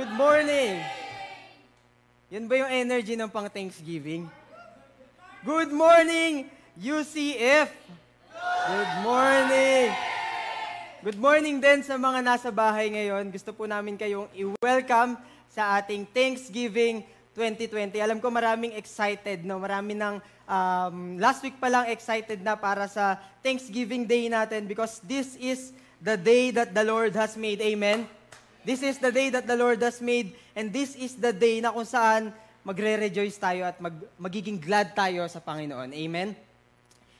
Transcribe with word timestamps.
Good 0.00 0.16
morning! 0.16 0.80
Yan 2.32 2.48
ba 2.48 2.56
yung 2.56 2.72
energy 2.72 3.20
ng 3.20 3.28
pang 3.28 3.52
Thanksgiving? 3.52 4.32
Good 5.44 5.68
morning, 5.76 6.48
UCF! 6.72 7.68
Good 8.64 8.92
morning! 9.04 9.92
Good 11.04 11.20
morning 11.20 11.60
din 11.60 11.84
sa 11.84 12.00
mga 12.00 12.24
nasa 12.24 12.48
bahay 12.48 12.88
ngayon. 12.88 13.28
Gusto 13.28 13.52
po 13.52 13.68
namin 13.68 14.00
kayong 14.00 14.24
i-welcome 14.32 15.20
sa 15.52 15.76
ating 15.76 16.08
Thanksgiving 16.16 17.04
2020. 17.36 18.00
Alam 18.00 18.24
ko 18.24 18.32
maraming 18.32 18.72
excited, 18.80 19.44
no? 19.44 19.60
Marami 19.60 20.00
ng 20.00 20.16
um, 20.48 21.20
last 21.20 21.44
week 21.44 21.60
pa 21.60 21.68
lang 21.68 21.92
excited 21.92 22.40
na 22.40 22.56
para 22.56 22.88
sa 22.88 23.20
Thanksgiving 23.44 24.08
Day 24.08 24.32
natin 24.32 24.64
because 24.64 24.96
this 25.04 25.36
is 25.36 25.76
the 26.00 26.16
day 26.16 26.48
that 26.56 26.72
the 26.72 26.88
Lord 26.88 27.12
has 27.12 27.36
made. 27.36 27.60
Amen? 27.60 28.08
This 28.60 28.84
is 28.84 29.00
the 29.00 29.08
day 29.08 29.32
that 29.32 29.48
the 29.48 29.56
Lord 29.56 29.80
has 29.80 30.04
made 30.04 30.36
and 30.52 30.68
this 30.68 30.92
is 30.92 31.16
the 31.16 31.32
day 31.32 31.64
na 31.64 31.72
kung 31.72 31.88
saan 31.88 32.28
magre-rejoice 32.60 33.40
tayo 33.40 33.64
at 33.64 33.80
mag, 33.80 33.96
magiging 34.20 34.60
glad 34.60 34.92
tayo 34.92 35.24
sa 35.32 35.40
Panginoon. 35.40 35.88
Amen? 35.96 36.36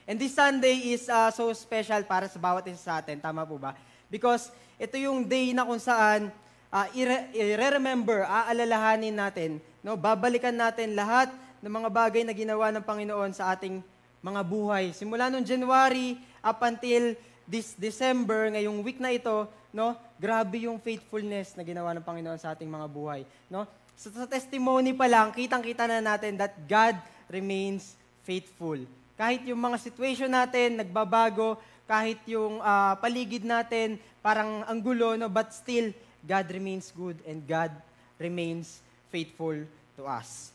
And 0.04 0.20
this 0.20 0.36
Sunday 0.36 0.92
is 0.92 1.08
uh, 1.08 1.32
so 1.32 1.48
special 1.56 2.04
para 2.04 2.28
sa 2.28 2.36
bawat 2.36 2.68
isa 2.68 2.92
sa 2.92 2.92
atin. 3.00 3.16
Tama 3.24 3.48
po 3.48 3.56
ba? 3.56 3.72
Because 4.12 4.52
ito 4.76 5.00
yung 5.00 5.24
day 5.24 5.56
na 5.56 5.64
kung 5.64 5.80
saan 5.80 6.28
uh, 6.68 6.86
ire- 6.92 7.32
remember 7.72 8.28
aalalahanin 8.28 9.16
natin, 9.16 9.50
no? 9.80 9.96
babalikan 9.96 10.52
natin 10.52 10.92
lahat 10.92 11.32
ng 11.64 11.72
mga 11.72 11.88
bagay 11.88 12.22
na 12.26 12.36
ginawa 12.36 12.68
ng 12.68 12.84
Panginoon 12.84 13.32
sa 13.32 13.56
ating 13.56 13.80
mga 14.20 14.40
buhay. 14.44 14.92
Simula 14.92 15.32
noong 15.32 15.46
January 15.48 16.20
up 16.44 16.60
until 16.68 17.16
this 17.48 17.72
December, 17.80 18.52
ngayong 18.52 18.84
week 18.84 19.00
na 19.00 19.08
ito, 19.08 19.48
no? 19.72 19.96
Grabe 20.20 20.68
yung 20.68 20.76
faithfulness 20.76 21.56
na 21.56 21.64
ginawa 21.64 21.96
ng 21.96 22.04
Panginoon 22.04 22.36
sa 22.36 22.52
ating 22.52 22.68
mga 22.68 22.86
buhay, 22.92 23.24
no? 23.48 23.64
So, 23.96 24.12
sa 24.12 24.28
testimony 24.28 24.92
pa 24.92 25.08
lang, 25.08 25.32
kitang-kita 25.32 25.88
na 25.88 26.04
natin 26.04 26.36
that 26.36 26.52
God 26.68 27.00
remains 27.32 27.96
faithful. 28.24 28.76
Kahit 29.16 29.44
yung 29.48 29.60
mga 29.60 29.80
situation 29.80 30.28
natin 30.28 30.80
nagbabago, 30.80 31.56
kahit 31.88 32.20
yung 32.28 32.60
uh, 32.60 32.96
paligid 33.00 33.48
natin 33.48 33.96
parang 34.20 34.60
ang 34.68 34.78
gulo, 34.80 35.16
no, 35.16 35.32
but 35.32 35.52
still, 35.56 35.88
God 36.20 36.46
remains 36.52 36.92
good 36.92 37.16
and 37.24 37.40
God 37.48 37.72
remains 38.20 38.84
faithful 39.08 39.56
to 39.96 40.02
us. 40.04 40.52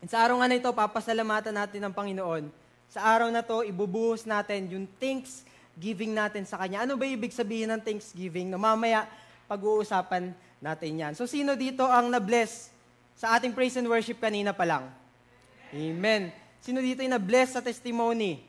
And 0.00 0.08
sa 0.08 0.24
araw 0.24 0.40
nga 0.40 0.48
na 0.48 0.56
ito, 0.56 0.72
papasalamatan 0.72 1.52
natin 1.52 1.80
ng 1.84 1.92
Panginoon. 1.92 2.48
Sa 2.88 3.04
araw 3.04 3.28
na 3.28 3.44
to, 3.44 3.60
ibubuhos 3.64 4.24
natin 4.24 4.68
yung 4.72 4.86
thanksgiving 5.76 6.16
natin 6.16 6.48
sa 6.48 6.56
Kanya. 6.56 6.88
Ano 6.88 6.96
ba 6.96 7.04
ibig 7.04 7.36
sabihin 7.36 7.68
ng 7.68 7.84
thanksgiving? 7.84 8.48
No, 8.48 8.56
mamaya, 8.56 9.04
pag-uusapan 9.44 10.32
natin 10.56 10.90
yan. 10.96 11.12
So, 11.12 11.28
sino 11.28 11.52
dito 11.52 11.84
ang 11.84 12.08
na-bless 12.08 12.72
sa 13.12 13.36
ating 13.36 13.52
praise 13.52 13.76
and 13.76 13.84
worship 13.84 14.16
kanina 14.16 14.56
pa 14.56 14.64
lang? 14.64 14.88
Amen. 15.76 16.32
Sino 16.64 16.80
dito 16.80 17.04
yung 17.04 17.12
na-bless 17.12 17.52
sa 17.52 17.60
testimony? 17.60 18.40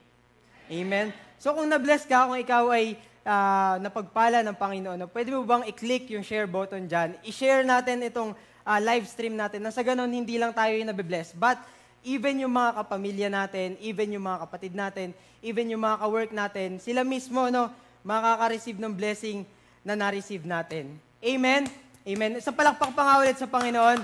Amen. 0.72 1.12
So 1.36 1.52
kung 1.52 1.68
na-bless 1.68 2.08
ka, 2.08 2.32
kung 2.32 2.40
ikaw 2.40 2.72
ay 2.72 2.96
uh, 3.28 3.76
napagpala 3.84 4.40
ng 4.48 4.56
Panginoon, 4.56 5.12
pwede 5.12 5.36
mo 5.36 5.44
bang 5.44 5.68
i-click 5.68 6.08
yung 6.16 6.24
share 6.24 6.48
button 6.48 6.88
dyan? 6.88 7.20
I-share 7.28 7.68
natin 7.68 8.08
itong 8.08 8.32
uh, 8.64 8.80
live 8.80 9.04
stream 9.04 9.36
natin 9.36 9.68
na 9.68 9.72
sa 9.76 9.84
ganun 9.84 10.08
hindi 10.08 10.40
lang 10.40 10.56
tayo 10.56 10.72
yung 10.80 10.88
nabe-bless, 10.88 11.36
but 11.36 11.60
even 12.06 12.44
yung 12.46 12.54
mga 12.54 12.84
kapamilya 12.84 13.30
natin, 13.32 13.78
even 13.82 14.14
yung 14.14 14.26
mga 14.26 14.46
kapatid 14.46 14.74
natin, 14.74 15.08
even 15.42 15.70
yung 15.72 15.82
mga 15.82 15.98
ka-work 16.02 16.32
natin, 16.34 16.70
sila 16.82 17.02
mismo 17.06 17.50
no, 17.50 17.70
makaka-receive 18.06 18.80
ng 18.80 18.94
blessing 18.94 19.44
na 19.84 19.96
na-receive 19.96 20.44
natin. 20.44 21.00
Amen? 21.24 21.66
Amen. 22.08 22.40
Sa 22.40 22.56
palakpak 22.56 22.96
pa 22.96 23.04
nga 23.04 23.16
ulit 23.20 23.36
sa 23.36 23.50
Panginoon. 23.50 24.00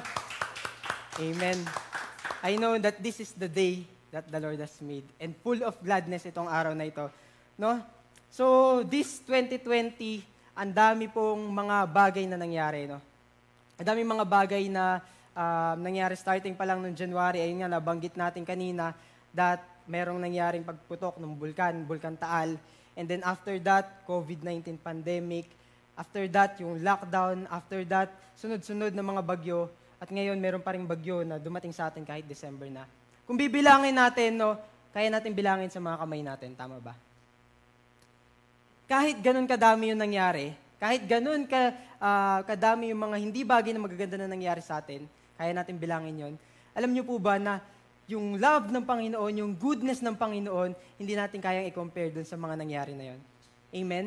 Amen. 1.24 1.58
I 2.44 2.60
know 2.60 2.76
that 2.76 3.00
this 3.00 3.24
is 3.24 3.32
the 3.32 3.48
day 3.48 3.88
that 4.12 4.28
the 4.28 4.40
Lord 4.40 4.60
has 4.60 4.76
made. 4.84 5.08
And 5.18 5.32
full 5.40 5.64
of 5.64 5.80
gladness 5.80 6.28
itong 6.28 6.52
araw 6.52 6.76
na 6.76 6.86
ito. 6.86 7.08
No? 7.56 7.80
So, 8.28 8.82
this 8.84 9.24
2020, 9.26 10.26
ang 10.53 10.70
dami 10.74 11.08
pong 11.08 11.50
mga 11.50 11.88
bagay 11.88 12.26
na 12.28 12.38
nangyari. 12.38 12.86
No? 12.86 13.00
Ang 13.80 13.88
dami 13.88 14.02
mga 14.03 14.26
bagay 14.28 14.68
na 14.70 15.02
uh, 15.38 15.74
nangyari 15.78 16.16
starting 16.18 16.54
pa 16.54 16.66
lang 16.66 16.82
noong 16.82 16.96
January. 16.96 17.42
Ayun 17.42 17.66
nga, 17.66 17.70
nabanggit 17.70 18.16
natin 18.18 18.46
kanina 18.46 18.94
that 19.34 19.62
merong 19.90 20.22
nangyaring 20.22 20.64
pagputok 20.64 21.20
ng 21.20 21.34
bulkan, 21.36 21.84
Bulkan 21.84 22.16
Taal. 22.16 22.56
And 22.94 23.06
then 23.10 23.26
after 23.26 23.58
that, 23.66 24.06
COVID-19 24.06 24.80
pandemic. 24.80 25.50
After 25.98 26.26
that, 26.30 26.58
yung 26.62 26.82
lockdown. 26.82 27.50
After 27.50 27.82
that, 27.90 28.14
sunod-sunod 28.38 28.94
na 28.94 29.04
mga 29.04 29.22
bagyo. 29.26 29.70
At 29.98 30.10
ngayon, 30.14 30.38
meron 30.38 30.62
pa 30.62 30.78
rin 30.78 30.86
bagyo 30.86 31.26
na 31.26 31.42
dumating 31.42 31.74
sa 31.74 31.90
atin 31.90 32.06
kahit 32.06 32.26
December 32.26 32.70
na. 32.70 32.86
Kung 33.26 33.40
bibilangin 33.40 33.96
natin, 33.96 34.38
no, 34.38 34.60
kaya 34.94 35.10
natin 35.10 35.34
bilangin 35.34 35.74
sa 35.74 35.82
mga 35.82 35.98
kamay 36.06 36.22
natin. 36.22 36.54
Tama 36.54 36.78
ba? 36.78 36.94
Kahit 38.86 39.18
ganun 39.24 39.50
kadami 39.50 39.90
yung 39.90 40.02
nangyari, 40.02 40.54
kahit 40.78 41.08
ganun 41.08 41.48
ka, 41.48 41.72
uh, 41.98 42.44
kadami 42.44 42.92
yung 42.92 43.02
mga 43.10 43.18
hindi 43.18 43.42
bagay 43.48 43.72
na 43.72 43.82
magaganda 43.82 44.20
na 44.20 44.30
nangyari 44.30 44.60
sa 44.60 44.84
atin, 44.84 45.08
kaya 45.38 45.52
natin 45.52 45.76
bilangin 45.78 46.16
yon. 46.16 46.34
Alam 46.74 46.94
niyo 46.94 47.04
po 47.06 47.18
ba 47.22 47.38
na 47.38 47.62
yung 48.10 48.36
love 48.38 48.68
ng 48.70 48.84
Panginoon, 48.84 49.34
yung 49.40 49.52
goodness 49.56 50.04
ng 50.04 50.16
Panginoon, 50.20 50.76
hindi 51.00 51.14
natin 51.16 51.40
kayang 51.40 51.68
i-compare 51.72 52.12
dun 52.12 52.28
sa 52.28 52.36
mga 52.36 52.60
nangyari 52.60 52.94
na 52.94 53.16
yon. 53.16 53.20
Amen? 53.74 54.06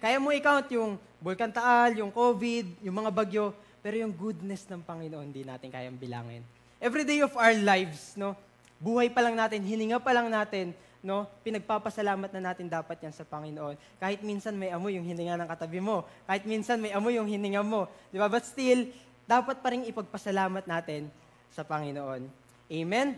Kaya 0.00 0.16
mo 0.16 0.32
i-count 0.32 0.68
yung 0.72 0.96
Bulkan 1.20 1.52
Taal, 1.52 2.00
yung 2.00 2.08
COVID, 2.08 2.84
yung 2.84 2.96
mga 3.04 3.10
bagyo, 3.12 3.52
pero 3.80 3.96
yung 3.96 4.12
goodness 4.12 4.64
ng 4.68 4.84
Panginoon, 4.84 5.32
hindi 5.32 5.44
natin 5.44 5.68
kayang 5.72 5.96
bilangin. 5.96 6.44
Every 6.80 7.04
day 7.04 7.20
of 7.20 7.32
our 7.36 7.52
lives, 7.52 8.16
no, 8.16 8.36
buhay 8.80 9.12
pa 9.12 9.20
lang 9.20 9.36
natin, 9.36 9.60
hininga 9.60 10.00
pa 10.00 10.12
lang 10.16 10.32
natin, 10.32 10.72
no, 11.04 11.28
pinagpapasalamat 11.44 12.32
na 12.36 12.52
natin 12.52 12.68
dapat 12.68 12.96
yan 13.00 13.12
sa 13.12 13.24
Panginoon. 13.24 13.76
Kahit 14.00 14.20
minsan 14.24 14.56
may 14.56 14.72
amoy 14.72 14.96
yung 14.96 15.04
hininga 15.04 15.36
ng 15.36 15.48
katabi 15.48 15.80
mo, 15.80 16.04
kahit 16.24 16.44
minsan 16.44 16.80
may 16.80 16.92
amoy 16.92 17.16
yung 17.16 17.28
hininga 17.28 17.60
mo, 17.64 17.88
di 18.12 18.16
ba? 18.20 18.28
But 18.28 18.44
still, 18.48 18.88
dapat 19.30 19.62
pa 19.62 19.70
rin 19.70 19.86
ipagpasalamat 19.86 20.66
natin 20.66 21.06
sa 21.54 21.62
Panginoon. 21.62 22.26
Amen? 22.66 23.14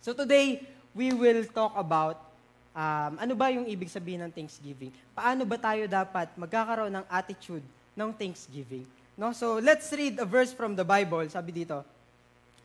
So 0.00 0.16
today, 0.16 0.64
we 0.96 1.12
will 1.12 1.44
talk 1.52 1.76
about 1.76 2.16
um, 2.72 3.20
ano 3.20 3.36
ba 3.36 3.52
yung 3.52 3.68
ibig 3.68 3.92
sabihin 3.92 4.24
ng 4.24 4.32
Thanksgiving? 4.32 4.88
Paano 5.12 5.44
ba 5.44 5.60
tayo 5.60 5.84
dapat 5.84 6.32
magkakaroon 6.40 6.88
ng 6.88 7.04
attitude 7.12 7.64
ng 7.92 8.16
Thanksgiving? 8.16 8.88
No? 9.12 9.36
So 9.36 9.60
let's 9.60 9.92
read 9.92 10.16
a 10.16 10.24
verse 10.24 10.56
from 10.56 10.72
the 10.72 10.84
Bible. 10.88 11.28
Sabi 11.28 11.52
dito, 11.52 11.84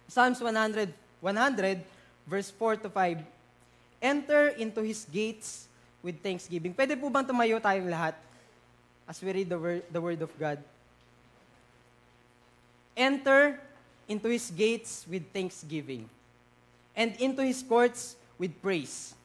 Psalms 0.07 0.39
100, 0.39 0.95
100 1.19 1.83
verse 2.23 2.55
4 2.55 2.87
to 2.87 2.89
5, 2.91 3.19
Enter 3.99 4.55
into 4.55 4.79
His 4.79 5.03
gates 5.11 5.67
with 5.99 6.17
thanksgiving. 6.23 6.73
Pwede 6.73 6.97
po 6.97 7.11
bang 7.11 7.27
tumayo 7.27 7.61
tayong 7.61 7.91
lahat 7.91 8.17
as 9.05 9.19
we 9.21 9.29
read 9.29 9.49
the 9.51 9.59
word, 9.59 9.83
the 9.91 10.01
word 10.01 10.21
of 10.23 10.31
God? 10.39 10.57
Enter 12.95 13.59
into 14.07 14.29
His 14.29 14.51
gates 14.51 15.05
with 15.09 15.23
thanksgiving 15.31 16.09
and 16.95 17.15
into 17.19 17.43
His 17.43 17.63
courts 17.63 18.15
with 18.37 18.51
praise. 18.61 19.15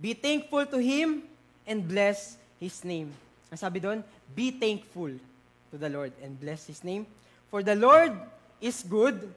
Be 0.00 0.14
thankful 0.14 0.66
to 0.66 0.78
Him 0.78 1.22
and 1.66 1.86
bless 1.86 2.36
His 2.60 2.84
name. 2.84 3.12
Ang 3.50 3.58
sabi 3.58 3.80
doon, 3.80 4.04
be 4.36 4.50
thankful 4.52 5.16
to 5.72 5.76
the 5.76 5.88
Lord 5.88 6.12
and 6.22 6.38
bless 6.38 6.66
His 6.66 6.84
name. 6.84 7.06
For 7.50 7.62
the 7.62 7.74
Lord 7.74 8.12
is 8.60 8.84
good, 8.84 9.32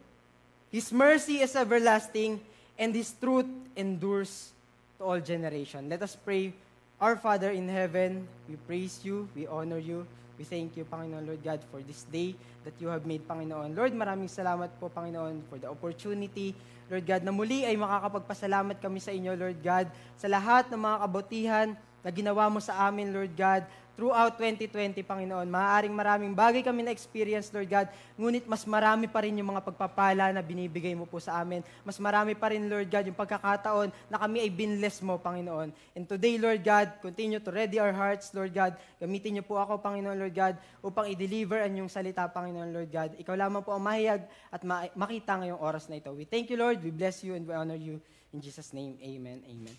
His 0.72 0.92
mercy 0.92 1.40
is 1.40 1.56
everlasting, 1.56 2.40
and 2.78 2.96
His 2.96 3.14
truth 3.16 3.48
endures 3.76 4.52
to 4.98 5.04
all 5.06 5.20
generation. 5.20 5.88
Let 5.88 6.04
us 6.04 6.16
pray. 6.16 6.54
Our 7.00 7.16
Father 7.16 7.50
in 7.50 7.68
heaven, 7.68 8.28
we 8.48 8.56
praise 8.68 9.00
you, 9.02 9.28
we 9.36 9.48
honor 9.48 9.80
you, 9.80 10.06
we 10.42 10.50
thank 10.50 10.74
you, 10.74 10.82
Panginoon 10.90 11.22
Lord 11.22 11.46
God, 11.46 11.62
for 11.70 11.86
this 11.86 12.02
day 12.10 12.34
that 12.66 12.74
you 12.82 12.90
have 12.90 13.06
made, 13.06 13.22
Panginoon. 13.30 13.78
Lord, 13.78 13.94
maraming 13.94 14.26
salamat 14.26 14.74
po, 14.82 14.90
Panginoon, 14.90 15.46
for 15.46 15.62
the 15.62 15.70
opportunity, 15.70 16.58
Lord 16.90 17.06
God, 17.06 17.22
na 17.22 17.30
muli 17.30 17.62
ay 17.62 17.78
makakapagpasalamat 17.78 18.82
kami 18.82 18.98
sa 18.98 19.14
inyo, 19.14 19.38
Lord 19.38 19.62
God, 19.62 19.86
sa 20.18 20.26
lahat 20.26 20.74
ng 20.74 20.82
mga 20.82 20.98
kabutihan 20.98 21.68
na 22.02 22.10
ginawa 22.10 22.50
mo 22.50 22.58
sa 22.58 22.90
amin, 22.90 23.14
Lord 23.14 23.34
God, 23.38 23.64
throughout 24.02 24.34
2020, 24.40 25.04
Panginoon. 25.06 25.46
Maaaring 25.46 25.94
maraming 25.94 26.34
bagay 26.34 26.66
kami 26.66 26.82
na-experience, 26.82 27.54
Lord 27.54 27.70
God, 27.70 27.88
ngunit 28.18 28.50
mas 28.50 28.66
marami 28.66 29.06
pa 29.06 29.22
rin 29.22 29.38
yung 29.38 29.54
mga 29.54 29.62
pagpapala 29.62 30.34
na 30.34 30.42
binibigay 30.42 30.98
mo 30.98 31.06
po 31.06 31.22
sa 31.22 31.38
amin. 31.38 31.62
Mas 31.86 32.02
marami 32.02 32.34
pa 32.34 32.50
rin, 32.50 32.66
Lord 32.66 32.90
God, 32.90 33.06
yung 33.06 33.20
pagkakataon 33.20 33.94
na 34.10 34.18
kami 34.18 34.42
ay 34.42 34.50
binless 34.50 35.06
mo, 35.06 35.22
Panginoon. 35.22 35.70
And 35.94 36.10
today, 36.10 36.42
Lord 36.42 36.66
God, 36.66 36.98
continue 37.04 37.38
to 37.38 37.52
ready 37.54 37.78
our 37.78 37.94
hearts, 37.94 38.34
Lord 38.34 38.56
God. 38.56 38.74
Gamitin 38.98 39.38
niyo 39.38 39.46
po 39.46 39.62
ako, 39.62 39.78
Panginoon, 39.78 40.18
Lord 40.18 40.34
God, 40.34 40.56
upang 40.82 41.06
i-deliver 41.12 41.62
ang 41.62 41.86
yung 41.86 41.92
salita, 41.92 42.26
Panginoon, 42.26 42.74
Lord 42.74 42.90
God. 42.90 43.14
Ikaw 43.22 43.36
lamang 43.38 43.62
po 43.62 43.76
ang 43.76 43.86
mahayag 43.86 44.26
at 44.50 44.66
ma- 44.66 44.90
makita 44.98 45.38
ngayong 45.38 45.62
oras 45.62 45.86
na 45.92 46.02
ito. 46.02 46.10
We 46.10 46.26
thank 46.26 46.50
you, 46.50 46.58
Lord. 46.58 46.82
We 46.82 46.90
bless 46.90 47.22
you 47.22 47.38
and 47.38 47.46
we 47.46 47.54
honor 47.54 47.78
you. 47.78 48.02
In 48.34 48.42
Jesus' 48.42 48.74
name, 48.74 48.98
amen. 48.98 49.46
Amen. 49.46 49.76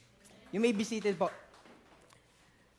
You 0.53 0.61
may 0.61 0.77
be 0.77 0.85
seated 0.85 1.17
po. 1.17 1.33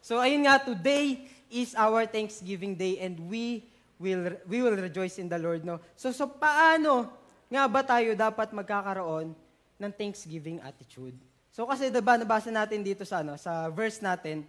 So 0.04 0.20
ayun 0.20 0.44
nga, 0.44 0.60
today 0.60 1.32
is 1.48 1.72
our 1.80 2.04
Thanksgiving 2.04 2.76
Day 2.76 3.00
and 3.00 3.16
we 3.32 3.64
will, 3.96 4.36
we 4.44 4.60
will 4.60 4.76
rejoice 4.76 5.16
in 5.16 5.32
the 5.32 5.40
Lord. 5.40 5.64
No? 5.64 5.80
So, 5.96 6.12
so 6.12 6.28
paano 6.28 7.08
nga 7.48 7.64
ba 7.72 7.88
tayo 7.88 8.12
dapat 8.12 8.52
magkakaroon 8.52 9.32
ng 9.80 9.92
thanksgiving 9.96 10.60
attitude? 10.60 11.16
So 11.56 11.64
kasi 11.64 11.88
diba 11.88 12.20
nabasa 12.20 12.52
natin 12.52 12.84
dito 12.84 13.08
sa 13.08 13.24
ano, 13.24 13.40
sa 13.40 13.72
verse 13.72 14.04
natin, 14.04 14.44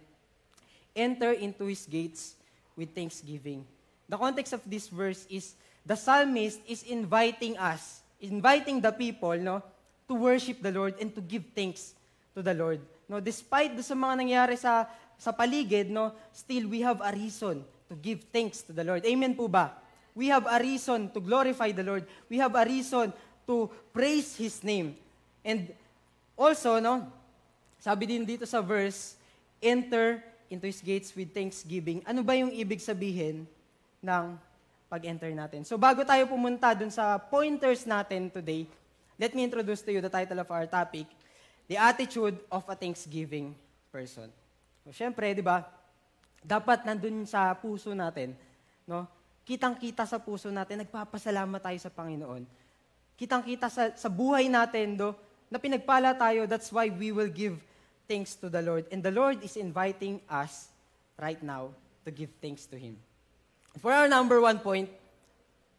enter 0.91 1.31
into 1.31 1.71
his 1.71 1.87
gates 1.87 2.35
with 2.75 2.91
thanksgiving. 2.91 3.63
The 4.11 4.19
context 4.19 4.51
of 4.51 4.61
this 4.67 4.91
verse 4.91 5.23
is 5.31 5.55
the 5.87 5.95
psalmist 5.95 6.59
is 6.67 6.83
inviting 6.83 7.55
us, 7.55 8.03
inviting 8.19 8.83
the 8.83 8.91
people, 8.91 9.39
no, 9.39 9.63
to 10.11 10.19
worship 10.19 10.59
the 10.59 10.75
Lord 10.75 10.99
and 10.99 11.15
to 11.15 11.23
give 11.23 11.47
thanks 11.55 11.95
to 12.35 12.43
the 12.43 12.51
Lord. 12.51 12.83
No, 13.07 13.21
despite 13.21 13.77
do 13.77 13.85
sa 13.85 13.93
mga 13.93 14.13
nangyari 14.17 14.57
sa 14.57 14.89
sa 15.17 15.31
paligid, 15.31 15.89
no, 15.89 16.11
still 16.31 16.67
we 16.67 16.81
have 16.83 16.99
a 17.01 17.11
reason 17.11 17.63
to 17.87 17.93
give 17.97 18.25
thanks 18.33 18.61
to 18.65 18.71
the 18.73 18.83
Lord. 18.83 19.05
Amen 19.05 19.33
po 19.33 19.47
ba? 19.47 19.75
We 20.15 20.31
have 20.31 20.47
a 20.47 20.57
reason 20.59 21.11
to 21.11 21.19
glorify 21.19 21.75
the 21.75 21.83
Lord. 21.83 22.07
We 22.31 22.39
have 22.39 22.55
a 22.55 22.63
reason 22.63 23.11
to 23.45 23.69
praise 23.91 24.35
His 24.39 24.63
name. 24.63 24.95
And 25.43 25.75
also, 26.39 26.79
no, 26.79 27.11
sabi 27.77 28.07
din 28.07 28.23
dito 28.23 28.47
sa 28.47 28.63
verse, 28.63 29.19
enter 29.59 30.23
into 30.47 30.65
His 30.71 30.79
gates 30.79 31.11
with 31.11 31.35
thanksgiving. 31.35 31.99
Ano 32.07 32.23
ba 32.23 32.33
yung 32.33 32.53
ibig 32.55 32.79
sabihin 32.79 33.43
ng 33.99 34.25
pag-enter 34.87 35.29
natin? 35.35 35.67
So 35.67 35.75
bago 35.75 36.07
tayo 36.07 36.23
pumunta 36.31 36.71
dun 36.71 36.89
sa 36.89 37.19
pointers 37.19 37.83
natin 37.83 38.31
today, 38.31 38.65
let 39.19 39.35
me 39.35 39.43
introduce 39.43 39.83
to 39.83 39.91
you 39.91 39.99
the 39.99 40.11
title 40.11 40.39
of 40.39 40.47
our 40.47 40.63
topic, 40.63 41.07
The 41.67 41.75
Attitude 41.75 42.39
of 42.47 42.63
a 42.71 42.75
Thanksgiving 42.75 43.51
Person. 43.91 44.31
So, 44.85 44.93
Siyempre, 44.93 45.33
di 45.33 45.41
ba, 45.41 45.65
dapat 46.45 46.85
nandun 46.85 47.25
sa 47.25 47.49
puso 47.57 47.97
natin, 47.97 48.37
no? 48.85 49.09
Kitang-kita 49.45 50.05
sa 50.05 50.21
puso 50.21 50.53
natin, 50.53 50.85
nagpapasalamat 50.85 51.57
tayo 51.57 51.77
sa 51.81 51.89
Panginoon. 51.89 52.45
Kitang-kita 53.17 53.65
sa, 53.69 53.93
sa 53.97 54.09
buhay 54.09 54.45
natin, 54.45 54.93
do, 54.93 55.09
na 55.49 55.57
pinagpala 55.57 56.13
tayo, 56.13 56.45
that's 56.45 56.69
why 56.69 56.89
we 56.89 57.09
will 57.09 57.29
give 57.29 57.57
thanks 58.05 58.37
to 58.37 58.49
the 58.49 58.61
Lord. 58.61 58.85
And 58.93 59.01
the 59.01 59.13
Lord 59.13 59.41
is 59.41 59.57
inviting 59.57 60.21
us 60.29 60.69
right 61.17 61.41
now 61.41 61.73
to 62.05 62.13
give 62.13 62.29
thanks 62.41 62.69
to 62.69 62.77
Him. 62.77 62.97
For 63.81 63.89
our 63.89 64.09
number 64.09 64.37
one 64.41 64.61
point, 64.61 64.89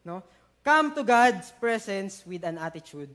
no, 0.03 0.23
come 0.63 0.91
to 0.95 1.03
God's 1.03 1.51
presence 1.55 2.23
with 2.27 2.43
an 2.43 2.59
attitude 2.59 3.11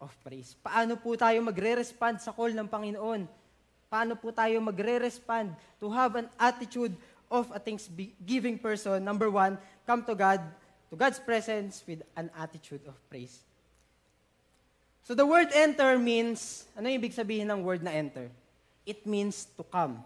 of 0.00 0.12
praise. 0.24 0.56
Paano 0.60 0.96
po 0.96 1.16
tayo 1.16 1.40
magre-respond 1.44 2.20
sa 2.20 2.32
call 2.32 2.52
ng 2.56 2.68
Panginoon? 2.68 3.45
Paano 3.86 4.18
po 4.18 4.34
tayo 4.34 4.58
magre-respond 4.58 5.54
to 5.78 5.86
have 5.90 6.18
an 6.18 6.28
attitude 6.38 6.94
of 7.30 7.46
a 7.54 7.58
thanksgiving 7.62 8.58
person? 8.58 9.02
Number 9.02 9.30
one, 9.30 9.58
come 9.86 10.02
to 10.06 10.14
God, 10.14 10.42
to 10.90 10.94
God's 10.98 11.22
presence 11.22 11.86
with 11.86 12.02
an 12.18 12.30
attitude 12.34 12.82
of 12.86 12.98
praise. 13.06 13.46
So 15.06 15.14
the 15.14 15.22
word 15.22 15.54
enter 15.54 15.94
means, 16.02 16.66
ano 16.74 16.90
yung 16.90 16.98
ibig 16.98 17.14
sabihin 17.14 17.46
ng 17.46 17.62
word 17.62 17.78
na 17.78 17.94
enter? 17.94 18.26
It 18.82 19.06
means 19.06 19.46
to 19.54 19.62
come. 19.62 20.02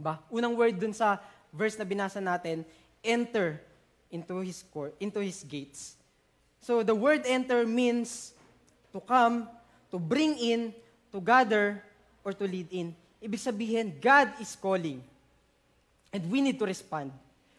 Ba? 0.00 0.16
Unang 0.32 0.56
word 0.56 0.80
dun 0.80 0.96
sa 0.96 1.20
verse 1.52 1.76
na 1.76 1.84
binasa 1.84 2.24
natin, 2.24 2.64
enter 3.04 3.60
into 4.08 4.40
his 4.40 4.64
court, 4.72 4.96
into 4.96 5.20
his 5.20 5.44
gates. 5.44 6.00
So 6.64 6.80
the 6.80 6.96
word 6.96 7.28
enter 7.28 7.68
means 7.68 8.32
to 8.96 9.00
come, 9.04 9.44
to 9.92 10.00
bring 10.00 10.40
in, 10.40 10.72
to 11.12 11.20
gather, 11.20 11.84
or 12.24 12.32
to 12.32 12.48
lead 12.48 12.72
in. 12.72 12.96
Ibig 13.20 13.38
sabihin, 13.38 13.94
God 14.00 14.32
is 14.40 14.56
calling. 14.56 15.04
And 16.10 16.22
we 16.32 16.40
need 16.40 16.56
to 16.58 16.66
respond. 16.66 17.12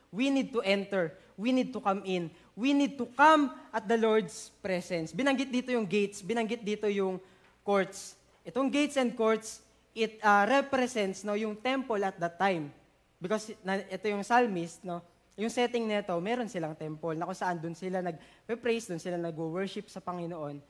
We 0.10 0.34
need 0.34 0.52
to 0.58 0.66
enter. 0.66 1.14
We 1.38 1.54
need 1.54 1.72
to 1.72 1.80
come 1.80 2.02
in. 2.04 2.34
We 2.56 2.72
need 2.74 2.98
to 2.98 3.06
come 3.14 3.52
at 3.70 3.86
the 3.86 4.00
Lord's 4.00 4.50
presence. 4.64 5.12
Binanggit 5.12 5.52
dito 5.52 5.70
yung 5.76 5.84
gates, 5.84 6.24
binanggit 6.24 6.64
dito 6.64 6.88
yung 6.88 7.20
courts. 7.68 8.16
Itong 8.48 8.72
gates 8.72 8.96
and 8.96 9.12
courts, 9.12 9.60
it 9.92 10.20
uh, 10.24 10.48
represents 10.48 11.28
no, 11.28 11.36
yung 11.36 11.56
temple 11.60 12.00
at 12.00 12.16
that 12.16 12.40
time. 12.40 12.72
Because 13.20 13.52
na, 13.60 13.84
ito 13.84 14.06
yung 14.08 14.24
psalmist, 14.24 14.80
no, 14.88 15.04
yung 15.36 15.52
setting 15.52 15.84
nito, 15.84 16.16
meron 16.24 16.48
silang 16.48 16.80
temple 16.80 17.20
na 17.20 17.28
kung 17.28 17.36
saan 17.36 17.60
doon 17.60 17.76
sila 17.76 18.00
nag-praise, 18.00 18.88
doon 18.88 19.04
sila 19.04 19.20
nag-worship 19.20 19.92
sa 19.92 20.00
Panginoon. 20.00 20.64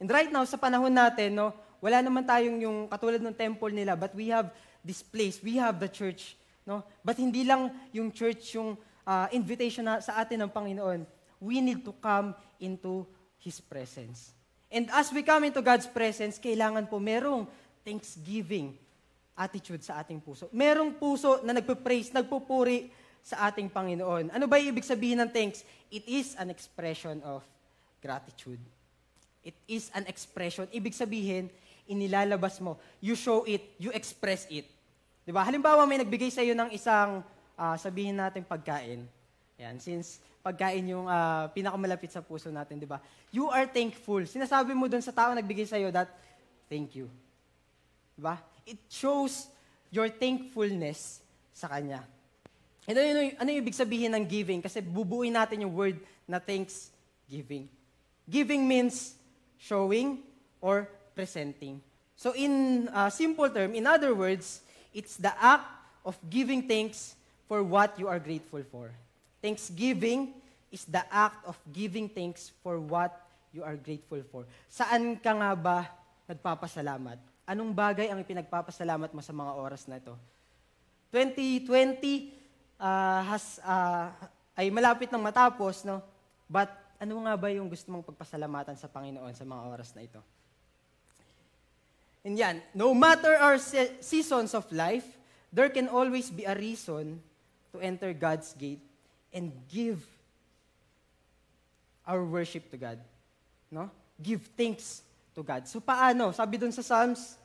And 0.00 0.08
right 0.08 0.32
now, 0.32 0.44
sa 0.48 0.56
panahon 0.56 0.92
natin, 0.92 1.36
no, 1.36 1.52
wala 1.80 2.00
naman 2.00 2.24
tayong 2.24 2.58
yung 2.62 2.78
katulad 2.88 3.20
ng 3.20 3.34
temple 3.34 3.72
nila, 3.72 3.94
but 3.94 4.12
we 4.16 4.28
have 4.32 4.50
this 4.84 5.02
place, 5.02 5.42
we 5.42 5.58
have 5.58 5.76
the 5.82 5.90
church. 5.90 6.38
No? 6.66 6.82
But 7.02 7.18
hindi 7.18 7.46
lang 7.46 7.70
yung 7.94 8.10
church 8.10 8.54
yung 8.58 8.78
uh, 9.06 9.26
invitation 9.30 9.86
na, 9.86 10.02
sa 10.02 10.18
atin 10.18 10.46
ng 10.46 10.50
Panginoon. 10.50 11.06
We 11.38 11.62
need 11.62 11.86
to 11.86 11.92
come 11.98 12.34
into 12.58 13.06
His 13.38 13.62
presence. 13.62 14.34
And 14.66 14.90
as 14.90 15.14
we 15.14 15.22
come 15.22 15.46
into 15.46 15.62
God's 15.62 15.86
presence, 15.86 16.42
kailangan 16.42 16.90
po 16.90 16.98
merong 16.98 17.46
thanksgiving 17.86 18.74
attitude 19.38 19.84
sa 19.84 20.02
ating 20.02 20.18
puso. 20.18 20.50
Merong 20.50 20.96
puso 20.98 21.38
na 21.46 21.54
nagpe-praise, 21.54 22.10
nagpupuri 22.10 22.90
sa 23.22 23.46
ating 23.46 23.70
Panginoon. 23.70 24.34
Ano 24.34 24.46
ba 24.50 24.58
ibig 24.58 24.82
sabihin 24.82 25.22
ng 25.22 25.30
thanks? 25.30 25.62
It 25.92 26.02
is 26.08 26.34
an 26.34 26.50
expression 26.50 27.22
of 27.22 27.46
gratitude. 28.02 28.62
It 29.46 29.54
is 29.70 29.94
an 29.94 30.02
expression. 30.10 30.66
Ibig 30.74 30.90
sabihin, 30.90 31.46
inilalabas 31.86 32.58
mo. 32.62 32.78
You 33.02 33.14
show 33.14 33.46
it, 33.46 33.62
you 33.78 33.90
express 33.94 34.46
it. 34.50 34.66
Di 35.26 35.34
ba? 35.34 35.42
Halimbawa, 35.42 35.82
may 35.86 35.98
nagbigay 35.98 36.30
sa 36.30 36.42
iyo 36.42 36.54
ng 36.54 36.70
isang, 36.70 37.22
uh, 37.58 37.76
sabihin 37.78 38.14
natin 38.14 38.46
pagkain. 38.46 39.02
Yan, 39.58 39.80
since 39.82 40.22
pagkain 40.44 40.86
yung 40.86 41.10
uh, 41.10 41.50
pinakamalapit 41.50 42.14
sa 42.14 42.22
puso 42.22 42.52
natin, 42.54 42.78
di 42.78 42.86
ba? 42.86 43.02
You 43.34 43.50
are 43.50 43.66
thankful. 43.66 44.22
Sinasabi 44.22 44.70
mo 44.76 44.86
dun 44.86 45.02
sa 45.02 45.10
tao 45.10 45.34
nagbigay 45.34 45.66
sa 45.66 45.74
iyo 45.74 45.90
that, 45.90 46.06
thank 46.70 46.94
you. 46.94 47.10
Di 48.14 48.22
ba? 48.22 48.38
It 48.62 48.78
shows 48.86 49.50
your 49.90 50.06
thankfulness 50.10 51.18
sa 51.50 51.66
Kanya. 51.66 52.06
Ito 52.86 53.02
ano, 53.02 53.20
ano 53.42 53.48
yung 53.50 53.62
ibig 53.66 53.74
sabihin 53.74 54.14
ng 54.14 54.22
giving? 54.22 54.62
Kasi 54.62 54.78
bubuin 54.78 55.34
natin 55.34 55.66
yung 55.66 55.74
word 55.74 55.98
na 56.22 56.38
thanksgiving. 56.38 57.66
Giving 58.30 58.62
means 58.62 59.18
showing 59.58 60.22
or 60.62 60.86
presenting. 61.16 61.80
So 62.12 62.36
in 62.36 62.86
uh, 62.92 63.08
simple 63.08 63.48
term, 63.48 63.72
in 63.72 63.88
other 63.88 64.12
words, 64.12 64.60
it's 64.92 65.16
the 65.16 65.32
act 65.40 65.64
of 66.04 66.20
giving 66.28 66.68
thanks 66.68 67.16
for 67.48 67.64
what 67.64 67.96
you 67.96 68.06
are 68.06 68.20
grateful 68.20 68.60
for. 68.68 68.92
Thanksgiving 69.40 70.36
is 70.68 70.84
the 70.84 71.02
act 71.08 71.40
of 71.48 71.56
giving 71.72 72.12
thanks 72.12 72.52
for 72.60 72.76
what 72.76 73.16
you 73.56 73.64
are 73.64 73.80
grateful 73.80 74.20
for. 74.28 74.44
Saan 74.68 75.16
ka 75.16 75.32
nga 75.32 75.56
ba 75.56 75.88
nagpapasalamat? 76.28 77.16
Anong 77.48 77.72
bagay 77.72 78.12
ang 78.12 78.20
pinagpapasalamat 78.20 79.16
mo 79.16 79.24
sa 79.24 79.32
mga 79.32 79.52
oras 79.56 79.88
na 79.88 79.96
ito? 79.96 80.12
2020 81.14 82.76
uh, 82.76 83.20
has, 83.24 83.62
uh, 83.64 84.12
ay 84.58 84.68
malapit 84.68 85.08
nang 85.08 85.22
matapos, 85.22 85.86
no? 85.86 86.02
But 86.50 86.68
ano 87.00 87.24
nga 87.24 87.34
ba 87.38 87.48
yung 87.52 87.70
gusto 87.70 87.88
mong 87.92 88.04
pagpasalamatan 88.04 88.76
sa 88.76 88.90
Panginoon 88.90 89.32
sa 89.32 89.46
mga 89.46 89.62
oras 89.68 89.94
na 89.94 90.02
ito? 90.04 90.20
And 92.26 92.34
yan, 92.34 92.58
no 92.74 92.90
matter 92.90 93.38
our 93.38 93.54
se- 93.54 94.02
seasons 94.02 94.50
of 94.50 94.66
life, 94.74 95.06
there 95.54 95.70
can 95.70 95.86
always 95.86 96.26
be 96.26 96.42
a 96.42 96.58
reason 96.58 97.22
to 97.70 97.78
enter 97.78 98.10
God's 98.12 98.50
gate 98.58 98.82
and 99.32 99.54
give 99.70 100.02
our 102.02 102.26
worship 102.26 102.68
to 102.72 102.76
God. 102.76 102.98
No? 103.70 103.94
Give 104.18 104.42
thanks 104.58 105.06
to 105.38 105.46
God. 105.46 105.70
So 105.70 105.78
paano? 105.78 106.34
Sabi 106.34 106.58
dun 106.58 106.74
sa 106.74 106.82
Psalms, 106.82 107.38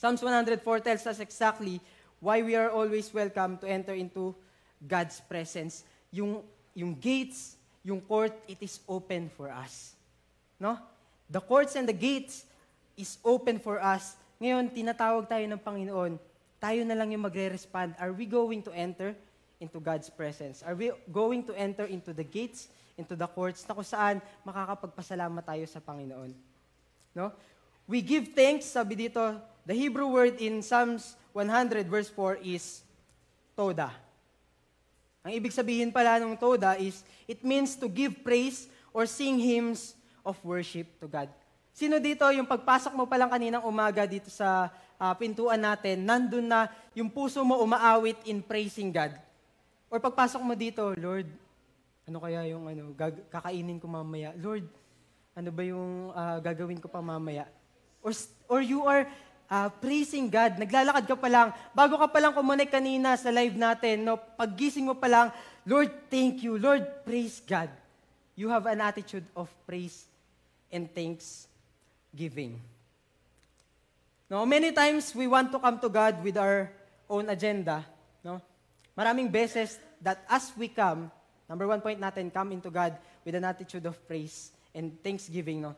Psalms 0.00 0.22
104 0.24 0.80
tells 0.80 1.04
us 1.04 1.20
exactly 1.20 1.76
why 2.24 2.40
we 2.40 2.56
are 2.56 2.72
always 2.72 3.12
welcome 3.12 3.60
to 3.60 3.68
enter 3.68 3.92
into 3.92 4.32
God's 4.80 5.20
presence. 5.20 5.84
Yung, 6.08 6.40
yung 6.72 6.96
gates, 6.96 7.60
yung 7.84 8.00
court, 8.00 8.32
it 8.48 8.64
is 8.64 8.80
open 8.88 9.28
for 9.28 9.52
us. 9.52 9.92
No? 10.56 10.80
The 11.28 11.44
courts 11.44 11.76
and 11.76 11.84
the 11.84 11.92
gates 11.92 12.47
is 12.98 13.16
open 13.22 13.62
for 13.62 13.78
us. 13.78 14.18
Ngayon, 14.42 14.74
tinatawag 14.74 15.30
tayo 15.30 15.46
ng 15.46 15.62
Panginoon. 15.62 16.18
Tayo 16.58 16.82
na 16.82 16.98
lang 16.98 17.14
yung 17.14 17.22
magre-respond. 17.22 17.94
Are 18.02 18.10
we 18.10 18.26
going 18.26 18.60
to 18.66 18.74
enter 18.74 19.14
into 19.62 19.78
God's 19.78 20.10
presence? 20.10 20.66
Are 20.66 20.74
we 20.74 20.90
going 21.06 21.46
to 21.46 21.54
enter 21.54 21.86
into 21.86 22.10
the 22.10 22.26
gates, 22.26 22.66
into 22.98 23.14
the 23.14 23.30
courts, 23.30 23.62
na 23.62 23.78
kung 23.78 23.86
saan 23.86 24.18
makakapagpasalamat 24.42 25.46
tayo 25.46 25.64
sa 25.70 25.78
Panginoon? 25.78 26.34
No? 27.14 27.30
We 27.86 28.02
give 28.02 28.34
thanks, 28.34 28.68
sabi 28.68 29.08
dito, 29.08 29.38
the 29.62 29.72
Hebrew 29.72 30.10
word 30.10 30.42
in 30.42 30.60
Psalms 30.60 31.14
100 31.32 31.86
verse 31.86 32.10
4 32.10 32.42
is 32.42 32.82
toda. 33.54 33.94
Ang 35.22 35.32
ibig 35.34 35.54
sabihin 35.54 35.90
pala 35.90 36.18
ng 36.18 36.38
toda 36.38 36.78
is, 36.78 37.02
it 37.26 37.42
means 37.42 37.74
to 37.78 37.86
give 37.86 38.22
praise 38.22 38.66
or 38.94 39.06
sing 39.06 39.38
hymns 39.38 39.94
of 40.26 40.38
worship 40.42 40.86
to 41.02 41.06
God. 41.06 41.30
Sino 41.78 42.02
dito, 42.02 42.26
yung 42.34 42.50
pagpasok 42.50 42.90
mo 42.90 43.06
pa 43.06 43.14
lang 43.14 43.30
kaninang 43.30 43.62
umaga 43.62 44.02
dito 44.02 44.26
sa 44.34 44.66
uh, 44.98 45.14
pintuan 45.14 45.62
natin, 45.62 46.02
nandun 46.02 46.50
na 46.50 46.66
yung 46.90 47.06
puso 47.06 47.38
mo 47.46 47.62
umaawit 47.62 48.18
in 48.26 48.42
praising 48.42 48.90
God? 48.90 49.14
Or 49.86 50.02
pagpasok 50.02 50.42
mo 50.42 50.58
dito, 50.58 50.90
Lord, 50.98 51.30
Ano 52.08 52.24
kaya 52.24 52.40
yung 52.48 52.64
ano, 52.64 52.96
gag- 52.96 53.28
kakainin 53.28 53.76
ko 53.76 53.84
mamaya? 53.84 54.32
Lord, 54.40 54.64
ano 55.36 55.52
ba 55.52 55.60
yung 55.60 56.08
ah, 56.16 56.40
gagawin 56.40 56.80
ko 56.80 56.88
pa 56.88 57.04
mamaya? 57.04 57.44
Or, 58.00 58.16
or 58.48 58.64
you 58.64 58.82
are 58.88 59.04
ah, 59.46 59.68
praising 59.68 60.32
God. 60.32 60.56
Naglalakad 60.56 61.04
ka 61.04 61.14
pa 61.20 61.28
lang. 61.28 61.52
Bago 61.76 62.00
ka 62.00 62.08
pa 62.08 62.18
lang 62.18 62.32
kumunik 62.32 62.72
kanina 62.72 63.12
sa 63.20 63.28
live 63.28 63.54
natin, 63.60 64.08
no, 64.08 64.16
paggising 64.16 64.88
mo 64.88 64.96
pa 64.96 65.06
lang, 65.06 65.26
Lord, 65.68 65.92
thank 66.08 66.40
you. 66.40 66.56
Lord, 66.56 66.82
praise 67.04 67.44
God. 67.44 67.68
You 68.34 68.48
have 68.48 68.64
an 68.66 68.80
attitude 68.80 69.28
of 69.36 69.52
praise 69.68 70.08
and 70.72 70.88
thanksgiving. 72.18 72.58
No, 74.28 74.44
many 74.44 74.72
times 74.72 75.14
we 75.14 75.26
want 75.26 75.52
to 75.52 75.58
come 75.58 75.78
to 75.78 75.88
God 75.88 76.22
with 76.22 76.36
our 76.36 76.70
own 77.08 77.30
agenda, 77.30 77.86
no? 78.24 78.42
Maraming 78.98 79.30
beses 79.30 79.78
that 80.02 80.26
as 80.28 80.50
we 80.58 80.66
come, 80.68 81.10
number 81.48 81.66
one 81.66 81.80
point 81.80 82.00
natin, 82.00 82.34
come 82.34 82.52
into 82.52 82.70
God 82.70 82.98
with 83.24 83.34
an 83.34 83.44
attitude 83.44 83.86
of 83.86 83.96
praise 84.06 84.50
and 84.74 84.98
thanksgiving, 85.02 85.62
no? 85.62 85.76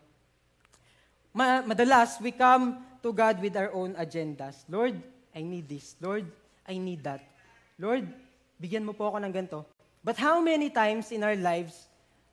Ma- 1.35 1.63
madalas, 1.63 2.19
we 2.21 2.33
come 2.33 2.81
to 3.03 3.13
God 3.13 3.41
with 3.41 3.55
our 3.57 3.71
own 3.73 3.95
agendas. 3.95 4.65
Lord, 4.69 4.97
I 5.37 5.43
need 5.43 5.69
this. 5.69 5.95
Lord, 6.01 6.25
I 6.67 6.81
need 6.81 7.05
that. 7.05 7.21
Lord, 7.79 8.09
bigyan 8.59 8.83
mo 8.83 8.97
po 8.97 9.13
ako 9.13 9.23
ng 9.23 9.33
ganito. 9.33 9.63
But 10.03 10.17
how 10.17 10.41
many 10.41 10.73
times 10.73 11.13
in 11.13 11.23
our 11.23 11.37
lives, 11.37 11.87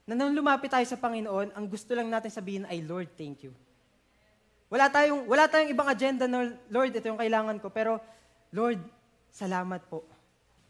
na 0.07 0.15
nang 0.15 0.33
lumapit 0.33 0.71
tayo 0.71 0.87
sa 0.87 0.95
Panginoon, 0.95 1.51
ang 1.51 1.65
gusto 1.67 1.93
lang 1.93 2.09
natin 2.09 2.31
sabihin 2.31 2.65
ay, 2.65 2.81
Lord, 2.81 3.11
thank 3.13 3.43
you. 3.43 3.53
Wala 4.67 4.91
tayong, 4.91 5.23
wala 5.27 5.47
tayong 5.47 5.71
ibang 5.71 5.87
agenda 5.87 6.27
na, 6.27 6.51
Lord, 6.67 6.91
ito 6.91 7.07
yung 7.07 7.19
kailangan 7.19 7.55
ko. 7.63 7.71
Pero, 7.71 8.03
Lord, 8.51 8.83
salamat 9.31 9.79
po. 9.87 10.03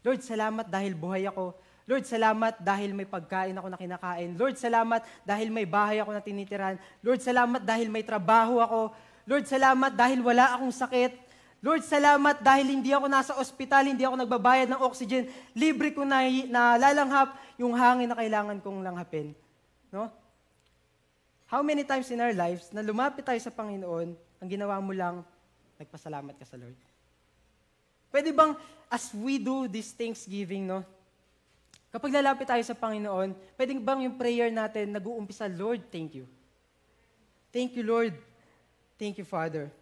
Lord, 0.06 0.22
salamat 0.22 0.66
dahil 0.70 0.94
buhay 0.94 1.26
ako. 1.26 1.54
Lord, 1.88 2.04
salamat 2.04 2.60
dahil 2.60 2.92
may 2.92 3.08
pagkain 3.08 3.56
ako 3.56 3.68
na 3.72 3.80
kinakain. 3.80 4.30
Lord, 4.36 4.60
salamat 4.60 5.00
dahil 5.24 5.48
may 5.48 5.64
bahay 5.64 5.98
ako 5.98 6.12
na 6.12 6.22
tinitirahan. 6.22 6.76
Lord, 7.00 7.24
salamat 7.24 7.64
dahil 7.64 7.88
may 7.88 8.04
trabaho 8.04 8.60
ako. 8.60 8.92
Lord, 9.24 9.48
salamat 9.48 9.96
dahil 9.96 10.20
wala 10.20 10.52
akong 10.52 10.68
sakit. 10.68 11.12
Lord, 11.58 11.82
salamat 11.82 12.38
dahil 12.38 12.70
hindi 12.70 12.94
ako 12.94 13.10
nasa 13.10 13.34
ospital, 13.34 13.90
hindi 13.90 14.06
ako 14.06 14.14
nagbabayad 14.20 14.70
ng 14.70 14.78
oxygen. 14.84 15.26
Libre 15.56 15.90
ko 15.90 16.06
na, 16.06 16.22
nalalanghap 16.28 17.34
yung 17.58 17.74
hangin 17.74 18.06
na 18.06 18.14
kailangan 18.14 18.62
kong 18.62 18.78
langhapin. 18.84 19.34
No? 19.90 20.12
How 21.48 21.64
many 21.64 21.80
times 21.80 22.12
in 22.12 22.20
our 22.20 22.36
lives 22.36 22.68
na 22.76 22.84
lumapit 22.84 23.24
tayo 23.24 23.40
sa 23.40 23.48
Panginoon, 23.48 24.12
ang 24.12 24.48
ginawa 24.52 24.76
mo 24.84 24.92
lang, 24.92 25.24
nagpasalamat 25.80 26.36
ka 26.36 26.44
sa 26.44 26.60
Lord? 26.60 26.76
Pwede 28.12 28.36
bang, 28.36 28.52
as 28.92 29.08
we 29.16 29.40
do 29.40 29.64
this 29.64 29.96
Thanksgiving, 29.96 30.68
no? 30.68 30.84
Kapag 31.88 32.12
lalapit 32.12 32.44
tayo 32.44 32.60
sa 32.60 32.76
Panginoon, 32.76 33.32
pwede 33.56 33.72
bang 33.80 34.00
yung 34.04 34.20
prayer 34.20 34.52
natin 34.52 34.92
nag-uumpisa, 34.92 35.48
Lord, 35.48 35.88
thank 35.88 36.20
you. 36.20 36.28
Thank 37.48 37.80
you, 37.80 37.84
Lord. 37.88 38.12
Thank 39.00 39.16
you, 39.16 39.24
Father. 39.24 39.72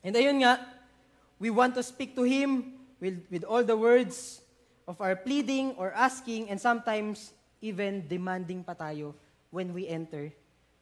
And 0.00 0.16
ayun 0.16 0.40
nga, 0.40 0.64
we 1.36 1.52
want 1.52 1.76
to 1.76 1.84
speak 1.84 2.16
to 2.16 2.24
Him 2.24 2.72
with, 2.96 3.20
with 3.28 3.44
all 3.44 3.60
the 3.60 3.76
words 3.76 4.40
of 4.88 4.96
our 5.04 5.12
pleading 5.12 5.76
or 5.76 5.92
asking 5.92 6.48
and 6.48 6.56
sometimes 6.56 7.36
even 7.60 8.00
demanding 8.08 8.64
pa 8.64 8.72
tayo 8.72 9.12
when 9.52 9.76
we 9.76 9.84
enter 9.84 10.32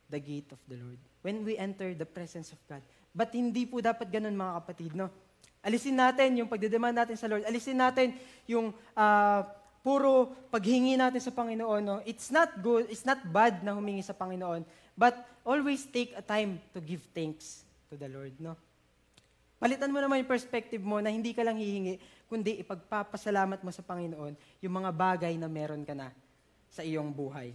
the 0.08 0.20
gate 0.20 0.48
of 0.52 0.60
the 0.68 0.76
Lord. 0.80 1.00
When 1.22 1.44
we 1.44 1.60
enter 1.60 1.92
the 1.92 2.08
presence 2.08 2.52
of 2.52 2.60
God. 2.68 2.80
But 3.12 3.32
hindi 3.32 3.68
po 3.68 3.80
dapat 3.80 4.08
ganun 4.08 4.36
mga 4.36 4.52
kapatid, 4.64 4.92
no? 4.96 5.12
Alisin 5.60 5.98
natin 5.98 6.38
yung 6.38 6.48
pagdedemand 6.48 6.96
natin 6.96 7.16
sa 7.18 7.28
Lord. 7.28 7.44
Alisin 7.44 7.76
natin 7.76 8.14
yung 8.48 8.72
ah, 8.94 9.42
puro 9.82 10.32
paghingi 10.52 10.94
natin 10.94 11.18
sa 11.18 11.34
Panginoon. 11.34 11.82
No? 11.82 11.98
It's 12.06 12.30
not 12.30 12.60
good, 12.62 12.86
it's 12.88 13.04
not 13.04 13.20
bad 13.26 13.60
na 13.66 13.74
humingi 13.74 14.04
sa 14.06 14.14
Panginoon. 14.14 14.62
But 14.94 15.18
always 15.42 15.86
take 15.86 16.14
a 16.14 16.22
time 16.22 16.62
to 16.74 16.78
give 16.78 17.02
thanks 17.10 17.66
to 17.90 17.98
the 17.98 18.06
Lord. 18.06 18.38
No? 18.38 18.54
Palitan 19.58 19.90
mo 19.90 19.98
naman 19.98 20.22
yung 20.22 20.30
perspective 20.30 20.82
mo 20.82 21.02
na 21.02 21.10
hindi 21.10 21.34
ka 21.34 21.42
lang 21.42 21.58
hihingi, 21.58 21.98
kundi 22.30 22.62
ipagpapasalamat 22.62 23.58
mo 23.66 23.74
sa 23.74 23.82
Panginoon 23.82 24.62
yung 24.62 24.74
mga 24.78 24.90
bagay 24.94 25.34
na 25.34 25.50
meron 25.50 25.82
ka 25.82 25.98
na 25.98 26.14
sa 26.70 26.86
iyong 26.86 27.10
buhay. 27.10 27.50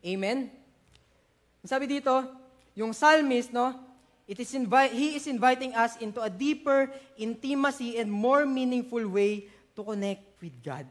Amen? 0.00 0.48
Sabi 1.64 1.84
dito, 1.84 2.12
yung 2.72 2.96
psalmist, 2.96 3.52
no, 3.52 3.76
it 4.24 4.40
is 4.40 4.52
invi- 4.56 4.94
he 4.94 5.18
is 5.20 5.26
inviting 5.28 5.76
us 5.76 6.00
into 6.00 6.22
a 6.22 6.30
deeper 6.32 6.88
intimacy 7.20 8.00
and 8.00 8.08
more 8.08 8.46
meaningful 8.48 9.04
way 9.10 9.50
to 9.76 9.84
connect 9.84 10.24
with 10.40 10.56
God. 10.64 10.88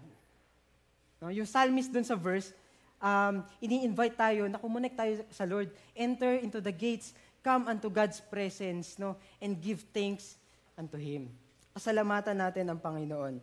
No, 1.20 1.34
yung 1.34 1.50
psalmist 1.50 1.92
dun 1.92 2.06
sa 2.06 2.16
verse, 2.16 2.54
um, 3.02 3.44
ini-invite 3.60 4.16
tayo 4.16 4.48
na 4.48 4.62
kumonect 4.62 4.96
tayo 4.96 5.14
sa 5.34 5.44
Lord. 5.44 5.74
Enter 5.98 6.38
into 6.40 6.62
the 6.62 6.72
gates, 6.72 7.12
come 7.42 7.68
unto 7.68 7.90
God's 7.90 8.22
presence, 8.22 8.96
no, 9.02 9.18
and 9.42 9.58
give 9.60 9.84
thanks 9.90 10.38
unto 10.78 10.96
Him. 10.96 11.28
Pasalamatan 11.76 12.40
natin 12.40 12.70
ang 12.70 12.80
Panginoon. 12.80 13.42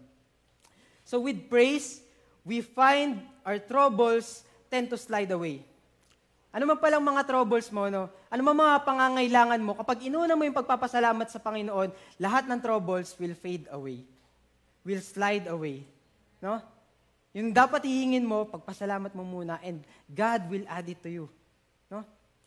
So 1.04 1.20
with 1.22 1.50
praise, 1.50 2.02
we 2.46 2.62
find 2.62 3.22
our 3.44 3.58
troubles 3.58 4.46
tend 4.70 4.90
to 4.90 4.98
slide 4.98 5.30
away. 5.30 5.62
Ano 6.56 6.72
man 6.72 6.80
palang 6.80 7.04
mga 7.04 7.28
troubles 7.28 7.68
mo, 7.68 7.92
no? 7.92 8.08
Ano 8.32 8.40
man 8.40 8.56
mga 8.56 8.80
pangangailangan 8.88 9.60
mo, 9.60 9.76
kapag 9.76 10.08
inuna 10.08 10.32
mo 10.32 10.40
yung 10.40 10.56
pagpapasalamat 10.56 11.28
sa 11.28 11.36
Panginoon, 11.36 11.92
lahat 12.16 12.48
ng 12.48 12.56
troubles 12.64 13.12
will 13.20 13.36
fade 13.36 13.68
away. 13.68 14.00
Will 14.80 15.04
slide 15.04 15.52
away. 15.52 15.84
No? 16.40 16.64
Yung 17.36 17.52
dapat 17.52 17.84
hihingin 17.84 18.24
mo, 18.24 18.48
pagpasalamat 18.48 19.12
mo 19.12 19.20
muna, 19.20 19.60
and 19.60 19.84
God 20.08 20.48
will 20.48 20.64
add 20.72 20.88
it 20.88 20.96
to 21.04 21.12
you. 21.12 21.28
No? 21.92 22.00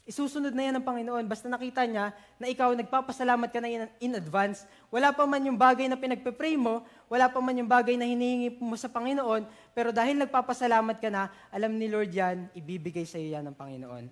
Isusunod 0.10 0.58
na 0.58 0.66
yan 0.66 0.82
ng 0.82 0.86
Panginoon. 0.89 1.30
Basta 1.30 1.46
nakita 1.46 1.86
niya 1.86 2.10
na 2.42 2.50
ikaw 2.50 2.74
nagpapasalamat 2.74 3.46
ka 3.54 3.62
na 3.62 3.70
in, 3.70 3.86
in 4.01 4.18
advance, 4.18 4.66
wala 4.89 5.13
pa 5.13 5.30
man 5.30 5.46
yung 5.46 5.54
bagay 5.54 5.86
na 5.86 5.94
pinagpe-pray 5.94 6.58
mo, 6.58 6.82
wala 7.06 7.30
pa 7.30 7.38
man 7.38 7.54
yung 7.54 7.70
bagay 7.70 7.94
na 7.94 8.10
hinihingi 8.10 8.58
mo 8.58 8.74
sa 8.74 8.89
Panginoon, 8.89 9.46
pero 9.79 9.95
dahil 9.95 10.19
nagpapasalamat 10.19 11.00
ka 11.00 11.07
na, 11.07 11.31
alam 11.48 11.71
ni 11.71 11.88
Lord 11.88 12.12
yan, 12.12 12.51
ibibigay 12.51 13.07
sa 13.07 13.15
iyo 13.15 13.39
yan 13.39 13.48
ng 13.48 13.55
Panginoon. 13.55 14.12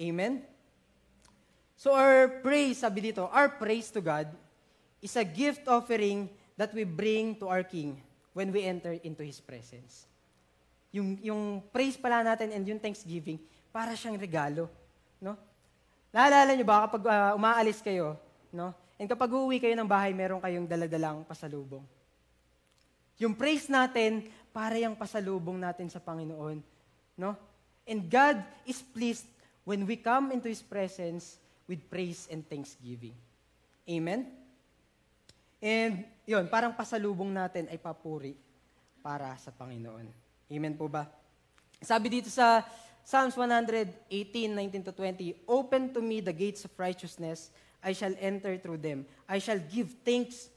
Amen? 0.00 0.40
So 1.76 1.92
our 1.92 2.40
praise, 2.40 2.80
sabi 2.80 3.12
dito, 3.12 3.28
our 3.28 3.52
praise 3.60 3.92
to 3.92 4.00
God 4.00 4.32
is 5.04 5.12
a 5.20 5.28
gift 5.28 5.68
offering 5.68 6.32
that 6.56 6.72
we 6.72 6.88
bring 6.88 7.36
to 7.36 7.52
our 7.52 7.60
King 7.60 8.00
when 8.32 8.48
we 8.48 8.64
enter 8.64 8.96
into 9.04 9.20
His 9.20 9.44
presence. 9.44 10.08
Yung, 10.88 11.20
yung 11.20 11.60
praise 11.68 12.00
pala 12.00 12.24
natin 12.24 12.56
and 12.56 12.64
yung 12.64 12.80
thanksgiving, 12.80 13.36
para 13.68 13.92
siyang 13.92 14.16
regalo. 14.16 14.72
No? 15.20 15.36
Naalala 16.16 16.56
niyo 16.56 16.64
ba 16.64 16.88
kapag 16.88 17.04
ah, 17.12 17.36
umaalis 17.36 17.84
kayo, 17.84 18.16
no? 18.56 18.72
And 18.96 19.04
kapag 19.04 19.28
uuwi 19.28 19.60
kayo 19.60 19.76
ng 19.76 19.84
bahay, 19.84 20.16
meron 20.16 20.40
kayong 20.40 20.64
daladalang 20.64 21.28
pasalubong. 21.28 21.84
Yung 23.20 23.36
praise 23.36 23.70
natin, 23.70 24.26
para 24.54 24.78
yung 24.78 24.94
pasalubong 24.94 25.58
natin 25.58 25.90
sa 25.90 25.98
Panginoon. 25.98 26.62
No? 27.18 27.34
And 27.82 28.06
God 28.06 28.38
is 28.62 28.78
pleased 28.78 29.26
when 29.66 29.82
we 29.82 29.98
come 29.98 30.30
into 30.30 30.46
His 30.46 30.62
presence 30.62 31.42
with 31.66 31.82
praise 31.90 32.30
and 32.30 32.46
thanksgiving. 32.46 33.18
Amen? 33.90 34.30
And 35.58 36.06
yun, 36.22 36.46
parang 36.46 36.78
pasalubong 36.78 37.34
natin 37.34 37.66
ay 37.66 37.82
papuri 37.82 38.38
para 39.02 39.34
sa 39.42 39.50
Panginoon. 39.50 40.06
Amen 40.48 40.78
po 40.78 40.86
ba? 40.86 41.10
Sabi 41.82 42.08
dito 42.08 42.30
sa 42.30 42.62
Psalms 43.04 43.36
118, 43.36 44.08
19 44.08 44.88
to 44.88 44.92
20, 44.96 45.50
Open 45.50 45.92
to 45.92 46.00
me 46.00 46.22
the 46.22 46.32
gates 46.32 46.64
of 46.64 46.72
righteousness, 46.78 47.52
I 47.84 47.92
shall 47.92 48.16
enter 48.16 48.56
through 48.56 48.80
them. 48.80 49.04
I 49.28 49.42
shall 49.42 49.60
give 49.60 49.92
thanks 50.00 50.48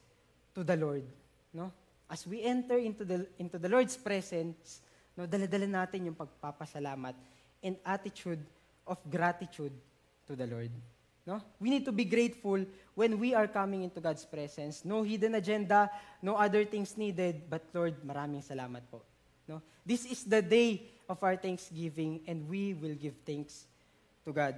to 0.55 0.63
the 0.63 0.79
Lord. 0.79 1.03
No? 1.51 1.73
As 2.09 2.25
we 2.25 2.41
enter 2.43 2.77
into 2.79 3.03
the, 3.03 3.27
into 3.37 3.59
the 3.59 3.67
Lord's 3.67 3.97
presence, 3.97 4.79
no, 5.17 5.27
daladala 5.27 5.67
natin 5.67 6.07
yung 6.07 6.15
pagpapasalamat 6.15 7.15
and 7.59 7.75
attitude 7.83 8.39
of 8.87 8.95
gratitude 9.11 9.75
to 10.27 10.35
the 10.35 10.47
Lord. 10.47 10.71
No? 11.27 11.43
We 11.59 11.69
need 11.69 11.83
to 11.83 11.91
be 11.91 12.05
grateful 12.05 12.63
when 12.95 13.19
we 13.19 13.35
are 13.35 13.51
coming 13.51 13.83
into 13.83 13.99
God's 13.99 14.23
presence. 14.23 14.85
No 14.85 15.03
hidden 15.03 15.35
agenda, 15.35 15.91
no 16.23 16.39
other 16.39 16.63
things 16.63 16.95
needed, 16.95 17.43
but 17.49 17.67
Lord, 17.75 17.99
maraming 18.07 18.39
salamat 18.39 18.87
po. 18.87 19.03
No? 19.43 19.59
This 19.83 20.07
is 20.07 20.23
the 20.23 20.39
day 20.39 20.87
of 21.11 21.19
our 21.19 21.35
thanksgiving 21.35 22.23
and 22.23 22.47
we 22.47 22.71
will 22.71 22.95
give 22.95 23.19
thanks 23.27 23.67
to 24.23 24.31
God. 24.31 24.55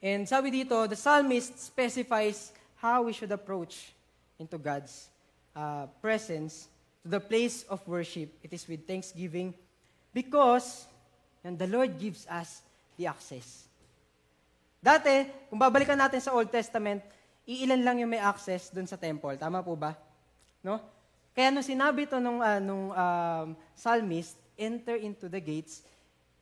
And 0.00 0.24
sabi 0.24 0.64
dito, 0.64 0.88
the 0.88 0.96
psalmist 0.96 1.60
specifies 1.60 2.50
how 2.80 3.04
we 3.04 3.12
should 3.12 3.30
approach 3.30 3.92
into 4.40 4.56
God's 4.56 5.11
uh, 5.56 5.86
presence 6.00 6.68
to 7.02 7.08
the 7.08 7.20
place 7.20 7.64
of 7.68 7.80
worship. 7.88 8.30
It 8.42 8.52
is 8.52 8.66
with 8.68 8.86
thanksgiving 8.86 9.54
because 10.14 10.86
and 11.42 11.58
the 11.58 11.66
Lord 11.66 11.98
gives 11.98 12.26
us 12.30 12.62
the 12.96 13.10
access. 13.10 13.66
Dati, 14.82 15.30
kung 15.50 15.58
babalikan 15.58 15.98
natin 15.98 16.18
sa 16.18 16.34
Old 16.34 16.50
Testament, 16.50 17.02
iilan 17.46 17.82
lang 17.82 17.96
yung 18.02 18.10
may 18.10 18.22
access 18.22 18.70
doon 18.70 18.86
sa 18.86 18.98
temple. 18.98 19.34
Tama 19.38 19.62
po 19.62 19.74
ba? 19.78 19.94
No? 20.62 20.78
Kaya 21.34 21.50
nung 21.50 21.66
sinabi 21.66 22.06
to 22.06 22.18
nung, 22.18 22.42
ah, 22.42 22.58
nung 22.58 22.90
um, 22.90 23.48
psalmist, 23.74 24.38
enter 24.58 24.98
into 24.98 25.26
the 25.26 25.40
gates, 25.40 25.82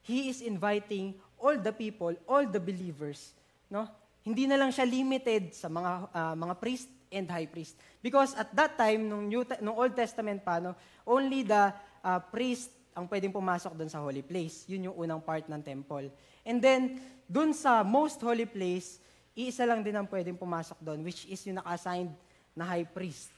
He 0.00 0.33
is 0.33 0.40
inviting 0.40 1.14
all 1.37 1.61
the 1.61 1.73
people, 1.73 2.17
all 2.25 2.49
the 2.49 2.59
believers, 2.59 3.37
no? 3.69 3.85
Hindi 4.25 4.49
na 4.49 4.57
lang 4.57 4.73
siya 4.73 4.88
limited 4.88 5.52
sa 5.52 5.69
mga 5.69 6.09
uh, 6.12 6.35
mga 6.37 6.55
priest 6.61 6.88
and 7.11 7.26
high 7.29 7.47
priest. 7.47 7.76
Because 8.00 8.33
at 8.38 8.50
that 8.55 8.79
time, 8.79 9.11
nung, 9.11 9.26
New, 9.29 9.43
nung 9.61 9.76
Old 9.76 9.95
Testament 9.95 10.40
pa, 10.43 10.62
no, 10.62 10.75
only 11.05 11.43
the 11.43 11.75
uh, 12.02 12.21
priest 12.31 12.71
ang 12.95 13.07
pwedeng 13.07 13.31
pumasok 13.31 13.75
doon 13.75 13.90
sa 13.90 14.02
holy 14.02 14.23
place. 14.23 14.67
Yun 14.67 14.90
yung 14.90 14.97
unang 14.97 15.23
part 15.23 15.47
ng 15.47 15.62
temple. 15.62 16.11
And 16.43 16.59
then, 16.59 16.99
doon 17.31 17.55
sa 17.55 17.87
most 17.87 18.19
holy 18.19 18.47
place, 18.47 18.99
iisa 19.35 19.62
lang 19.62 19.87
din 19.87 19.95
ang 19.95 20.11
pwedeng 20.11 20.35
pumasok 20.35 20.79
doon, 20.83 21.07
which 21.07 21.26
is 21.31 21.38
yung 21.47 21.62
naka-assigned 21.62 22.11
na 22.55 22.67
high 22.67 22.87
priest. 22.87 23.31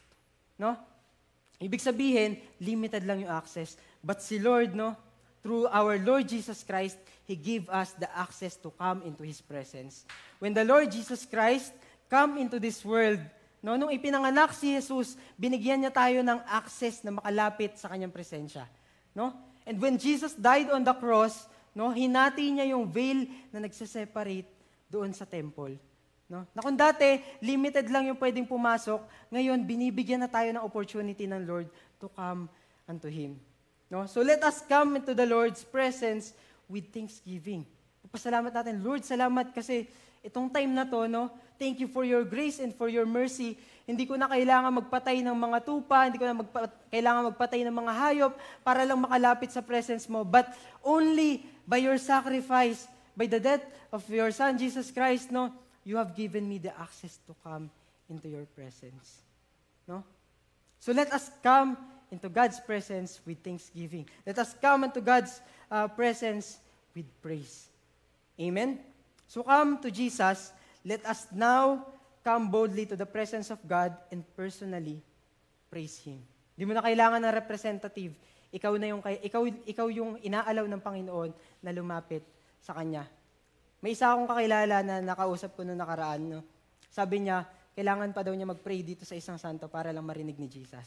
No? 0.56 0.76
Ibig 1.60 1.78
sabihin, 1.78 2.40
limited 2.58 3.04
lang 3.04 3.22
yung 3.22 3.32
access. 3.32 3.76
But 4.02 4.24
si 4.24 4.40
Lord, 4.40 4.74
no, 4.74 4.96
through 5.44 5.68
our 5.70 6.00
Lord 6.00 6.26
Jesus 6.26 6.64
Christ, 6.64 6.98
He 7.22 7.38
gave 7.38 7.70
us 7.70 7.94
the 7.94 8.10
access 8.10 8.58
to 8.66 8.74
come 8.74 9.06
into 9.06 9.22
His 9.22 9.38
presence. 9.38 10.02
When 10.42 10.56
the 10.56 10.66
Lord 10.66 10.90
Jesus 10.90 11.22
Christ 11.22 11.70
come 12.10 12.34
into 12.40 12.58
this 12.58 12.82
world, 12.82 13.22
no, 13.62 13.78
nung 13.78 13.94
ipinanganak 13.94 14.50
si 14.52 14.74
Jesus, 14.74 15.14
binigyan 15.38 15.80
niya 15.80 15.94
tayo 15.94 16.20
ng 16.20 16.42
access 16.50 17.00
na 17.06 17.14
makalapit 17.14 17.78
sa 17.78 17.88
kanyang 17.88 18.10
presensya. 18.10 18.66
No? 19.14 19.32
And 19.62 19.78
when 19.78 19.94
Jesus 19.96 20.34
died 20.34 20.68
on 20.74 20.82
the 20.82 20.92
cross, 20.92 21.46
no, 21.72 21.94
hinati 21.94 22.42
niya 22.50 22.74
yung 22.74 22.90
veil 22.90 23.30
na 23.54 23.62
nagse-separate 23.62 24.50
doon 24.90 25.14
sa 25.14 25.22
temple. 25.22 25.78
No? 26.26 26.42
Na 26.52 26.60
kung 26.60 26.74
dati, 26.74 27.22
limited 27.38 27.86
lang 27.88 28.10
yung 28.10 28.18
pwedeng 28.18 28.50
pumasok, 28.50 28.98
ngayon, 29.30 29.62
binibigyan 29.62 30.26
na 30.26 30.28
tayo 30.28 30.50
ng 30.50 30.64
opportunity 30.66 31.30
ng 31.30 31.46
Lord 31.46 31.70
to 32.02 32.10
come 32.10 32.50
unto 32.90 33.06
Him. 33.06 33.38
No? 33.86 34.10
So 34.10 34.26
let 34.26 34.42
us 34.42 34.60
come 34.66 34.98
into 34.98 35.14
the 35.14 35.24
Lord's 35.24 35.62
presence 35.62 36.34
with 36.66 36.90
thanksgiving. 36.90 37.62
Pasalamat 38.10 38.50
natin, 38.52 38.82
Lord, 38.82 39.06
salamat 39.06 39.54
kasi 39.54 39.86
itong 40.20 40.50
time 40.50 40.72
na 40.72 40.84
to, 40.84 41.06
no, 41.08 41.32
thank 41.58 41.80
you 41.80 41.88
for 41.88 42.04
your 42.04 42.22
grace 42.22 42.60
and 42.60 42.72
for 42.72 42.88
your 42.88 43.04
mercy. 43.04 43.58
Hindi 43.82 44.06
ko 44.06 44.14
na 44.14 44.30
kailangan 44.30 44.70
magpatay 44.78 45.20
ng 45.26 45.34
mga 45.34 45.58
tupa, 45.66 46.06
hindi 46.06 46.16
ko 46.16 46.26
na 46.26 46.36
magpa- 46.38 46.70
kailangan 46.88 47.34
magpatay 47.34 47.60
ng 47.66 47.74
mga 47.74 47.92
hayop 47.92 48.32
para 48.62 48.86
lang 48.86 49.02
makalapit 49.02 49.50
sa 49.50 49.60
presence 49.60 50.06
mo. 50.06 50.22
But 50.22 50.54
only 50.86 51.42
by 51.66 51.82
your 51.82 51.98
sacrifice, 51.98 52.86
by 53.18 53.26
the 53.26 53.42
death 53.42 53.64
of 53.90 54.06
your 54.06 54.30
Son, 54.30 54.54
Jesus 54.54 54.94
Christ, 54.94 55.34
no, 55.34 55.50
you 55.82 55.98
have 55.98 56.14
given 56.14 56.46
me 56.46 56.62
the 56.62 56.70
access 56.78 57.18
to 57.26 57.34
come 57.42 57.68
into 58.08 58.30
your 58.30 58.46
presence. 58.54 59.26
No? 59.86 60.06
So 60.78 60.92
let 60.94 61.10
us 61.12 61.30
come 61.42 61.76
into 62.10 62.28
God's 62.28 62.60
presence 62.60 63.20
with 63.26 63.42
thanksgiving. 63.42 64.06
Let 64.26 64.38
us 64.38 64.54
come 64.54 64.84
into 64.84 65.00
God's 65.00 65.40
uh, 65.70 65.88
presence 65.88 66.58
with 66.94 67.06
praise. 67.22 67.66
Amen? 68.38 68.78
So 69.26 69.42
come 69.42 69.80
to 69.80 69.90
Jesus. 69.90 70.52
Let 70.82 71.06
us 71.06 71.30
now 71.30 71.86
come 72.26 72.50
boldly 72.50 72.86
to 72.90 72.96
the 72.98 73.06
presence 73.06 73.50
of 73.50 73.62
God 73.62 73.94
and 74.10 74.26
personally 74.34 74.98
praise 75.70 75.98
Him. 76.02 76.18
Hindi 76.58 76.64
mo 76.68 76.74
na 76.74 76.82
kailangan 76.82 77.22
ng 77.22 77.34
representative. 77.34 78.12
Ikaw, 78.52 78.72
na 78.76 78.86
yung, 78.92 79.00
ikaw, 79.00 79.42
ikaw 79.46 79.86
yung 79.88 80.20
inaalaw 80.20 80.68
ng 80.68 80.82
Panginoon 80.82 81.30
na 81.64 81.70
lumapit 81.72 82.20
sa 82.60 82.76
Kanya. 82.76 83.08
May 83.80 83.96
isa 83.96 84.12
akong 84.12 84.28
kakilala 84.28 84.84
na 84.84 85.00
nakausap 85.00 85.56
ko 85.56 85.64
noong 85.64 85.80
nakaraan. 85.80 86.20
No? 86.22 86.40
Sabi 86.92 87.24
niya, 87.24 87.42
kailangan 87.72 88.12
pa 88.12 88.20
daw 88.20 88.36
niya 88.36 88.46
mag-pray 88.46 88.84
dito 88.84 89.02
sa 89.08 89.16
isang 89.16 89.40
santo 89.40 89.66
para 89.66 89.90
lang 89.90 90.04
marinig 90.04 90.36
ni 90.36 90.46
Jesus. 90.46 90.86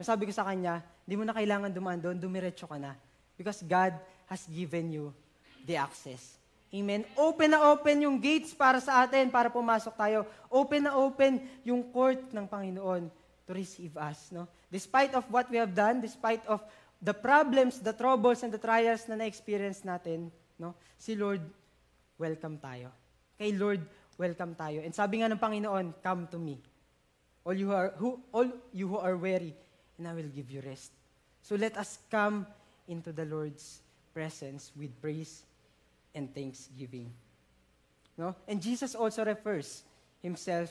Sabi 0.00 0.24
ko 0.24 0.32
sa 0.32 0.48
kanya, 0.48 0.80
hindi 1.04 1.14
mo 1.20 1.28
na 1.28 1.36
kailangan 1.36 1.70
dumaan 1.70 2.00
doon, 2.00 2.16
dumiretso 2.16 2.64
ka 2.64 2.80
na. 2.80 2.96
Because 3.36 3.60
God 3.64 3.94
has 4.32 4.48
given 4.48 4.90
you 4.90 5.12
the 5.68 5.76
access. 5.76 6.39
Amen. 6.70 7.02
Open 7.18 7.50
na 7.50 7.66
open 7.74 8.06
yung 8.06 8.22
gates 8.22 8.54
para 8.54 8.78
sa 8.78 9.02
atin, 9.02 9.26
para 9.26 9.50
pumasok 9.50 9.90
tayo. 9.98 10.22
Open 10.46 10.86
na 10.86 10.94
open 10.94 11.42
yung 11.66 11.82
court 11.90 12.30
ng 12.30 12.46
Panginoon 12.46 13.10
to 13.42 13.50
receive 13.50 13.98
us. 13.98 14.30
No? 14.30 14.46
Despite 14.70 15.18
of 15.18 15.26
what 15.34 15.50
we 15.50 15.58
have 15.58 15.74
done, 15.74 15.98
despite 15.98 16.46
of 16.46 16.62
the 17.02 17.10
problems, 17.10 17.82
the 17.82 17.90
troubles, 17.90 18.46
and 18.46 18.54
the 18.54 18.62
trials 18.62 19.02
na 19.10 19.18
na-experience 19.18 19.82
natin, 19.82 20.30
no? 20.62 20.78
si 20.94 21.18
Lord, 21.18 21.42
welcome 22.14 22.62
tayo. 22.62 22.94
Kay 23.34 23.50
Lord, 23.58 23.82
welcome 24.14 24.54
tayo. 24.54 24.86
And 24.86 24.94
sabi 24.94 25.26
nga 25.26 25.26
ng 25.26 25.42
Panginoon, 25.42 25.98
come 25.98 26.30
to 26.30 26.38
me. 26.38 26.62
All 27.42 27.58
you 27.58 27.74
are, 27.74 27.98
who, 27.98 28.22
all 28.30 28.46
you 28.70 28.86
who 28.94 28.98
are 29.02 29.18
weary, 29.18 29.58
and 29.98 30.06
I 30.06 30.14
will 30.14 30.30
give 30.30 30.54
you 30.54 30.62
rest. 30.62 30.94
So 31.42 31.58
let 31.58 31.74
us 31.74 31.98
come 32.14 32.46
into 32.86 33.10
the 33.10 33.26
Lord's 33.26 33.82
presence 34.14 34.70
with 34.78 34.94
praise 35.02 35.49
and 36.14 36.30
thanksgiving. 36.32 37.10
No? 38.18 38.36
And 38.48 38.60
Jesus 38.60 38.94
also 38.94 39.24
refers 39.24 39.82
himself 40.20 40.70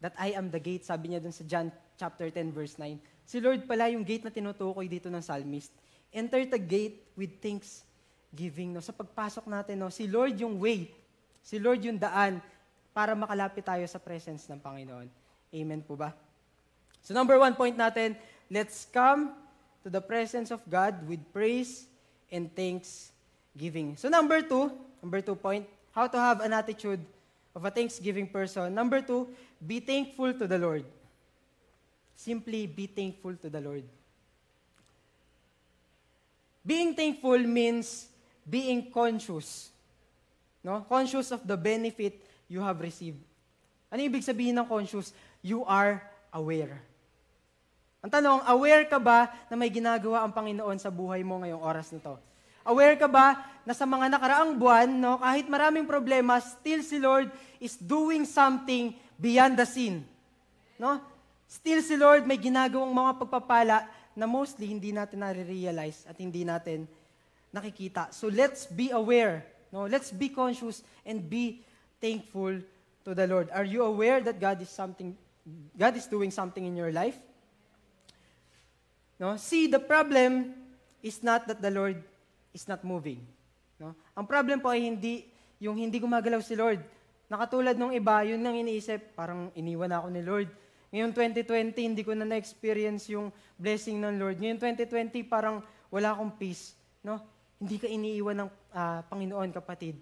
that 0.00 0.12
I 0.18 0.36
am 0.36 0.50
the 0.50 0.60
gate. 0.60 0.84
Sabi 0.84 1.12
niya 1.12 1.22
dun 1.22 1.32
sa 1.32 1.44
John 1.44 1.72
chapter 1.96 2.28
10 2.28 2.52
verse 2.52 2.76
9. 2.76 2.98
Si 3.24 3.38
Lord 3.38 3.64
pala 3.64 3.88
yung 3.88 4.02
gate 4.02 4.26
na 4.26 4.32
tinutukoy 4.32 4.90
dito 4.90 5.08
ng 5.08 5.22
psalmist. 5.22 5.70
Enter 6.10 6.42
the 6.44 6.58
gate 6.58 7.06
with 7.14 7.38
thanksgiving. 7.38 8.74
No? 8.74 8.82
Sa 8.82 8.92
pagpasok 8.92 9.46
natin, 9.46 9.80
no? 9.80 9.88
si 9.88 10.10
Lord 10.10 10.34
yung 10.36 10.58
way. 10.58 10.90
Si 11.40 11.56
Lord 11.56 11.80
yung 11.80 11.96
daan 11.96 12.42
para 12.90 13.14
makalapit 13.14 13.64
tayo 13.64 13.86
sa 13.86 14.02
presence 14.02 14.50
ng 14.50 14.60
Panginoon. 14.60 15.06
Amen 15.54 15.80
po 15.80 15.94
ba? 15.94 16.12
So 17.00 17.16
number 17.16 17.38
one 17.40 17.56
point 17.56 17.78
natin, 17.78 18.18
Let's 18.50 18.82
come 18.90 19.30
to 19.86 19.88
the 19.88 20.02
presence 20.02 20.50
of 20.50 20.58
God 20.66 21.06
with 21.06 21.22
praise 21.30 21.86
and 22.34 22.50
thanksgiving. 23.52 23.96
So 23.96 24.08
number 24.08 24.42
two, 24.42 24.70
number 25.02 25.20
two 25.20 25.34
point, 25.34 25.66
how 25.92 26.06
to 26.06 26.18
have 26.18 26.40
an 26.40 26.52
attitude 26.52 27.00
of 27.54 27.64
a 27.64 27.70
thanksgiving 27.70 28.26
person. 28.26 28.74
Number 28.74 29.02
two, 29.02 29.28
be 29.66 29.80
thankful 29.80 30.32
to 30.34 30.46
the 30.46 30.58
Lord. 30.58 30.84
Simply 32.14 32.66
be 32.66 32.86
thankful 32.86 33.34
to 33.36 33.48
the 33.50 33.60
Lord. 33.60 33.84
Being 36.64 36.94
thankful 36.94 37.38
means 37.38 38.06
being 38.48 38.92
conscious. 38.92 39.70
No? 40.62 40.84
Conscious 40.88 41.32
of 41.32 41.46
the 41.46 41.56
benefit 41.56 42.20
you 42.48 42.60
have 42.60 42.78
received. 42.80 43.18
Ano 43.90 44.04
ibig 44.04 44.22
sabihin 44.22 44.54
ng 44.54 44.68
conscious? 44.68 45.10
You 45.42 45.64
are 45.64 45.98
aware. 46.30 46.84
Ang 48.04 48.12
tanong, 48.12 48.44
aware 48.46 48.84
ka 48.86 49.00
ba 49.00 49.32
na 49.50 49.56
may 49.56 49.72
ginagawa 49.72 50.22
ang 50.22 50.30
Panginoon 50.30 50.78
sa 50.78 50.92
buhay 50.92 51.24
mo 51.24 51.40
ngayong 51.42 51.60
oras 51.60 51.90
nito? 51.90 52.29
Aware 52.64 52.96
ka 53.00 53.08
ba 53.08 53.40
na 53.64 53.72
sa 53.72 53.88
mga 53.88 54.12
nakaraang 54.12 54.56
buwan, 54.56 54.88
no, 54.88 55.16
kahit 55.20 55.46
maraming 55.48 55.88
problema, 55.88 56.40
still 56.40 56.84
si 56.84 57.00
Lord 57.00 57.32
is 57.60 57.76
doing 57.76 58.24
something 58.24 58.92
beyond 59.16 59.56
the 59.56 59.64
scene? 59.68 60.04
No? 60.80 61.00
Still 61.50 61.80
si 61.84 61.96
Lord 61.96 62.24
may 62.24 62.40
ginagawang 62.40 62.92
mga 62.92 63.12
pagpapala 63.20 63.84
na 64.16 64.26
mostly 64.26 64.70
hindi 64.70 64.92
natin 64.92 65.20
nare-realize 65.20 66.06
at 66.08 66.16
hindi 66.16 66.44
natin 66.44 66.88
nakikita. 67.52 68.14
So 68.14 68.30
let's 68.30 68.66
be 68.66 68.94
aware. 68.94 69.44
No? 69.72 69.84
Let's 69.90 70.14
be 70.14 70.30
conscious 70.30 70.82
and 71.04 71.20
be 71.20 71.64
thankful 72.00 72.62
to 73.04 73.10
the 73.12 73.26
Lord. 73.26 73.50
Are 73.50 73.66
you 73.66 73.84
aware 73.84 74.20
that 74.24 74.40
God 74.40 74.60
is 74.62 74.70
something 74.70 75.16
God 75.76 75.96
is 75.96 76.06
doing 76.06 76.30
something 76.30 76.62
in 76.62 76.76
your 76.76 76.92
life? 76.92 77.16
No? 79.18 79.36
See, 79.36 79.66
the 79.66 79.80
problem 79.80 80.54
is 81.02 81.24
not 81.24 81.48
that 81.48 81.60
the 81.60 81.70
Lord 81.70 82.00
is 82.50 82.66
not 82.66 82.82
moving. 82.82 83.22
No? 83.80 83.96
Ang 84.14 84.26
problem 84.26 84.60
po 84.60 84.68
ay 84.68 84.84
hindi 84.84 85.26
yung 85.60 85.76
hindi 85.76 86.00
gumagalaw 86.00 86.40
si 86.40 86.56
Lord. 86.56 86.80
Nakatulad 87.30 87.78
nung 87.78 87.94
iba, 87.94 88.26
yun 88.26 88.42
lang 88.42 88.58
iniisip, 88.58 89.14
parang 89.14 89.54
iniwan 89.54 89.92
ako 89.92 90.06
ni 90.10 90.22
Lord. 90.24 90.48
Ngayon 90.90 91.14
2020, 91.14 91.78
hindi 91.78 92.02
ko 92.02 92.12
na 92.18 92.26
na-experience 92.26 93.06
yung 93.14 93.30
blessing 93.54 94.02
ng 94.02 94.18
Lord. 94.18 94.42
Ngayon 94.42 94.58
2020, 94.58 95.30
parang 95.30 95.62
wala 95.92 96.10
akong 96.10 96.34
peace. 96.34 96.74
No? 97.06 97.22
Hindi 97.62 97.78
ka 97.78 97.86
iniiwan 97.86 98.36
ng 98.42 98.50
uh, 98.74 99.00
Panginoon, 99.06 99.54
kapatid. 99.54 99.94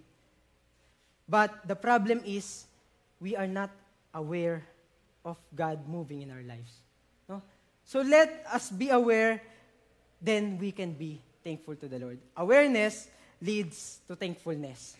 But 1.29 1.53
the 1.69 1.77
problem 1.77 2.25
is, 2.25 2.65
we 3.21 3.37
are 3.37 3.45
not 3.45 3.69
aware 4.17 4.65
of 5.21 5.37
God 5.53 5.85
moving 5.85 6.25
in 6.25 6.33
our 6.33 6.41
lives. 6.41 6.81
No? 7.29 7.45
So 7.85 8.01
let 8.01 8.41
us 8.49 8.73
be 8.73 8.89
aware, 8.89 9.37
then 10.17 10.57
we 10.57 10.73
can 10.73 10.97
be 10.97 11.21
thankful 11.43 11.75
to 11.79 11.87
the 11.87 11.99
Lord. 11.99 12.19
Awareness 12.35 13.07
leads 13.39 14.03
to 14.07 14.15
thankfulness. 14.15 14.99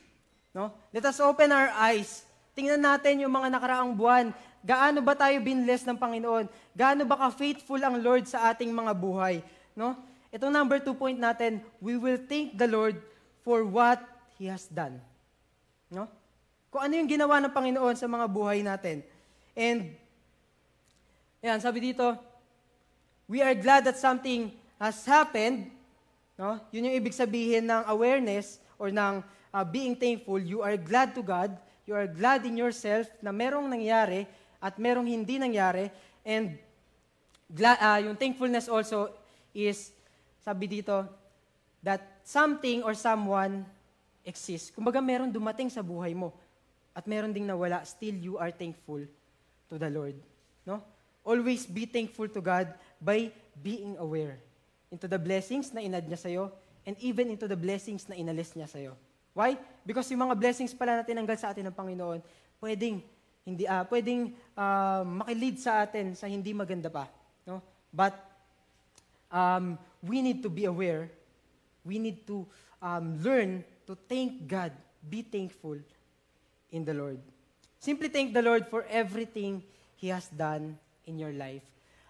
No? 0.56 0.74
Let 0.92 1.06
us 1.06 1.20
open 1.20 1.52
our 1.52 1.70
eyes. 1.76 2.26
Tingnan 2.58 2.82
natin 2.82 3.24
yung 3.24 3.32
mga 3.32 3.54
nakaraang 3.54 3.94
buwan. 3.96 4.34
Gaano 4.60 5.00
ba 5.00 5.16
tayo 5.16 5.40
binless 5.40 5.88
ng 5.88 5.96
Panginoon? 5.96 6.52
Gaano 6.76 7.08
ba 7.08 7.16
ka-faithful 7.16 7.80
ang 7.80 8.00
Lord 8.02 8.28
sa 8.28 8.52
ating 8.52 8.72
mga 8.72 8.92
buhay? 8.92 9.40
No? 9.78 9.96
Itong 10.30 10.52
number 10.52 10.78
two 10.84 10.94
point 10.94 11.18
natin, 11.18 11.64
we 11.80 11.96
will 11.96 12.20
thank 12.20 12.54
the 12.60 12.68
Lord 12.68 13.00
for 13.42 13.64
what 13.64 14.04
He 14.36 14.52
has 14.52 14.68
done. 14.68 15.00
No? 15.88 16.12
Kung 16.70 16.86
ano 16.86 16.94
yung 17.00 17.10
ginawa 17.10 17.42
ng 17.42 17.54
Panginoon 17.56 17.96
sa 17.98 18.06
mga 18.06 18.26
buhay 18.30 18.62
natin. 18.62 19.02
And, 19.58 19.96
yan, 21.42 21.58
sabi 21.64 21.82
dito, 21.82 22.14
we 23.26 23.42
are 23.42 23.58
glad 23.58 23.90
that 23.90 23.98
something 23.98 24.54
has 24.78 25.02
happened, 25.08 25.72
No? 26.40 26.56
Yun 26.72 26.88
yung 26.88 26.96
ibig 26.96 27.12
sabihin 27.12 27.68
ng 27.68 27.84
awareness 27.92 28.64
or 28.80 28.88
ng 28.88 29.20
uh, 29.52 29.66
being 29.68 29.92
thankful. 29.92 30.40
You 30.40 30.64
are 30.64 30.80
glad 30.80 31.12
to 31.20 31.22
God. 31.22 31.52
You 31.84 32.00
are 32.00 32.08
glad 32.08 32.48
in 32.48 32.56
yourself 32.56 33.12
na 33.20 33.36
merong 33.36 33.68
nangyari 33.68 34.24
at 34.64 34.80
merong 34.80 35.04
hindi 35.04 35.36
nangyari. 35.36 35.92
And 36.24 36.56
glad, 37.52 37.76
uh, 37.84 38.00
yung 38.08 38.16
thankfulness 38.16 38.72
also 38.72 39.12
is, 39.52 39.92
sabi 40.40 40.72
dito, 40.80 41.04
that 41.84 42.24
something 42.24 42.88
or 42.88 42.96
someone 42.96 43.68
exists. 44.24 44.72
Kumbaga 44.72 45.04
meron 45.04 45.28
dumating 45.28 45.68
sa 45.68 45.84
buhay 45.84 46.16
mo 46.16 46.32
at 46.96 47.04
meron 47.04 47.36
ding 47.36 47.44
nawala, 47.44 47.84
still 47.84 48.16
you 48.16 48.40
are 48.40 48.56
thankful 48.56 49.04
to 49.68 49.76
the 49.76 49.92
Lord. 49.92 50.16
No? 50.64 50.80
Always 51.28 51.68
be 51.68 51.84
thankful 51.84 52.32
to 52.32 52.40
God 52.40 52.72
by 53.04 53.28
being 53.60 54.00
aware 54.00 54.40
into 54.90 55.06
the 55.06 55.18
blessings 55.22 55.70
na 55.74 55.82
inad 55.82 56.06
niya 56.10 56.18
sa'yo, 56.18 56.50
and 56.86 56.98
even 57.00 57.30
into 57.30 57.46
the 57.46 57.58
blessings 57.58 58.10
na 58.10 58.18
inalis 58.18 58.58
niya 58.58 58.66
sa'yo. 58.66 58.94
Why? 59.34 59.56
Because 59.86 60.10
yung 60.10 60.26
mga 60.26 60.36
blessings 60.36 60.74
pala 60.74 61.00
na 61.00 61.04
tinanggal 61.06 61.38
sa 61.38 61.54
atin 61.54 61.70
ng 61.70 61.76
Panginoon, 61.76 62.20
pwedeng, 62.60 63.00
hindi, 63.46 63.64
uh, 63.70 63.86
pwedeng 63.88 64.34
uh, 64.58 65.02
makilid 65.06 65.56
sa 65.62 65.86
atin 65.86 66.18
sa 66.18 66.26
hindi 66.26 66.52
maganda 66.52 66.90
pa. 66.90 67.06
No? 67.46 67.62
But 67.94 68.18
um, 69.30 69.78
we 70.02 70.22
need 70.22 70.42
to 70.42 70.50
be 70.50 70.66
aware. 70.66 71.10
We 71.86 72.02
need 72.02 72.26
to 72.28 72.46
um, 72.82 73.22
learn 73.22 73.64
to 73.88 73.96
thank 74.10 74.50
God. 74.50 74.74
Be 75.00 75.22
thankful 75.22 75.80
in 76.74 76.84
the 76.84 76.94
Lord. 76.94 77.22
Simply 77.80 78.10
thank 78.10 78.34
the 78.34 78.44
Lord 78.44 78.68
for 78.68 78.84
everything 78.92 79.64
He 79.96 80.12
has 80.12 80.28
done 80.28 80.76
in 81.08 81.18
your 81.18 81.32
life. 81.32 81.64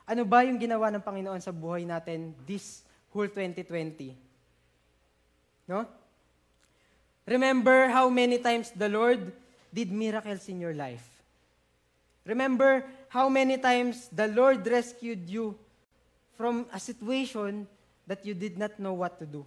Ano 0.09 0.25
ba 0.25 0.41
yung 0.41 0.57
ginawa 0.57 0.89
ng 0.89 1.05
Panginoon 1.05 1.37
sa 1.37 1.53
buhay 1.53 1.85
natin 1.85 2.33
this 2.49 2.81
whole 3.13 3.29
2020? 3.29 4.17
No? 5.69 5.85
Remember 7.29 7.93
how 7.93 8.09
many 8.09 8.41
times 8.41 8.73
the 8.73 8.89
Lord 8.89 9.29
did 9.69 9.93
miracles 9.93 10.49
in 10.49 10.57
your 10.57 10.73
life. 10.73 11.05
Remember 12.25 12.81
how 13.09 13.29
many 13.29 13.61
times 13.61 14.09
the 14.09 14.25
Lord 14.25 14.65
rescued 14.65 15.29
you 15.29 15.53
from 16.33 16.65
a 16.73 16.81
situation 16.81 17.69
that 18.09 18.25
you 18.25 18.33
did 18.33 18.57
not 18.57 18.81
know 18.81 18.97
what 18.97 19.21
to 19.21 19.25
do. 19.29 19.45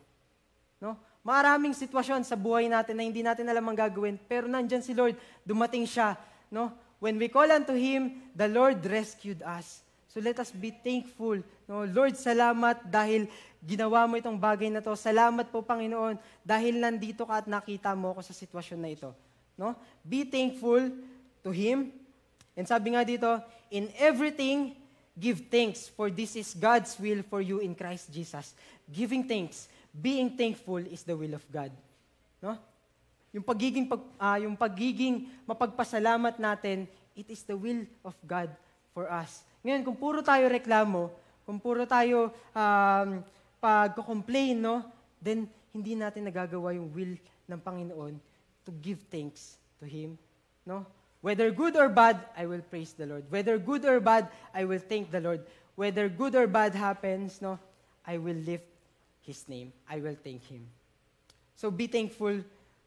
No? 0.78 0.94
Maraming 1.26 1.74
sitwasyon 1.74 2.22
sa 2.22 2.38
buhay 2.38 2.70
natin 2.70 2.98
na 2.98 3.02
hindi 3.06 3.22
natin 3.22 3.46
alam 3.46 3.66
ang 3.66 3.78
gagawin, 3.78 4.18
pero 4.30 4.46
nandyan 4.46 4.82
si 4.82 4.94
Lord, 4.94 5.18
dumating 5.42 5.86
siya. 5.86 6.14
No? 6.50 6.70
When 7.02 7.18
we 7.18 7.26
call 7.26 7.50
unto 7.50 7.74
Him, 7.74 8.30
the 8.34 8.46
Lord 8.46 8.78
rescued 8.86 9.42
us. 9.42 9.82
So 10.12 10.20
let 10.20 10.36
us 10.36 10.52
be 10.52 10.68
thankful. 10.68 11.40
No? 11.64 11.88
Lord, 11.88 12.20
salamat 12.20 12.84
dahil 12.84 13.32
ginawa 13.64 14.04
mo 14.04 14.20
itong 14.20 14.36
bagay 14.36 14.68
na 14.68 14.84
to. 14.84 14.92
Salamat 14.92 15.48
po, 15.48 15.64
Panginoon, 15.64 16.20
dahil 16.44 16.76
nandito 16.76 17.24
ka 17.24 17.40
at 17.40 17.48
nakita 17.48 17.96
mo 17.96 18.12
ako 18.12 18.20
sa 18.20 18.36
sitwasyon 18.36 18.80
na 18.84 18.92
ito. 18.92 19.08
No? 19.56 19.72
Be 20.04 20.28
thankful 20.28 20.92
to 21.40 21.48
Him. 21.48 21.88
And 22.52 22.68
sabi 22.68 22.92
nga 22.92 23.08
dito, 23.08 23.40
in 23.72 23.88
everything, 23.96 24.76
give 25.16 25.48
thanks, 25.48 25.88
for 25.88 26.12
this 26.12 26.36
is 26.36 26.52
God's 26.52 26.92
will 27.00 27.24
for 27.24 27.40
you 27.40 27.64
in 27.64 27.72
Christ 27.72 28.12
Jesus. 28.12 28.52
Giving 28.92 29.24
thanks, 29.24 29.64
being 29.96 30.36
thankful 30.36 30.84
is 30.84 31.08
the 31.08 31.16
will 31.16 31.32
of 31.32 31.44
God. 31.48 31.72
No? 32.44 32.60
Yung 33.32 33.48
pagiging, 33.48 33.88
pag, 33.88 34.04
uh, 34.20 34.38
yung 34.44 34.60
pagiging 34.60 35.24
mapagpasalamat 35.48 36.36
natin, 36.36 36.84
it 37.16 37.32
is 37.32 37.40
the 37.48 37.56
will 37.56 37.88
of 38.04 38.12
God 38.28 38.52
for 38.92 39.08
us. 39.08 39.40
Ngayon, 39.62 39.82
kung 39.86 39.98
puro 39.98 40.20
tayo 40.22 40.50
reklamo, 40.50 41.10
kung 41.46 41.58
puro 41.62 41.86
tayo 41.86 42.34
um, 42.54 43.22
pag-complain, 43.62 44.58
no, 44.58 44.82
then 45.22 45.46
hindi 45.70 45.94
natin 45.94 46.26
nagagawa 46.26 46.74
yung 46.74 46.90
will 46.90 47.14
ng 47.46 47.60
Panginoon 47.62 48.14
to 48.66 48.70
give 48.82 48.98
thanks 49.06 49.58
to 49.78 49.86
Him. 49.86 50.18
No? 50.66 50.86
Whether 51.22 51.54
good 51.54 51.78
or 51.78 51.86
bad, 51.86 52.18
I 52.34 52.46
will 52.50 52.62
praise 52.66 52.92
the 52.98 53.06
Lord. 53.06 53.24
Whether 53.30 53.58
good 53.58 53.86
or 53.86 54.02
bad, 54.02 54.26
I 54.50 54.66
will 54.66 54.82
thank 54.82 55.14
the 55.14 55.22
Lord. 55.22 55.46
Whether 55.78 56.10
good 56.10 56.34
or 56.34 56.50
bad 56.50 56.74
happens, 56.74 57.38
no, 57.38 57.58
I 58.02 58.18
will 58.18 58.38
lift 58.42 58.66
His 59.22 59.46
name. 59.46 59.72
I 59.86 60.02
will 60.02 60.18
thank 60.18 60.42
Him. 60.50 60.66
So 61.54 61.70
be 61.70 61.86
thankful 61.86 62.42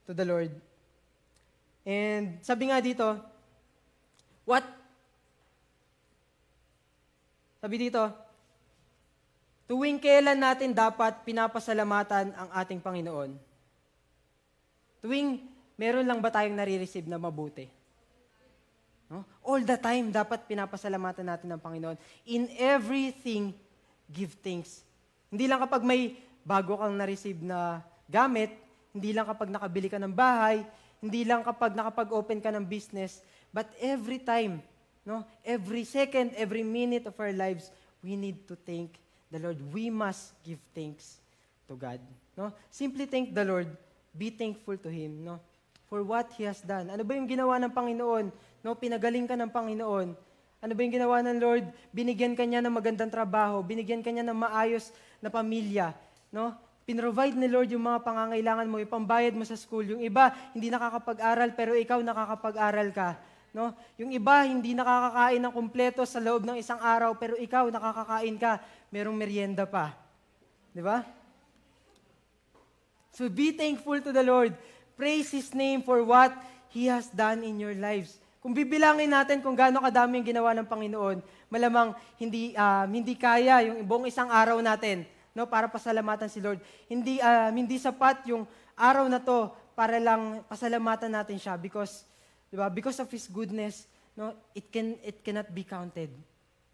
to 0.07 0.11
the 0.11 0.27
Lord. 0.27 0.51
And 1.87 2.43
sabi 2.43 2.67
nga 2.67 2.83
dito, 2.83 3.15
what 4.43 4.67
sabi 7.65 7.89
dito, 7.89 8.13
tuwing 9.65 9.97
kailan 9.97 10.37
natin 10.37 10.69
dapat 10.69 11.25
pinapasalamatan 11.25 12.29
ang 12.29 12.49
ating 12.61 12.77
Panginoon? 12.77 13.33
Tuwing 15.01 15.41
meron 15.73 16.05
lang 16.05 16.21
ba 16.21 16.29
tayong 16.29 16.53
nare-receive 16.53 17.09
na 17.09 17.17
mabuti? 17.17 17.65
No? 19.09 19.25
All 19.41 19.65
the 19.65 19.81
time, 19.81 20.13
dapat 20.13 20.45
pinapasalamatan 20.45 21.25
natin 21.25 21.57
ng 21.57 21.61
Panginoon. 21.65 21.97
In 22.29 22.53
everything, 22.53 23.49
give 24.13 24.37
thanks. 24.45 24.85
Hindi 25.33 25.49
lang 25.49 25.57
kapag 25.65 25.81
may 25.81 26.21
bago 26.45 26.77
kang 26.77 26.93
na-receive 26.93 27.41
na 27.41 27.81
gamit, 28.05 28.53
hindi 28.93 29.09
lang 29.09 29.25
kapag 29.25 29.49
nakabili 29.49 29.89
ka 29.89 29.97
ng 29.97 30.13
bahay, 30.13 30.61
hindi 31.01 31.25
lang 31.25 31.41
kapag 31.41 31.73
nakapag-open 31.73 32.45
ka 32.45 32.53
ng 32.53 32.61
business, 32.61 33.25
but 33.49 33.65
every 33.81 34.21
time 34.21 34.61
No? 35.05 35.21
Every 35.45 35.85
second, 35.85 36.33
every 36.33 36.65
minute 36.65 37.05
of 37.05 37.15
our 37.21 37.31
lives, 37.31 37.69
we 38.01 38.17
need 38.17 38.49
to 38.49 38.57
thank 38.57 38.97
the 39.29 39.37
Lord. 39.37 39.61
We 39.69 39.93
must 39.93 40.33
give 40.41 40.57
thanks 40.73 41.21
to 41.69 41.77
God. 41.77 42.01
No? 42.33 42.51
Simply 42.73 43.05
thank 43.05 43.31
the 43.31 43.45
Lord. 43.45 43.69
Be 44.11 44.33
thankful 44.33 44.81
to 44.81 44.89
Him. 44.89 45.21
No? 45.21 45.37
For 45.85 46.01
what 46.01 46.33
He 46.33 46.49
has 46.49 46.59
done. 46.65 46.89
Ano 46.89 47.05
ba 47.05 47.13
yung 47.13 47.29
ginawa 47.29 47.61
ng 47.61 47.71
Panginoon? 47.71 48.33
No? 48.65 48.73
Pinagaling 48.73 49.29
ka 49.29 49.37
ng 49.37 49.53
Panginoon. 49.53 50.17
Ano 50.65 50.71
ba 50.73 50.79
yung 50.81 50.95
ginawa 50.97 51.21
ng 51.21 51.37
Lord? 51.37 51.65
Binigyan 51.93 52.33
ka 52.33 52.41
niya 52.41 52.65
ng 52.65 52.73
magandang 52.73 53.13
trabaho. 53.13 53.61
Binigyan 53.61 54.01
ka 54.01 54.09
niya 54.09 54.25
ng 54.25 54.33
maayos 54.33 54.89
na 55.21 55.29
pamilya. 55.29 55.93
No? 56.33 56.57
Pinrovide 56.85 57.37
ni 57.37 57.49
Lord 57.49 57.69
yung 57.73 57.85
mga 57.85 58.01
pangangailangan 58.05 58.69
mo, 58.69 58.77
ipambayad 58.77 59.33
mo 59.33 59.41
sa 59.41 59.57
school. 59.57 59.85
Yung 59.85 60.01
iba, 60.05 60.33
hindi 60.53 60.69
nakakapag-aral, 60.69 61.53
pero 61.57 61.73
ikaw 61.73 61.97
nakakapag-aral 62.01 62.89
ka. 62.93 63.17
No? 63.55 63.71
Yung 63.95 64.11
iba, 64.11 64.43
hindi 64.43 64.75
nakakakain 64.75 65.39
ng 65.39 65.53
kumpleto 65.55 66.03
sa 66.03 66.19
loob 66.19 66.43
ng 66.43 66.59
isang 66.59 66.75
araw, 66.83 67.15
pero 67.15 67.39
ikaw, 67.39 67.71
nakakakain 67.71 68.35
ka, 68.35 68.59
merong 68.91 69.15
merienda 69.15 69.63
pa. 69.63 69.95
Di 70.75 70.83
ba? 70.83 71.07
So 73.15 73.31
be 73.31 73.55
thankful 73.55 74.03
to 74.03 74.11
the 74.11 74.27
Lord. 74.27 74.51
Praise 74.99 75.31
His 75.31 75.55
name 75.55 75.79
for 75.79 76.03
what 76.03 76.35
He 76.67 76.91
has 76.91 77.07
done 77.07 77.47
in 77.47 77.55
your 77.55 77.71
lives. 77.71 78.19
Kung 78.43 78.51
bibilangin 78.51 79.07
natin 79.07 79.39
kung 79.39 79.55
gaano 79.55 79.79
kadami 79.79 80.19
yung 80.19 80.27
ginawa 80.27 80.51
ng 80.51 80.67
Panginoon, 80.67 81.23
malamang 81.47 81.95
hindi, 82.19 82.51
uh, 82.59 82.83
hindi 82.91 83.15
kaya 83.15 83.71
yung 83.71 83.87
buong 83.87 84.11
isang 84.11 84.27
araw 84.27 84.59
natin 84.59 85.07
no, 85.31 85.47
para 85.47 85.71
pasalamatan 85.71 86.27
si 86.27 86.43
Lord. 86.43 86.59
Hindi, 86.91 87.23
uh, 87.23 87.55
hindi 87.55 87.79
sapat 87.79 88.27
yung 88.27 88.43
araw 88.75 89.07
na 89.07 89.23
to 89.23 89.47
para 89.79 89.95
lang 89.95 90.43
pasalamatan 90.51 91.15
natin 91.15 91.39
siya 91.39 91.55
because 91.55 92.03
Diba? 92.51 92.67
Because 92.73 92.99
of 93.01 93.09
His 93.09 93.27
goodness, 93.27 93.87
no, 94.15 94.33
it, 94.53 94.71
can, 94.71 94.95
it 95.03 95.23
cannot 95.23 95.49
be 95.53 95.63
counted. 95.63 96.09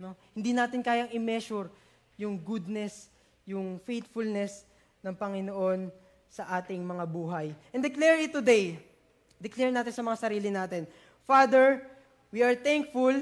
No? 0.01 0.17
Hindi 0.33 0.51
natin 0.53 0.81
kayang 0.81 1.13
i-measure 1.13 1.69
yung 2.17 2.37
goodness, 2.37 3.09
yung 3.45 3.81
faithfulness 3.81 4.65
ng 5.01 5.13
Panginoon 5.17 5.89
sa 6.29 6.47
ating 6.61 6.81
mga 6.85 7.05
buhay. 7.09 7.47
And 7.73 7.81
declare 7.81 8.21
it 8.21 8.31
today. 8.31 8.77
Declare 9.41 9.73
natin 9.73 9.93
sa 9.93 10.05
mga 10.05 10.17
sarili 10.21 10.49
natin. 10.53 10.85
Father, 11.25 11.81
we 12.29 12.45
are 12.45 12.53
thankful 12.53 13.13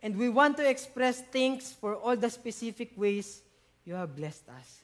and 0.00 0.12
we 0.16 0.32
want 0.32 0.56
to 0.56 0.64
express 0.64 1.20
thanks 1.28 1.76
for 1.76 1.94
all 2.00 2.16
the 2.16 2.30
specific 2.32 2.96
ways 2.96 3.44
you 3.84 3.92
have 3.92 4.12
blessed 4.16 4.48
us. 4.52 4.80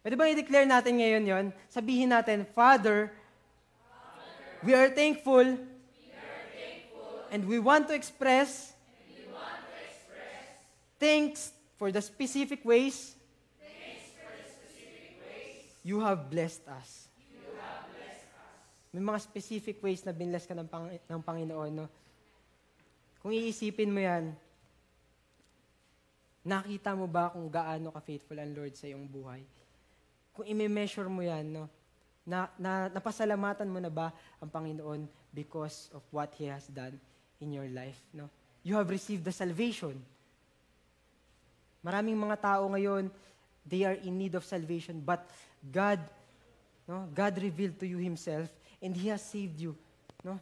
Pwede 0.00 0.16
ba 0.16 0.32
i-declare 0.32 0.64
natin 0.64 0.96
ngayon 0.96 1.24
yon? 1.28 1.46
Sabihin 1.68 2.08
natin, 2.08 2.48
Father, 2.56 3.12
Father 3.12 4.64
we 4.64 4.72
are 4.72 4.88
thankful 4.88 5.44
And 7.30 7.46
we 7.46 7.62
want 7.62 7.86
to 7.88 7.94
express, 7.94 8.74
want 9.30 9.62
to 9.62 9.78
express 9.86 10.42
thanks 10.98 11.54
for 11.78 11.94
the 11.94 12.02
specific 12.02 12.66
ways, 12.66 13.14
the 13.62 14.50
specific 14.50 15.14
ways 15.22 15.62
you 15.86 16.02
have 16.02 16.26
blessed 16.26 16.66
us. 16.66 17.06
Have 17.54 17.86
blessed 17.94 18.30
us. 18.34 18.90
May 18.90 19.02
mga 19.02 19.18
specific 19.22 19.78
ways 19.78 20.02
na 20.02 20.10
binless 20.10 20.44
ka 20.44 20.58
ng, 20.58 20.66
pang, 20.66 20.90
ng 20.90 21.22
Panginoon. 21.22 21.72
No? 21.72 21.86
Kung 23.22 23.30
iisipin 23.30 23.94
mo 23.94 24.02
yan, 24.02 24.34
nakita 26.42 26.98
mo 26.98 27.06
ba 27.06 27.30
kung 27.30 27.46
gaano 27.46 27.94
ka-faithful 27.94 28.42
ang 28.42 28.50
Lord 28.50 28.74
sa 28.74 28.90
iyong 28.90 29.06
buhay? 29.06 29.46
Kung 30.34 30.50
i-measure 30.50 31.06
mo 31.06 31.22
yan, 31.22 31.46
no? 31.46 31.70
na, 32.26 32.46
na, 32.58 32.86
napasalamatan 32.90 33.68
mo 33.70 33.78
na 33.80 33.92
ba 33.92 34.12
ang 34.38 34.50
Panginoon 34.50 35.08
because 35.34 35.88
of 35.90 36.02
what 36.10 36.30
He 36.36 36.46
has 36.46 36.66
done? 36.70 36.98
In 37.40 37.52
your 37.52 37.68
life. 37.72 37.98
No? 38.12 38.28
You 38.62 38.76
have 38.76 38.88
received 38.92 39.24
the 39.24 39.32
salvation. 39.32 39.96
Maraming 41.80 42.16
mga 42.16 42.36
tao 42.40 42.68
ngayon, 42.68 43.08
they 43.64 43.84
are 43.88 43.96
in 44.04 44.20
need 44.20 44.36
of 44.36 44.44
salvation, 44.44 45.00
but 45.00 45.24
God, 45.72 46.00
no, 46.84 47.08
God 47.12 47.36
revealed 47.40 47.80
to 47.80 47.88
you 47.88 47.96
Himself, 47.96 48.52
and 48.84 48.92
He 48.92 49.08
has 49.08 49.24
saved 49.24 49.56
you. 49.60 49.72
No? 50.20 50.36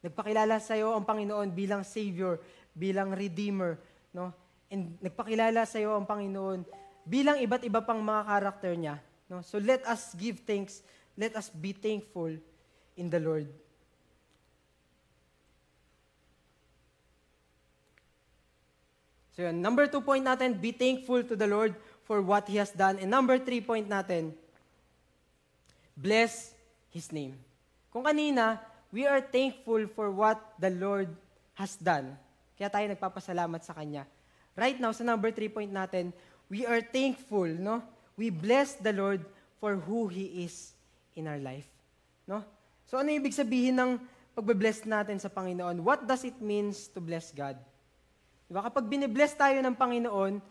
Nagpakilala 0.00 0.56
sa 0.62 0.78
iyo 0.78 0.96
ang 0.96 1.04
Panginoon 1.04 1.52
bilang 1.52 1.84
Savior, 1.84 2.40
bilang 2.72 3.12
Redeemer, 3.12 3.76
no? 4.16 4.32
And 4.72 4.96
nagpakilala 5.02 5.68
sa 5.68 5.76
iyo 5.76 5.92
ang 5.92 6.08
Panginoon 6.08 6.64
bilang 7.04 7.36
iba't 7.36 7.66
iba 7.66 7.84
pang 7.84 8.00
mga 8.00 8.22
karakter 8.24 8.72
niya, 8.80 8.96
no? 9.28 9.44
So 9.44 9.60
let 9.60 9.84
us 9.84 10.16
give 10.16 10.40
thanks, 10.48 10.80
let 11.20 11.36
us 11.36 11.52
be 11.52 11.76
thankful 11.76 12.32
in 12.96 13.12
the 13.12 13.20
Lord. 13.20 13.50
So 19.40 19.48
yun, 19.48 19.64
number 19.64 19.88
two 19.88 20.04
point 20.04 20.20
natin, 20.20 20.52
be 20.52 20.68
thankful 20.68 21.24
to 21.24 21.32
the 21.32 21.48
Lord 21.48 21.72
for 22.04 22.20
what 22.20 22.44
He 22.44 22.60
has 22.60 22.76
done. 22.76 23.00
And 23.00 23.08
number 23.08 23.40
three 23.40 23.64
point 23.64 23.88
natin, 23.88 24.36
bless 25.96 26.52
His 26.92 27.08
name. 27.08 27.40
Kung 27.88 28.04
kanina, 28.04 28.60
we 28.92 29.08
are 29.08 29.24
thankful 29.24 29.88
for 29.96 30.12
what 30.12 30.36
the 30.60 30.68
Lord 30.68 31.08
has 31.56 31.72
done. 31.80 32.20
Kaya 32.52 32.68
tayo 32.68 32.84
nagpapasalamat 32.92 33.64
sa 33.64 33.72
Kanya. 33.72 34.04
Right 34.52 34.76
now, 34.76 34.92
sa 34.92 35.08
number 35.08 35.32
three 35.32 35.48
point 35.48 35.72
natin, 35.72 36.12
we 36.52 36.68
are 36.68 36.84
thankful, 36.84 37.48
no? 37.48 37.80
We 38.20 38.28
bless 38.28 38.76
the 38.76 38.92
Lord 38.92 39.24
for 39.56 39.80
who 39.80 40.12
He 40.12 40.44
is 40.44 40.76
in 41.16 41.24
our 41.24 41.40
life. 41.40 41.64
No? 42.28 42.44
So 42.84 43.00
ano 43.00 43.08
ibig 43.08 43.32
sabihin 43.32 43.80
ng 43.80 44.04
pagbe-bless 44.36 44.84
natin 44.84 45.16
sa 45.16 45.32
Panginoon? 45.32 45.80
What 45.80 46.04
does 46.04 46.28
it 46.28 46.36
means 46.44 46.92
to 46.92 47.00
bless 47.00 47.32
God? 47.32 47.56
Diba? 48.50 48.66
Kapag 48.66 48.90
binibless 48.90 49.38
tayo 49.38 49.62
ng 49.62 49.78
Panginoon, 49.78 50.42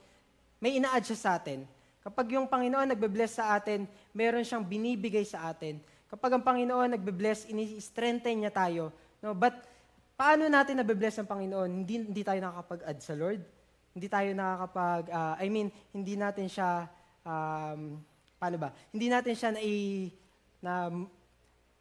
may 0.64 0.80
ina-add 0.80 1.04
siya 1.04 1.20
sa 1.20 1.30
atin. 1.36 1.68
Kapag 2.00 2.32
yung 2.32 2.48
Panginoon 2.48 2.96
nagbe-bless 2.96 3.44
sa 3.44 3.60
atin, 3.60 3.84
meron 4.16 4.48
siyang 4.48 4.64
binibigay 4.64 5.28
sa 5.28 5.52
atin. 5.52 5.84
Kapag 6.08 6.40
ang 6.40 6.44
Panginoon 6.48 6.96
nagbe-bless, 6.96 7.52
ini-strengthen 7.52 8.40
niya 8.40 8.56
tayo. 8.56 8.96
No? 9.20 9.36
But 9.36 9.68
paano 10.16 10.48
natin 10.48 10.80
nabe-bless 10.80 11.20
ang 11.20 11.28
Panginoon? 11.28 11.84
Hindi, 11.84 12.08
hindi 12.08 12.24
tayo 12.24 12.40
nakakapag-add 12.40 13.00
sa 13.04 13.14
Lord. 13.20 13.44
Hindi 13.92 14.08
tayo 14.08 14.30
nakakapag, 14.32 15.04
uh, 15.12 15.36
I 15.36 15.48
mean, 15.52 15.68
hindi 15.92 16.16
natin 16.16 16.48
siya, 16.48 16.88
um, 17.28 18.00
paano 18.40 18.56
ba? 18.56 18.72
Hindi 18.96 19.12
natin 19.12 19.36
siya 19.36 19.50
na, 19.52 19.62
na 20.64 20.74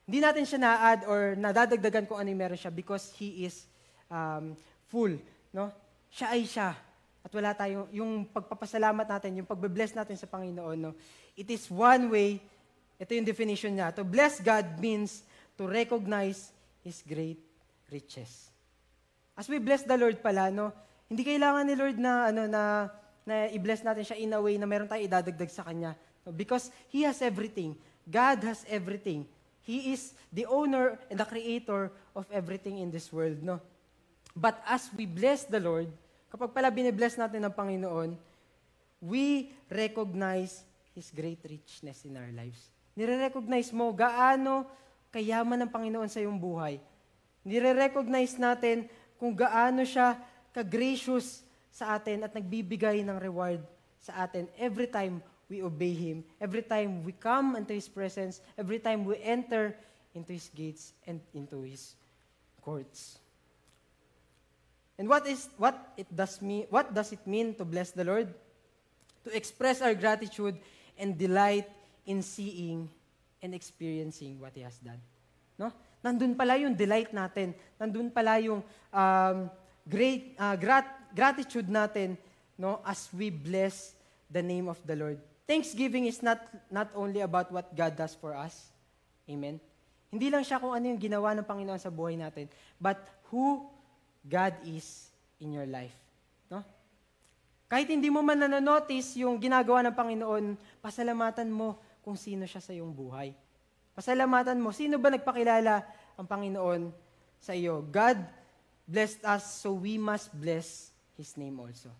hindi 0.02 0.18
natin 0.18 0.44
siya 0.50 0.58
na-add 0.66 1.00
or 1.06 1.38
nadadagdagan 1.38 2.10
kung 2.10 2.18
ano 2.18 2.26
yung 2.26 2.42
meron 2.42 2.58
siya 2.58 2.74
because 2.74 3.14
He 3.14 3.46
is 3.46 3.70
um, 4.10 4.58
full. 4.90 5.14
No? 5.54 5.70
Siya 6.12 6.34
ay 6.34 6.44
siya. 6.48 6.76
At 7.22 7.30
wala 7.34 7.52
tayong, 7.52 7.92
yung 7.92 8.24
pagpapasalamat 8.30 9.04
natin, 9.04 9.42
yung 9.42 9.48
pagbe-bless 9.48 9.92
natin 9.92 10.16
sa 10.16 10.24
Panginoon, 10.24 10.78
no? 10.78 10.92
it 11.38 11.46
is 11.52 11.70
one 11.70 12.10
way, 12.10 12.42
ito 12.98 13.10
yung 13.14 13.26
definition 13.26 13.76
niya, 13.76 13.94
to 13.94 14.02
bless 14.02 14.42
God 14.42 14.64
means 14.82 15.22
to 15.54 15.68
recognize 15.68 16.50
His 16.82 17.04
great 17.06 17.38
riches. 17.92 18.50
As 19.38 19.46
we 19.46 19.62
bless 19.62 19.86
the 19.86 19.94
Lord 19.94 20.18
pala, 20.18 20.50
no, 20.50 20.74
hindi 21.06 21.22
kailangan 21.22 21.62
ni 21.62 21.74
Lord 21.78 21.96
na, 22.00 22.32
ano, 22.32 22.50
na, 22.50 22.90
na 23.22 23.46
i-bless 23.54 23.86
natin 23.86 24.02
siya 24.02 24.18
in 24.18 24.34
a 24.34 24.40
way 24.40 24.58
na 24.58 24.66
meron 24.66 24.90
tayong 24.90 25.06
idadagdag 25.06 25.52
sa 25.52 25.62
Kanya. 25.62 25.94
No? 26.26 26.34
Because 26.34 26.72
He 26.90 27.06
has 27.06 27.22
everything. 27.22 27.78
God 28.08 28.42
has 28.42 28.64
everything. 28.66 29.28
He 29.62 29.92
is 29.92 30.16
the 30.32 30.48
owner 30.48 30.96
and 31.12 31.20
the 31.20 31.28
creator 31.28 31.92
of 32.16 32.24
everything 32.32 32.80
in 32.80 32.88
this 32.88 33.12
world. 33.12 33.44
No? 33.44 33.60
But 34.38 34.62
as 34.62 34.86
we 34.94 35.02
bless 35.02 35.42
the 35.50 35.58
Lord, 35.58 35.90
kapag 36.30 36.54
pala 36.54 36.70
binibless 36.70 37.18
natin 37.18 37.42
ng 37.42 37.50
Panginoon, 37.50 38.14
we 39.02 39.50
recognize 39.66 40.62
His 40.94 41.10
great 41.10 41.42
richness 41.42 42.06
in 42.06 42.14
our 42.14 42.30
lives. 42.30 42.70
Nire-recognize 42.94 43.74
mo 43.74 43.90
gaano 43.90 44.62
kayaman 45.10 45.66
ng 45.66 45.70
Panginoon 45.74 46.06
sa 46.06 46.22
iyong 46.22 46.38
buhay. 46.38 46.78
Nire-recognize 47.42 48.38
natin 48.38 48.86
kung 49.18 49.34
gaano 49.34 49.82
siya 49.82 50.14
ka-gracious 50.54 51.42
sa 51.74 51.98
atin 51.98 52.22
at 52.22 52.30
nagbibigay 52.30 53.02
ng 53.02 53.18
reward 53.18 53.58
sa 53.98 54.22
atin 54.22 54.46
every 54.54 54.86
time 54.86 55.18
we 55.50 55.66
obey 55.66 55.94
Him, 55.94 56.22
every 56.38 56.62
time 56.62 57.02
we 57.02 57.10
come 57.10 57.58
into 57.58 57.74
His 57.74 57.90
presence, 57.90 58.38
every 58.54 58.78
time 58.78 59.02
we 59.02 59.18
enter 59.18 59.74
into 60.14 60.30
His 60.30 60.46
gates 60.54 60.94
and 61.10 61.18
into 61.34 61.66
His 61.66 61.98
courts. 62.62 63.18
And 64.98 65.06
what 65.06 65.24
is 65.30 65.46
what 65.54 65.78
it 65.94 66.10
does 66.10 66.42
mean 66.42 66.66
what 66.74 66.90
does 66.90 67.14
it 67.14 67.22
mean 67.22 67.54
to 67.54 67.64
bless 67.64 67.94
the 67.94 68.02
Lord? 68.02 68.34
To 69.24 69.30
express 69.30 69.78
our 69.78 69.94
gratitude 69.94 70.58
and 70.98 71.14
delight 71.14 71.70
in 72.02 72.20
seeing 72.26 72.90
and 73.38 73.54
experiencing 73.54 74.42
what 74.42 74.58
He 74.58 74.66
has 74.66 74.74
done. 74.82 74.98
No? 75.54 75.70
Nandun 76.02 76.34
pala 76.34 76.58
yung 76.58 76.74
delight 76.74 77.14
natin. 77.14 77.54
Nandun 77.78 78.10
pala 78.10 78.42
yung 78.42 78.58
um, 78.90 79.38
great 79.86 80.34
uh, 80.34 80.58
grat- 80.58 81.14
gratitude 81.14 81.70
natin 81.70 82.18
no 82.58 82.82
as 82.82 83.06
we 83.14 83.30
bless 83.30 83.94
the 84.26 84.42
name 84.42 84.66
of 84.66 84.82
the 84.82 84.98
Lord. 84.98 85.22
Thanksgiving 85.46 86.10
is 86.10 86.20
not 86.26 86.42
not 86.68 86.90
only 86.98 87.22
about 87.22 87.54
what 87.54 87.70
God 87.70 87.94
does 87.94 88.18
for 88.18 88.34
us. 88.34 88.74
Amen. 89.30 89.62
Hindi 90.10 90.26
lang 90.32 90.42
siya 90.42 90.58
kung 90.58 90.74
ano 90.74 90.84
yung 90.90 91.00
ginawa 91.00 91.38
ng 91.38 91.46
Panginoon 91.46 91.78
sa 91.78 91.92
buhay 91.92 92.16
natin, 92.16 92.48
but 92.80 92.96
who 93.28 93.68
God 94.24 94.54
is 94.66 95.08
in 95.38 95.54
your 95.54 95.66
life. 95.66 95.94
No? 96.50 96.62
Kahit 97.68 97.88
hindi 97.92 98.08
mo 98.08 98.24
man 98.24 98.40
nanonotice 98.40 99.20
yung 99.20 99.38
ginagawa 99.38 99.84
ng 99.86 99.94
Panginoon, 99.94 100.44
pasalamatan 100.80 101.48
mo 101.52 101.78
kung 102.02 102.16
sino 102.16 102.48
siya 102.48 102.62
sa 102.64 102.72
iyong 102.72 102.90
buhay. 102.90 103.36
Pasalamatan 103.92 104.62
mo, 104.62 104.70
sino 104.70 104.96
ba 104.96 105.10
nagpakilala 105.10 105.82
ang 106.14 106.26
Panginoon 106.26 106.94
sa 107.42 107.52
iyo? 107.52 107.82
God 107.90 108.18
blessed 108.88 109.20
us, 109.26 109.60
so 109.60 109.76
we 109.76 110.00
must 110.00 110.32
bless 110.32 110.94
His 111.18 111.36
name 111.36 111.58
also. 111.60 111.92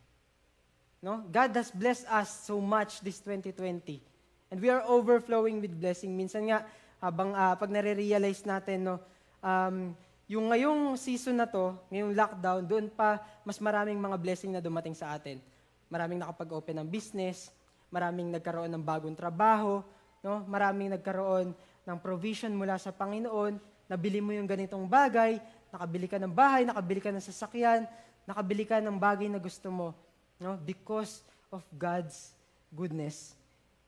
No? 1.05 1.23
God 1.29 1.53
has 1.55 1.71
blessed 1.71 2.07
us 2.09 2.49
so 2.49 2.59
much 2.59 3.03
this 3.05 3.21
2020. 3.23 4.01
And 4.49 4.57
we 4.59 4.73
are 4.73 4.81
overflowing 4.89 5.61
with 5.61 5.77
blessing. 5.77 6.17
Minsan 6.17 6.49
nga, 6.49 6.65
habang 6.99 7.37
uh, 7.37 7.55
pag 7.55 7.71
nare-realize 7.71 8.43
natin, 8.49 8.89
no, 8.89 8.97
um, 9.45 9.93
yung 10.29 10.53
ngayong 10.53 11.01
season 11.01 11.41
na 11.41 11.49
to, 11.49 11.73
ngayong 11.89 12.13
lockdown, 12.13 12.61
doon 12.69 12.87
pa 12.93 13.25
mas 13.49 13.57
maraming 13.57 13.97
mga 13.97 14.17
blessing 14.21 14.53
na 14.53 14.61
dumating 14.61 14.93
sa 14.93 15.17
atin. 15.17 15.41
Maraming 15.89 16.21
nakapag-open 16.21 16.85
ng 16.85 16.89
business, 16.89 17.49
maraming 17.89 18.29
nagkaroon 18.29 18.69
ng 18.69 18.85
bagong 18.85 19.17
trabaho, 19.17 19.81
no? 20.21 20.45
maraming 20.45 20.93
nagkaroon 20.93 21.57
ng 21.89 21.99
provision 22.05 22.53
mula 22.53 22.77
sa 22.77 22.93
Panginoon, 22.93 23.57
nabili 23.89 24.21
mo 24.21 24.37
yung 24.37 24.45
ganitong 24.45 24.85
bagay, 24.85 25.41
nakabili 25.73 26.05
ka 26.05 26.21
ng 26.21 26.33
bahay, 26.37 26.69
nakabili 26.69 27.01
ka 27.01 27.09
ng 27.09 27.25
sasakyan, 27.25 27.89
nakabili 28.29 28.69
ka 28.69 28.85
ng 28.85 29.01
bagay 29.01 29.33
na 29.33 29.41
gusto 29.41 29.73
mo, 29.73 29.97
no? 30.37 30.61
because 30.61 31.25
of 31.49 31.65
God's 31.73 32.37
goodness 32.77 33.33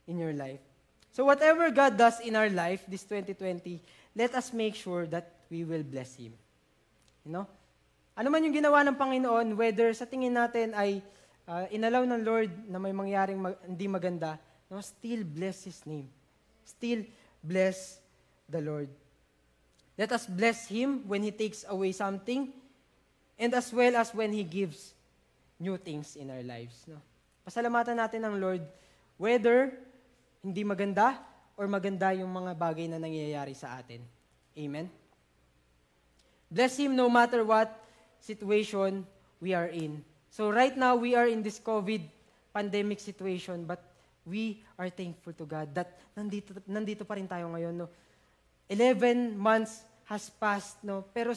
in 0.08 0.16
your 0.16 0.32
life. 0.32 0.64
So 1.12 1.28
whatever 1.28 1.68
God 1.68 2.00
does 2.00 2.16
in 2.24 2.32
our 2.32 2.48
life 2.48 2.80
this 2.88 3.04
2020, 3.04 3.76
let 4.16 4.32
us 4.32 4.56
make 4.56 4.72
sure 4.72 5.04
that 5.12 5.39
we 5.50 5.66
will 5.66 5.82
bless 5.82 6.14
Him. 6.14 6.32
You 7.26 7.34
know? 7.34 7.46
Ano 8.14 8.30
man 8.30 8.46
yung 8.46 8.54
ginawa 8.54 8.86
ng 8.86 8.96
Panginoon, 8.96 9.58
whether 9.58 9.90
sa 9.92 10.06
tingin 10.06 10.32
natin 10.32 10.72
ay 10.72 11.02
uh, 11.50 11.66
inalaw 11.74 12.06
ng 12.06 12.22
Lord 12.22 12.50
na 12.70 12.78
may 12.78 12.94
mangyaring 12.94 13.36
mag- 13.36 13.60
hindi 13.66 13.90
maganda, 13.90 14.38
no, 14.70 14.78
still 14.80 15.26
bless 15.26 15.66
His 15.66 15.82
name. 15.84 16.06
Still 16.62 17.02
bless 17.42 17.98
the 18.46 18.62
Lord. 18.62 18.88
Let 19.98 20.14
us 20.14 20.24
bless 20.30 20.70
Him 20.70 21.04
when 21.10 21.26
He 21.26 21.34
takes 21.34 21.66
away 21.66 21.90
something 21.92 22.54
and 23.36 23.50
as 23.52 23.74
well 23.74 23.98
as 23.98 24.14
when 24.14 24.30
He 24.30 24.46
gives 24.46 24.94
new 25.58 25.76
things 25.76 26.14
in 26.14 26.30
our 26.30 26.44
lives. 26.46 26.86
No? 26.88 27.02
Pasalamatan 27.44 27.98
natin 27.98 28.22
ang 28.24 28.38
Lord 28.38 28.62
whether 29.20 29.76
hindi 30.40 30.64
maganda 30.64 31.20
or 31.56 31.68
maganda 31.68 32.16
yung 32.16 32.32
mga 32.32 32.56
bagay 32.56 32.88
na 32.88 32.96
nangyayari 32.96 33.52
sa 33.52 33.76
atin. 33.76 34.00
Amen? 34.56 34.88
Bless 36.50 36.74
Him 36.74 36.98
no 36.98 37.06
matter 37.06 37.46
what 37.46 37.70
situation 38.18 39.06
we 39.38 39.54
are 39.54 39.70
in. 39.70 40.02
So 40.34 40.50
right 40.50 40.74
now, 40.74 40.98
we 40.98 41.14
are 41.14 41.30
in 41.30 41.46
this 41.46 41.62
COVID 41.62 42.02
pandemic 42.50 42.98
situation, 42.98 43.64
but 43.64 43.78
we 44.26 44.62
are 44.74 44.90
thankful 44.90 45.32
to 45.32 45.46
God 45.46 45.72
that 45.74 45.98
nandito, 46.14 46.54
nandito 46.66 47.06
pa 47.06 47.14
rin 47.14 47.30
tayo 47.30 47.50
ngayon. 47.54 47.74
No? 47.74 47.86
11 48.70 49.34
months 49.38 49.82
has 50.06 50.30
passed, 50.30 50.78
no? 50.82 51.06
pero 51.14 51.34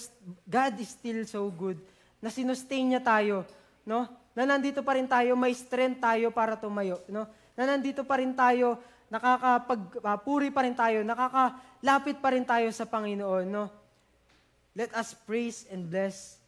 God 0.49 0.73
is 0.81 0.93
still 0.93 1.25
so 1.29 1.45
good 1.53 1.77
na 2.21 2.33
sinustain 2.33 2.93
niya 2.93 3.01
tayo. 3.01 3.45
No? 3.85 4.09
Na 4.33 4.49
nandito 4.49 4.81
pa 4.81 4.97
rin 4.97 5.05
tayo, 5.05 5.37
may 5.37 5.53
strength 5.53 6.01
tayo 6.01 6.33
para 6.33 6.57
tumayo. 6.57 7.01
No? 7.05 7.29
Na 7.53 7.69
nandito 7.69 8.01
pa 8.01 8.17
rin 8.17 8.33
tayo, 8.33 8.81
nakakapagpuri 9.13 10.49
uh, 10.49 10.53
pa 10.53 10.61
rin 10.65 10.73
tayo, 10.73 11.05
nakakalapit 11.05 12.17
pa 12.17 12.29
rin 12.33 12.45
tayo 12.45 12.69
sa 12.73 12.89
Panginoon. 12.89 13.45
No? 13.45 13.82
Let 14.73 14.93
us 14.97 15.13
praise 15.13 15.65
and 15.69 15.85
bless 15.85 16.41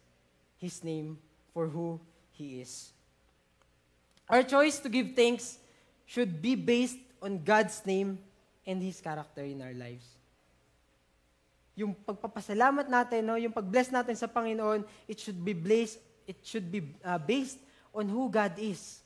His 0.58 0.82
name 0.82 1.18
for 1.54 1.70
who 1.70 2.02
He 2.34 2.60
is. 2.60 2.90
Our 4.26 4.42
choice 4.42 4.82
to 4.82 4.90
give 4.90 5.14
thanks 5.14 5.62
should 6.04 6.42
be 6.42 6.58
based 6.58 6.98
on 7.22 7.38
God's 7.42 7.78
name 7.86 8.18
and 8.66 8.82
His 8.82 8.98
character 8.98 9.46
in 9.46 9.62
our 9.62 9.74
lives. 9.74 10.06
Yung 11.78 11.94
pagpapasalamat 11.94 12.90
natin, 12.90 13.20
no, 13.22 13.38
yung 13.38 13.54
pag-bless 13.54 13.94
natin 13.94 14.18
sa 14.18 14.26
Panginoon, 14.26 14.82
it 15.06 15.22
should 15.22 15.38
be 15.38 15.54
blessed, 15.54 16.02
it 16.26 16.40
should 16.42 16.66
be 16.66 16.82
uh, 17.06 17.20
based 17.20 17.62
on 17.94 18.10
who 18.10 18.26
God 18.26 18.58
is. 18.58 19.04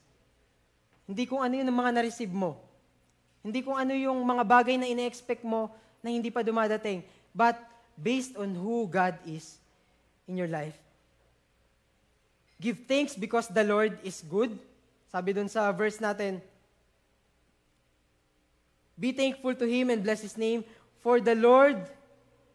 Hindi 1.05 1.27
kung 1.27 1.43
ano 1.45 1.59
yung 1.59 1.69
mga 1.69 1.93
na-receive 1.99 2.31
mo. 2.31 2.57
Hindi 3.43 3.61
kung 3.61 3.77
ano 3.77 3.93
yung 3.93 4.17
mga 4.23 4.45
bagay 4.47 4.77
na 4.81 4.89
ine-expect 4.89 5.45
mo 5.45 5.69
na 6.01 6.09
hindi 6.09 6.31
pa 6.33 6.41
dumadating. 6.47 7.05
But 7.35 7.59
based 8.01 8.37
on 8.41 8.57
who 8.57 8.89
God 8.89 9.21
is 9.29 9.61
in 10.25 10.41
your 10.41 10.49
life. 10.49 10.77
Give 12.61 12.77
thanks 12.89 13.17
because 13.17 13.49
the 13.49 13.65
Lord 13.65 13.97
is 14.05 14.21
good. 14.25 14.53
Sabi 15.09 15.33
dun 15.33 15.49
sa 15.49 15.73
verse 15.73 15.97
natin, 15.97 16.41
Be 19.01 19.17
thankful 19.17 19.57
to 19.57 19.65
Him 19.65 19.89
and 19.89 20.05
bless 20.05 20.21
His 20.21 20.37
name, 20.37 20.61
for 21.01 21.25
the 21.25 21.33
Lord 21.33 21.81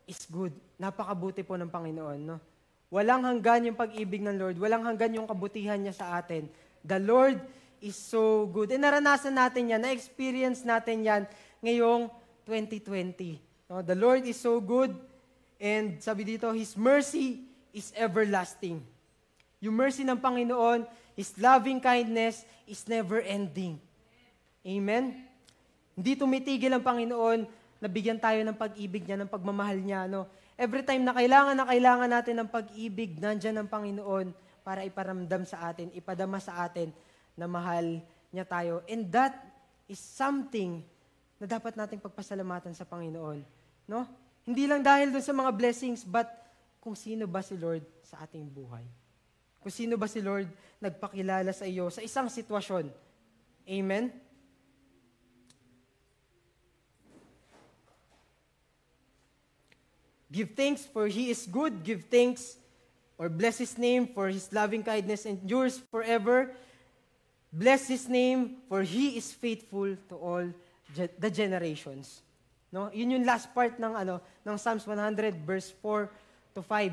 is 0.05 0.29
good. 0.29 0.53
Napakabuti 0.77 1.41
po 1.41 1.57
ng 1.57 1.73
Panginoon. 1.73 2.19
No? 2.21 2.37
Walang 2.93 3.25
hanggan 3.25 3.73
yung 3.73 3.77
pag-ibig 3.77 4.21
ng 4.21 4.37
Lord. 4.37 4.61
Walang 4.61 4.85
hanggan 4.85 5.17
yung 5.17 5.25
kabutihan 5.25 5.81
niya 5.81 5.97
sa 5.97 6.21
atin. 6.21 6.45
The 6.85 7.01
Lord 7.01 7.41
is 7.81 7.97
so 7.97 8.45
good. 8.45 8.69
And 8.69 8.85
naranasan 8.85 9.33
natin 9.33 9.73
yan, 9.73 9.81
na-experience 9.81 10.61
natin 10.61 11.01
yan 11.01 11.23
ngayong 11.65 12.13
2020. 12.45 13.41
No? 13.73 13.81
The 13.81 13.97
Lord 13.97 14.29
is 14.29 14.37
so 14.37 14.61
good. 14.61 14.93
And 15.59 15.99
sabi 16.03 16.27
dito, 16.27 16.51
His 16.51 16.75
mercy 16.75 17.43
is 17.71 17.91
everlasting. 17.95 18.83
Yung 19.63 19.75
mercy 19.75 20.03
ng 20.03 20.19
Panginoon, 20.19 20.83
His 21.15 21.31
loving 21.39 21.79
kindness 21.79 22.43
is 22.67 22.83
never 22.85 23.23
ending. 23.23 23.79
Amen? 24.65 25.25
Hindi 25.95 26.11
tumitigil 26.19 26.73
ang 26.75 26.83
Panginoon 26.83 27.47
na 27.79 27.87
bigyan 27.87 28.19
tayo 28.19 28.41
ng 28.43 28.57
pag-ibig 28.57 29.07
niya, 29.07 29.15
ng 29.23 29.31
pagmamahal 29.31 29.79
niya. 29.79 30.09
No? 30.11 30.27
Every 30.59 30.83
time 30.83 31.03
na 31.03 31.15
kailangan 31.15 31.55
na 31.55 31.67
kailangan 31.67 32.09
natin 32.11 32.35
ng 32.43 32.49
pag-ibig, 32.51 33.19
nandyan 33.19 33.61
ang 33.61 33.69
Panginoon 33.71 34.31
para 34.65 34.81
iparamdam 34.81 35.45
sa 35.45 35.69
atin, 35.69 35.93
ipadama 35.93 36.41
sa 36.41 36.65
atin 36.65 36.89
na 37.37 37.45
mahal 37.45 38.01
niya 38.33 38.43
tayo. 38.47 38.81
And 38.89 39.07
that 39.13 39.37
is 39.85 40.01
something 40.01 40.81
na 41.37 41.45
dapat 41.45 41.77
nating 41.77 42.01
pagpasalamatan 42.01 42.73
sa 42.73 42.87
Panginoon. 42.87 43.43
No? 43.85 44.09
Hindi 44.45 44.69
lang 44.69 44.85
dahil 44.85 45.09
dun 45.09 45.25
sa 45.25 45.33
mga 45.33 45.51
blessings, 45.57 46.05
but 46.05 46.29
kung 46.77 46.93
sino 46.93 47.25
ba 47.25 47.41
si 47.41 47.57
Lord 47.57 47.81
sa 48.05 48.21
ating 48.21 48.45
buhay. 48.45 48.85
Kung 49.57 49.73
sino 49.73 49.97
ba 49.97 50.05
si 50.05 50.21
Lord 50.21 50.45
nagpakilala 50.77 51.49
sa 51.49 51.65
iyo 51.65 51.89
sa 51.89 52.05
isang 52.05 52.29
sitwasyon. 52.29 52.93
Amen? 53.65 54.13
Give 60.29 60.51
thanks 60.53 60.85
for 60.85 61.09
He 61.09 61.33
is 61.33 61.49
good. 61.49 61.81
Give 61.81 62.05
thanks 62.05 62.61
or 63.17 63.33
bless 63.33 63.57
His 63.57 63.79
name 63.81 64.05
for 64.05 64.29
His 64.29 64.51
loving 64.53 64.85
kindness 64.85 65.25
endures 65.25 65.81
forever. 65.89 66.53
Bless 67.49 67.87
His 67.87 68.05
name 68.05 68.61
for 68.69 68.85
He 68.85 69.17
is 69.17 69.33
faithful 69.33 69.97
to 70.11 70.15
all 70.19 70.45
the 70.93 71.31
generations. 71.31 72.24
No? 72.75 72.91
Yun 72.91 73.15
yung 73.15 73.23
last 73.23 73.47
part 73.55 73.79
ng 73.79 73.93
ano 73.95 74.19
ng 74.43 74.59
Psalms 74.59 74.83
100 74.83 75.47
verse 75.47 75.71
4 75.79 76.11
to 76.51 76.59
5. 76.59 76.91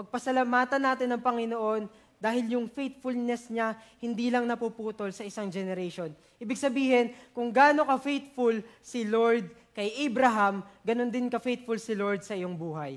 Pagpasalamatan 0.00 0.80
natin 0.80 1.12
ng 1.12 1.20
Panginoon 1.20 1.82
dahil 2.16 2.56
yung 2.56 2.64
faithfulness 2.72 3.52
niya 3.52 3.76
hindi 4.00 4.32
lang 4.32 4.48
napuputol 4.48 5.12
sa 5.12 5.28
isang 5.28 5.52
generation. 5.52 6.08
Ibig 6.40 6.56
sabihin, 6.56 7.12
kung 7.36 7.52
gaano 7.52 7.84
ka-faithful 7.84 8.64
si 8.80 9.04
Lord 9.04 9.52
kay 9.76 10.08
Abraham, 10.08 10.64
ganun 10.80 11.12
din 11.12 11.28
ka-faithful 11.28 11.76
si 11.76 11.92
Lord 11.92 12.24
sa 12.24 12.32
iyong 12.32 12.56
buhay. 12.56 12.96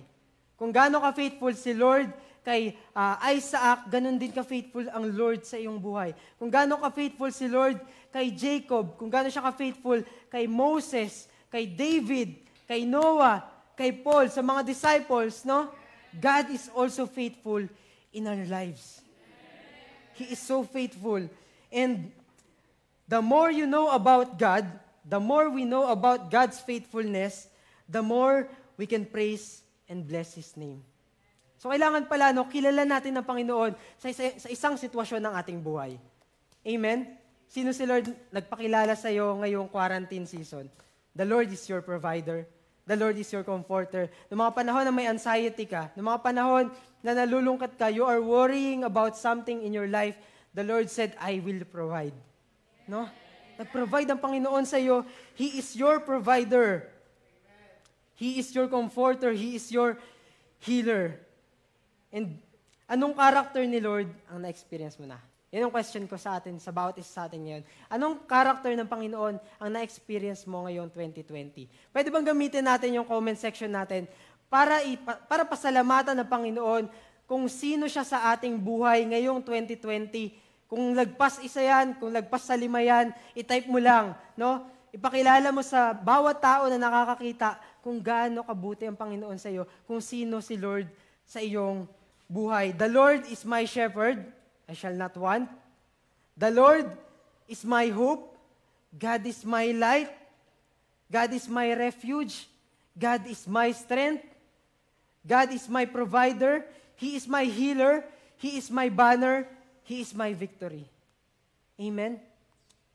Kung 0.56 0.72
gaano 0.72 1.04
ka-faithful 1.04 1.52
si 1.52 1.76
Lord 1.76 2.16
kay 2.42 2.74
uh, 2.98 3.18
Isaac, 3.30 3.92
ganun 3.92 4.18
din 4.18 4.34
ka-faithful 4.34 4.90
ang 4.90 5.06
Lord 5.14 5.46
sa 5.46 5.60
iyong 5.60 5.78
buhay. 5.78 6.16
Kung 6.40 6.50
gaano 6.50 6.82
ka-faithful 6.82 7.30
si 7.30 7.46
Lord 7.52 7.78
kay 8.10 8.34
Jacob, 8.34 8.98
kung 8.98 9.12
gaano 9.12 9.30
siya 9.30 9.46
ka-faithful 9.46 10.02
kay 10.32 10.50
Moses, 10.50 11.30
kay 11.52 11.68
David, 11.68 12.48
kay 12.64 12.88
Noah, 12.88 13.44
kay 13.76 13.92
Paul, 13.92 14.32
sa 14.32 14.40
mga 14.40 14.64
disciples, 14.64 15.44
no? 15.44 15.68
God 16.16 16.50
is 16.50 16.72
also 16.72 17.04
faithful 17.04 17.68
in 18.16 18.24
our 18.28 18.44
lives. 18.48 19.04
He 20.16 20.32
is 20.32 20.40
so 20.40 20.64
faithful. 20.64 21.28
And 21.72 22.12
the 23.08 23.20
more 23.20 23.52
you 23.52 23.68
know 23.68 23.92
about 23.92 24.40
God, 24.40 24.68
the 25.04 25.20
more 25.20 25.52
we 25.52 25.68
know 25.68 25.92
about 25.92 26.32
God's 26.32 26.60
faithfulness, 26.60 27.48
the 27.88 28.04
more 28.04 28.48
we 28.76 28.88
can 28.88 29.04
praise 29.04 29.64
and 29.88 30.08
bless 30.08 30.36
His 30.36 30.56
name. 30.56 30.84
So 31.62 31.70
kailangan 31.70 32.10
pala, 32.10 32.34
no, 32.34 32.50
kilala 32.50 32.88
natin 32.88 33.14
ng 33.14 33.26
Panginoon 33.28 33.78
sa, 34.02 34.10
sa, 34.10 34.26
sa 34.34 34.50
isang 34.50 34.76
sitwasyon 34.80 35.22
ng 35.22 35.34
ating 35.38 35.60
buhay. 35.62 35.94
Amen? 36.66 37.06
Sino 37.46 37.70
si 37.70 37.86
Lord 37.86 38.10
nagpakilala 38.34 38.98
sa 38.98 39.14
iyo 39.14 39.38
ngayong 39.38 39.70
quarantine 39.70 40.26
season? 40.26 40.66
The 41.16 41.28
Lord 41.28 41.52
is 41.52 41.68
your 41.68 41.84
provider. 41.84 42.48
The 42.88 42.98
Lord 42.98 43.16
is 43.20 43.30
your 43.32 43.44
comforter. 43.46 44.10
Noong 44.28 44.42
mga 44.48 44.56
panahon 44.58 44.84
na 44.88 44.92
may 44.92 45.08
anxiety 45.08 45.70
ka, 45.70 45.94
noong 45.96 46.08
mga 46.12 46.22
panahon 46.24 46.66
na 47.06 47.12
nalulungkat 47.14 47.78
ka, 47.78 47.88
you 47.88 48.04
are 48.04 48.20
worrying 48.20 48.84
about 48.84 49.16
something 49.16 49.62
in 49.62 49.72
your 49.72 49.88
life, 49.88 50.18
the 50.52 50.66
Lord 50.66 50.90
said, 50.90 51.16
I 51.22 51.40
will 51.40 51.62
provide. 51.68 52.16
No? 52.90 53.08
Nag-provide 53.62 54.10
ang 54.10 54.20
Panginoon 54.20 54.66
sa 54.66 54.82
iyo. 54.82 55.06
He 55.38 55.62
is 55.62 55.78
your 55.78 56.02
provider. 56.02 56.90
He 58.18 58.42
is 58.42 58.50
your 58.54 58.66
comforter. 58.66 59.32
He 59.32 59.56
is 59.56 59.70
your 59.70 60.02
healer. 60.62 61.22
And 62.10 62.42
anong 62.90 63.16
character 63.16 63.62
ni 63.64 63.80
Lord 63.80 64.10
ang 64.28 64.42
na-experience 64.42 64.98
mo 64.98 65.06
na? 65.06 65.22
Yan 65.52 65.68
ang 65.68 65.74
question 65.76 66.08
ko 66.08 66.16
sa 66.16 66.40
atin, 66.40 66.56
sa 66.64 66.72
bawat 66.72 66.96
isa 66.96 67.12
sa 67.12 67.22
atin 67.28 67.44
ngayon. 67.44 67.64
Anong 67.92 68.24
character 68.24 68.72
ng 68.72 68.88
Panginoon 68.88 69.36
ang 69.36 69.70
na-experience 69.70 70.48
mo 70.48 70.64
ngayong 70.64 70.88
2020? 70.88 71.92
Pwede 71.92 72.08
bang 72.08 72.24
gamitin 72.24 72.64
natin 72.64 72.96
yung 72.96 73.04
comment 73.04 73.36
section 73.36 73.68
natin 73.68 74.08
para, 74.48 74.80
ipa, 74.88 75.20
para 75.28 75.44
pasalamatan 75.44 76.16
ng 76.24 76.28
Panginoon 76.32 76.84
kung 77.28 77.52
sino 77.52 77.92
siya 77.92 78.08
sa 78.08 78.32
ating 78.32 78.56
buhay 78.56 79.04
ngayong 79.12 79.44
2020 79.44 80.52
kung 80.72 80.96
lagpas 80.96 81.44
isa 81.44 81.60
yan, 81.60 82.00
kung 82.00 82.16
lagpas 82.16 82.48
sa 82.48 82.56
lima 82.56 82.80
yan, 82.80 83.12
itype 83.36 83.68
mo 83.68 83.76
lang, 83.76 84.16
no? 84.40 84.64
Ipakilala 84.96 85.52
mo 85.52 85.60
sa 85.68 85.92
bawat 85.92 86.40
tao 86.40 86.72
na 86.72 86.80
nakakakita 86.80 87.60
kung 87.84 88.00
gaano 88.00 88.40
kabuti 88.40 88.88
ang 88.88 88.96
Panginoon 88.96 89.36
sa 89.36 89.52
iyo, 89.52 89.68
kung 89.84 90.00
sino 90.00 90.40
si 90.40 90.56
Lord 90.56 90.88
sa 91.28 91.44
iyong 91.44 91.84
buhay. 92.24 92.72
The 92.72 92.88
Lord 92.88 93.28
is 93.28 93.44
my 93.44 93.68
shepherd, 93.68 94.24
I 94.72 94.74
shall 94.74 94.96
not 94.96 95.12
want. 95.20 95.52
The 96.40 96.48
Lord 96.48 96.88
is 97.52 97.68
my 97.68 97.92
hope. 97.92 98.40
God 98.96 99.28
is 99.28 99.44
my 99.44 99.76
light. 99.76 100.08
God 101.12 101.36
is 101.36 101.52
my 101.52 101.76
refuge. 101.76 102.48
God 102.96 103.28
is 103.28 103.44
my 103.52 103.76
strength. 103.76 104.24
God 105.28 105.52
is 105.52 105.68
my 105.68 105.84
provider. 105.84 106.64
He 106.96 107.20
is 107.20 107.28
my 107.28 107.44
healer. 107.44 108.08
He 108.40 108.56
is 108.56 108.72
my 108.72 108.88
banner. 108.88 109.44
He 109.84 110.00
is 110.00 110.16
my 110.16 110.32
victory. 110.32 110.88
Amen? 111.76 112.24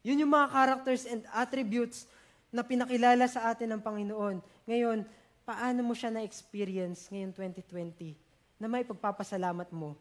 Yun 0.01 0.25
yung 0.25 0.33
mga 0.33 0.49
characters 0.49 1.05
and 1.05 1.29
attributes 1.29 2.09
na 2.49 2.65
pinakilala 2.65 3.29
sa 3.29 3.53
atin 3.53 3.77
ng 3.77 3.83
Panginoon. 3.85 4.41
Ngayon, 4.65 5.05
paano 5.45 5.85
mo 5.85 5.93
siya 5.93 6.09
na-experience 6.09 7.13
ngayon 7.13 7.37
2020 7.37 8.17
na 8.57 8.65
may 8.65 8.81
pagpapasalamat 8.81 9.69
mo 9.77 9.93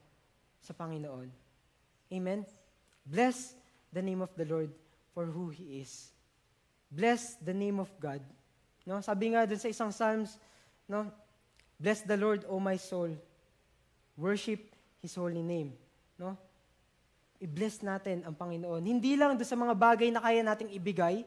sa 0.63 0.71
Panginoon? 0.71 1.44
Amen? 2.11 2.45
Bless 3.05 3.53
the 3.93 4.01
name 4.01 4.21
of 4.21 4.31
the 4.37 4.45
Lord 4.45 4.71
for 5.13 5.25
who 5.25 5.49
He 5.49 5.81
is. 5.81 6.09
Bless 6.89 7.35
the 7.41 7.53
name 7.53 7.79
of 7.79 7.89
God. 7.99 8.21
No? 8.85 9.01
Sabi 9.01 9.33
nga 9.33 9.45
dun 9.45 9.59
sa 9.59 9.69
isang 9.69 9.89
Psalms, 9.89 10.37
no? 10.89 11.09
Bless 11.75 12.05
the 12.07 12.15
Lord, 12.15 12.47
O 12.47 12.61
my 12.61 12.77
soul. 12.79 13.11
Worship 14.15 14.61
His 15.03 15.17
holy 15.17 15.43
name. 15.43 15.75
No? 16.15 16.39
i-bless 17.45 17.83
natin 17.83 18.23
ang 18.23 18.35
Panginoon. 18.35 18.81
Hindi 18.83 19.19
lang 19.19 19.35
doon 19.35 19.47
sa 19.47 19.59
mga 19.59 19.75
bagay 19.75 20.09
na 20.11 20.23
kaya 20.23 20.41
nating 20.41 20.71
ibigay, 20.71 21.21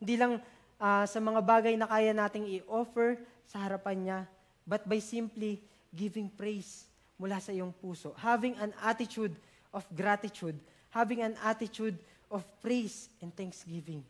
hindi 0.00 0.14
lang 0.16 0.38
uh, 0.78 1.04
sa 1.04 1.18
mga 1.18 1.40
bagay 1.42 1.74
na 1.74 1.84
kaya 1.90 2.14
nating 2.14 2.46
i-offer 2.60 3.18
sa 3.44 3.60
harapan 3.66 3.96
niya, 3.98 4.20
but 4.62 4.86
by 4.86 5.02
simply 5.02 5.58
giving 5.90 6.30
praise 6.30 6.86
mula 7.18 7.42
sa 7.42 7.50
iyong 7.50 7.74
puso. 7.74 8.14
Having 8.16 8.56
an 8.62 8.70
attitude 8.80 9.34
of 9.74 9.86
gratitude, 9.94 10.58
having 10.90 11.22
an 11.22 11.34
attitude 11.42 11.96
of 12.30 12.46
praise 12.62 13.10
and 13.22 13.34
thanksgiving. 13.34 14.02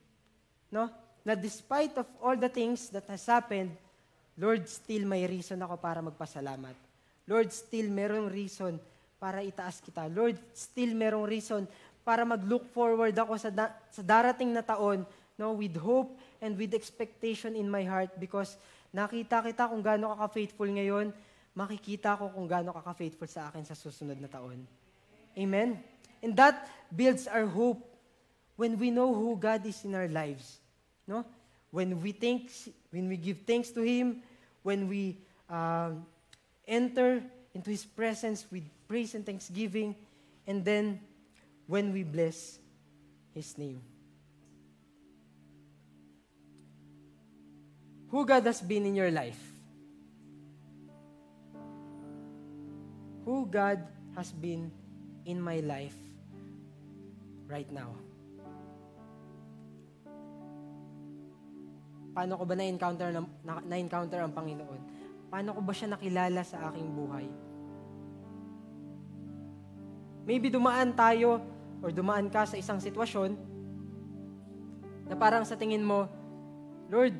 No? 0.73 0.89
Na 1.25 1.37
despite 1.37 1.97
of 2.01 2.09
all 2.21 2.37
the 2.37 2.49
things 2.49 2.89
that 2.93 3.05
has 3.09 3.25
happened, 3.29 3.73
Lord, 4.41 4.65
still 4.69 5.05
may 5.05 5.29
reason 5.29 5.61
ako 5.61 5.77
para 5.77 6.01
magpasalamat. 6.01 6.73
Lord, 7.29 7.53
still 7.53 7.93
merong 7.93 8.33
reason 8.33 8.81
para 9.21 9.45
itaas 9.45 9.85
kita. 9.85 10.09
Lord, 10.09 10.41
still 10.57 10.97
merong 10.97 11.29
reason 11.29 11.69
para 12.01 12.25
mag-look 12.25 12.65
forward 12.73 13.13
ako 13.13 13.37
sa, 13.37 13.53
da- 13.53 13.77
sa 13.93 14.01
darating 14.01 14.57
na 14.57 14.65
taon 14.65 15.05
no, 15.37 15.53
with 15.53 15.77
hope 15.77 16.17
and 16.41 16.57
with 16.57 16.73
expectation 16.73 17.53
in 17.53 17.69
my 17.69 17.85
heart 17.85 18.09
because 18.17 18.57
nakita 18.91 19.45
kita 19.45 19.69
kung 19.69 19.85
gaano 19.85 20.17
ka 20.17 20.27
ka-faithful 20.27 20.69
ngayon, 20.69 21.13
makikita 21.53 22.17
ko 22.17 22.33
kung 22.33 22.49
gaano 22.49 22.73
ka 22.73 22.81
ka-faithful 22.81 23.29
sa 23.29 23.53
akin 23.53 23.65
sa 23.69 23.77
susunod 23.77 24.17
na 24.17 24.29
taon. 24.29 24.65
Amen? 25.37 25.83
And 26.23 26.37
that 26.37 26.69
builds 26.95 27.27
our 27.27 27.47
hope 27.47 27.87
when 28.57 28.79
we 28.79 28.91
know 28.91 29.15
who 29.15 29.37
God 29.37 29.65
is 29.65 29.85
in 29.85 29.95
our 29.95 30.09
lives. 30.09 30.59
No? 31.07 31.25
When 31.71 32.01
we 32.01 32.13
think, 32.13 32.51
when 32.91 33.09
we 33.09 33.17
give 33.17 33.39
thanks 33.47 33.71
to 33.71 33.83
Him, 33.83 34.23
when 34.63 34.89
we 34.89 35.19
uh, 35.49 35.93
enter 36.67 37.23
into 37.55 37.71
His 37.71 37.85
presence 37.85 38.47
with 38.51 38.65
praise 38.87 39.15
and 39.15 39.25
thanksgiving, 39.25 39.95
and 40.47 40.65
then 40.65 41.01
when 41.67 41.93
we 41.93 42.03
bless 42.03 42.59
His 43.33 43.57
name. 43.57 43.81
Who 48.11 48.27
God 48.27 48.45
has 48.45 48.61
been 48.61 48.87
in 48.87 48.97
your 48.97 49.11
life? 49.11 49.39
Who 53.25 53.47
God 53.47 53.87
has 54.17 54.33
been 54.33 54.73
in 55.25 55.41
my 55.41 55.61
life 55.61 55.97
right 57.51 57.69
now? 57.69 57.93
Paano 62.11 62.37
ko 62.37 62.45
ba 62.45 62.55
na-encounter, 62.59 63.15
na, 63.15 63.23
na-encounter 63.65 64.21
ang 64.21 64.35
Panginoon? 64.35 64.81
Paano 65.31 65.55
ko 65.55 65.61
ba 65.63 65.73
siya 65.73 65.95
nakilala 65.95 66.43
sa 66.43 66.69
aking 66.71 66.91
buhay? 66.91 67.27
Maybe 70.27 70.51
dumaan 70.51 70.93
tayo 70.93 71.41
or 71.81 71.95
dumaan 71.95 72.29
ka 72.29 72.45
sa 72.45 72.59
isang 72.59 72.83
sitwasyon 72.83 73.39
na 75.11 75.15
parang 75.19 75.43
sa 75.43 75.59
tingin 75.59 75.83
mo, 75.83 76.07
Lord, 76.91 77.15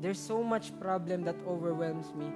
there's 0.00 0.20
so 0.20 0.40
much 0.44 0.72
problem 0.78 1.24
that 1.26 1.36
overwhelms 1.44 2.12
me. 2.14 2.28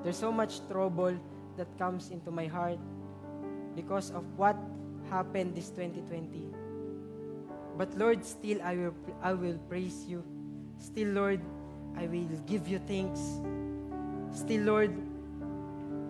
There's 0.00 0.16
so 0.16 0.32
much 0.32 0.64
trouble 0.64 1.18
that 1.56 1.66
comes 1.78 2.10
into 2.10 2.30
my 2.30 2.46
heart 2.46 2.78
because 3.74 4.10
of 4.10 4.24
what 4.36 4.56
happened 5.08 5.54
this 5.54 5.70
2020. 5.70 6.50
But 7.76 7.96
Lord, 7.96 8.24
still 8.24 8.60
I 8.62 8.76
will, 8.76 8.94
I 9.22 9.32
will 9.32 9.58
praise 9.68 10.04
you. 10.06 10.24
Still, 10.78 11.08
Lord, 11.08 11.40
I 11.96 12.06
will 12.06 12.28
give 12.46 12.68
you 12.68 12.78
thanks. 12.78 13.20
Still, 14.32 14.62
Lord, 14.62 14.92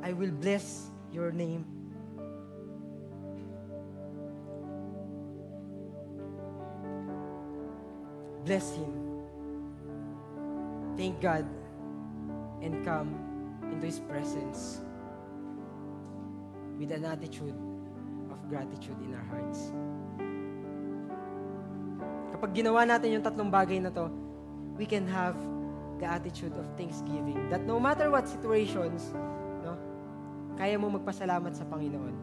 I 0.02 0.12
will 0.12 0.30
bless 0.30 0.90
your 1.12 1.32
name. 1.32 1.64
Bless 8.44 8.74
him. 8.74 8.92
Thank 10.96 11.20
God 11.20 11.46
and 12.62 12.84
come 12.84 13.14
into 13.70 13.86
his 13.86 14.00
presence 14.00 14.80
with 16.80 16.96
an 16.96 17.04
attitude 17.04 17.52
of 18.32 18.40
gratitude 18.48 18.96
in 19.04 19.12
our 19.12 19.26
hearts. 19.28 19.68
Kapag 22.32 22.56
ginawa 22.56 22.88
natin 22.88 23.20
yung 23.20 23.24
tatlong 23.24 23.52
bagay 23.52 23.84
na 23.84 23.92
to, 23.92 24.08
we 24.80 24.88
can 24.88 25.04
have 25.04 25.36
the 26.00 26.08
attitude 26.08 26.56
of 26.56 26.64
thanksgiving. 26.80 27.36
That 27.52 27.68
no 27.68 27.76
matter 27.76 28.08
what 28.08 28.24
situations, 28.24 29.12
no, 29.60 29.76
kaya 30.56 30.80
mo 30.80 30.88
magpasalamat 30.88 31.52
sa 31.52 31.68
Panginoon. 31.68 32.16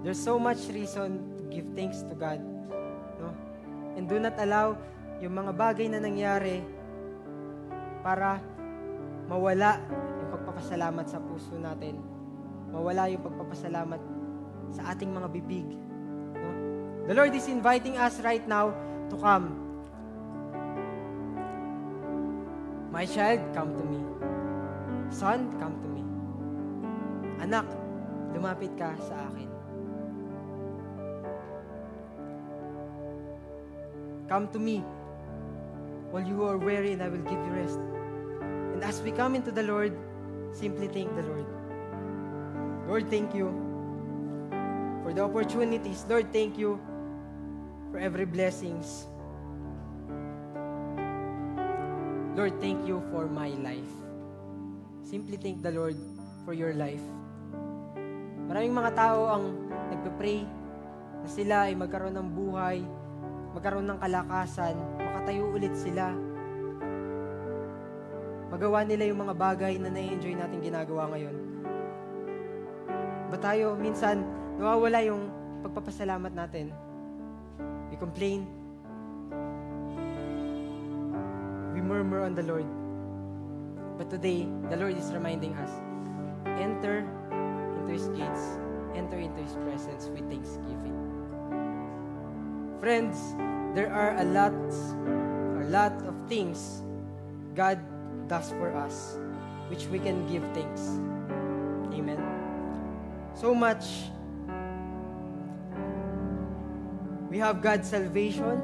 There's 0.00 0.18
so 0.18 0.40
much 0.40 0.72
reason 0.72 1.36
to 1.36 1.42
give 1.52 1.68
thanks 1.76 2.00
to 2.08 2.16
God. 2.16 2.40
No? 3.20 3.28
And 3.94 4.08
do 4.08 4.16
not 4.16 4.40
allow 4.40 4.80
yung 5.20 5.36
mga 5.36 5.52
bagay 5.52 5.86
na 5.92 6.00
nangyari 6.00 6.64
para 8.00 8.40
mawala 9.28 9.78
yung 9.92 10.28
pagpapasalamat 10.32 11.06
sa 11.06 11.20
puso 11.22 11.54
natin. 11.60 12.11
Mawala 12.72 13.12
yung 13.12 13.20
pagpapasalamat 13.20 14.00
sa 14.72 14.96
ating 14.96 15.12
mga 15.12 15.28
bibig. 15.28 15.68
The 17.04 17.14
Lord 17.14 17.36
is 17.36 17.46
inviting 17.46 18.00
us 18.00 18.18
right 18.24 18.42
now 18.48 18.72
to 19.12 19.16
come. 19.20 19.52
My 22.88 23.04
child, 23.04 23.44
come 23.52 23.76
to 23.76 23.84
me. 23.84 24.00
Son, 25.12 25.52
come 25.60 25.76
to 25.84 25.88
me. 25.92 26.02
Anak, 27.44 27.68
lumapit 28.32 28.72
ka 28.80 28.96
sa 29.04 29.28
akin. 29.28 29.50
Come 34.32 34.48
to 34.56 34.60
me. 34.60 34.80
While 36.08 36.24
you 36.24 36.44
are 36.48 36.56
weary, 36.56 36.96
and 36.96 37.04
I 37.04 37.08
will 37.12 37.24
give 37.24 37.36
you 37.36 37.52
rest. 37.52 37.80
And 38.72 38.80
as 38.84 39.00
we 39.04 39.12
come 39.12 39.36
into 39.36 39.52
the 39.52 39.64
Lord, 39.64 39.92
simply 40.52 40.88
thank 40.88 41.12
the 41.16 41.24
Lord. 41.24 41.51
Lord, 42.92 43.08
thank 43.08 43.32
you 43.32 43.48
for 45.00 45.16
the 45.16 45.24
opportunities. 45.24 46.04
Lord, 46.12 46.28
thank 46.28 46.60
you 46.60 46.76
for 47.88 47.96
every 47.96 48.28
blessings. 48.28 49.08
Lord, 52.36 52.52
thank 52.60 52.84
you 52.84 53.00
for 53.08 53.32
my 53.32 53.48
life. 53.64 53.88
Simply 55.08 55.40
thank 55.40 55.64
the 55.64 55.72
Lord 55.72 55.96
for 56.44 56.52
your 56.52 56.76
life. 56.76 57.00
Maraming 58.52 58.76
mga 58.76 58.92
tao 58.92 59.40
ang 59.40 59.72
nagpe-pray 59.88 60.44
na 61.24 61.28
sila 61.32 61.72
ay 61.72 61.72
magkaroon 61.72 62.12
ng 62.12 62.28
buhay, 62.28 62.84
magkaroon 63.56 63.88
ng 63.88 64.04
kalakasan, 64.04 64.76
makatayo 65.00 65.48
ulit 65.48 65.72
sila. 65.80 66.12
Magawa 68.52 68.84
nila 68.84 69.08
yung 69.08 69.24
mga 69.24 69.32
bagay 69.32 69.80
na 69.80 69.88
na-enjoy 69.88 70.36
natin 70.36 70.60
ginagawa 70.60 71.08
ngayon. 71.08 71.41
Ba 73.32 73.40
tayo, 73.40 73.80
minsan, 73.80 74.20
nawawala 74.60 75.00
yung 75.08 75.32
pagpapasalamat 75.64 76.36
natin 76.36 76.68
We 77.92 78.00
complain. 78.00 78.48
We 81.76 81.80
murmur 81.84 82.24
on 82.24 82.32
the 82.32 82.42
Lord. 82.42 82.64
But 84.00 84.08
today, 84.08 84.48
the 84.72 84.80
Lord 84.80 84.96
is 84.96 85.12
reminding 85.12 85.52
us, 85.60 85.68
enter 86.56 87.04
into 87.76 87.92
His 87.92 88.08
gates, 88.16 88.56
enter 88.96 89.20
into 89.20 89.44
His 89.44 89.52
presence 89.68 90.08
with 90.08 90.24
thanksgiving. 90.32 90.96
Friends, 92.80 93.36
there 93.76 93.92
are 93.92 94.16
a 94.16 94.24
lot, 94.24 94.56
a 95.60 95.68
lot 95.68 95.92
of 96.08 96.16
things 96.32 96.80
God 97.52 97.76
does 98.24 98.48
for 98.56 98.72
us, 98.72 99.20
which 99.68 99.84
we 99.92 100.00
can 100.00 100.24
give 100.32 100.42
thanks. 100.56 100.96
Amen. 101.92 102.31
So 103.34 103.54
much 103.54 104.12
We 107.32 107.40
have 107.40 107.64
God's 107.64 107.88
salvation 107.88 108.60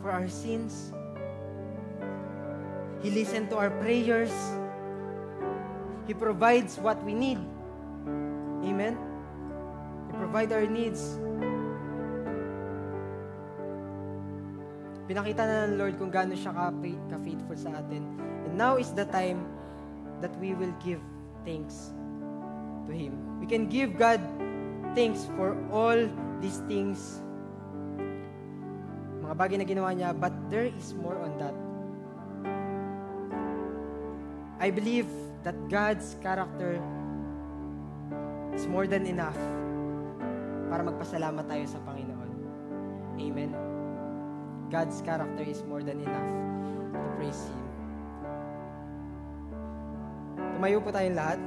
for 0.00 0.08
our 0.08 0.24
sins. 0.24 0.88
He 3.04 3.12
listens 3.12 3.52
to 3.52 3.60
our 3.60 3.68
prayers. 3.68 4.32
He 6.08 6.16
provides 6.16 6.80
what 6.80 6.96
we 7.04 7.12
need. 7.12 7.36
Amen? 8.64 8.96
He 10.08 10.12
provides 10.16 10.48
our 10.48 10.64
needs. 10.64 11.20
Pinakita 15.12 15.44
na 15.44 15.68
ng 15.68 15.76
Lord 15.76 16.00
kung 16.00 16.08
gaano 16.08 16.32
siya 16.32 16.56
ka-faithful 16.56 17.60
sa 17.60 17.84
atin. 17.84 18.16
And 18.48 18.56
now 18.56 18.80
is 18.80 18.96
the 18.96 19.04
time 19.12 19.44
that 20.24 20.32
we 20.40 20.56
will 20.56 20.72
give 20.80 21.04
thanks 21.44 21.92
to 22.86 22.92
Him. 22.94 23.18
We 23.42 23.46
can 23.46 23.66
give 23.66 23.98
God 23.98 24.22
thanks 24.96 25.28
for 25.36 25.52
all 25.68 25.98
these 26.40 26.64
things, 26.64 27.20
mga 29.20 29.34
bagay 29.36 29.56
na 29.60 29.66
ginawa 29.66 29.90
niya, 29.92 30.14
but 30.16 30.32
there 30.48 30.70
is 30.70 30.94
more 30.96 31.18
on 31.20 31.36
that. 31.36 31.56
I 34.56 34.72
believe 34.72 35.10
that 35.44 35.54
God's 35.68 36.16
character 36.24 36.80
is 38.56 38.64
more 38.64 38.88
than 38.88 39.04
enough 39.04 39.36
para 40.72 40.80
magpasalamat 40.80 41.44
tayo 41.44 41.64
sa 41.68 41.78
Panginoon. 41.84 42.30
Amen. 43.20 43.52
God's 44.72 44.98
character 45.04 45.44
is 45.44 45.62
more 45.68 45.84
than 45.84 46.00
enough 46.02 46.30
to 46.90 46.98
praise 47.20 47.42
Him. 47.46 47.62
Tumayo 50.56 50.80
po 50.80 50.88
tayong 50.88 51.14
lahat. 51.20 51.40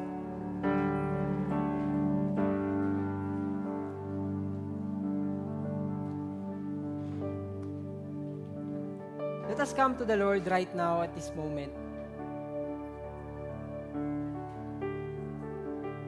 Us 9.70 9.78
come 9.78 9.94
to 9.94 10.06
the 10.06 10.18
Lord 10.18 10.50
right 10.50 10.74
now 10.74 11.06
at 11.06 11.14
this 11.14 11.30
moment. 11.38 11.70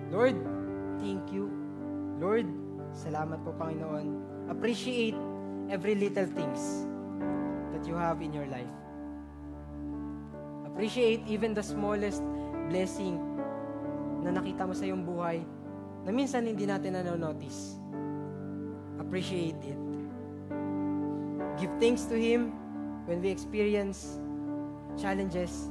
Lord, 0.09 0.33
thank 0.97 1.29
you. 1.29 1.53
Lord, 2.17 2.49
salamat 2.89 3.45
po 3.45 3.53
Panginoon. 3.53 4.17
Appreciate 4.49 5.13
every 5.69 5.93
little 5.93 6.25
things 6.25 6.89
that 7.69 7.85
you 7.85 7.93
have 7.93 8.25
in 8.25 8.33
your 8.33 8.49
life. 8.49 8.73
Appreciate 10.65 11.21
even 11.29 11.53
the 11.53 11.61
smallest 11.61 12.25
blessing 12.65 13.21
na 14.25 14.33
nakita 14.33 14.65
mo 14.65 14.73
sa 14.73 14.89
iyong 14.89 15.05
buhay 15.05 15.45
na 16.01 16.09
minsan 16.09 16.49
hindi 16.49 16.65
natin 16.65 16.97
na-notice. 16.97 17.77
Appreciate 18.97 19.61
it. 19.61 19.81
Give 21.61 21.69
thanks 21.77 22.09
to 22.09 22.17
Him 22.17 22.57
when 23.05 23.21
we 23.21 23.29
experience 23.29 24.19
challenges. 24.99 25.69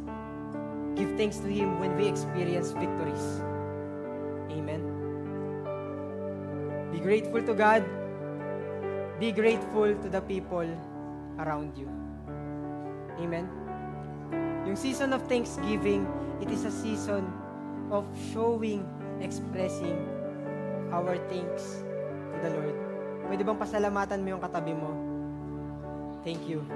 Give 0.97 1.11
thanks 1.17 1.39
to 1.39 1.49
Him 1.49 1.79
when 1.79 1.97
we 1.97 2.09
experience 2.09 2.73
victories. 2.73 3.43
Amen. 4.51 4.83
Be 6.91 6.99
grateful 6.99 7.43
to 7.43 7.55
God. 7.55 7.87
Be 9.21 9.33
grateful 9.33 9.95
to 9.95 10.09
the 10.09 10.21
people 10.21 10.67
around 11.39 11.77
you. 11.77 11.89
Amen. 13.21 13.47
Yung 14.67 14.77
season 14.77 15.13
of 15.13 15.23
Thanksgiving, 15.29 16.09
it 16.41 16.51
is 16.51 16.65
a 16.65 16.73
season 16.73 17.29
of 17.93 18.05
showing, 18.33 18.87
expressing 19.21 19.97
our 20.91 21.17
thanks 21.31 21.85
to 22.35 22.37
the 22.43 22.51
Lord. 22.51 22.77
Pwede 23.31 23.43
bang 23.47 23.59
pasalamatan 23.61 24.19
mo 24.27 24.29
yung 24.35 24.43
katabi 24.43 24.75
mo? 24.75 24.91
Thank 26.27 26.49
you. 26.51 26.67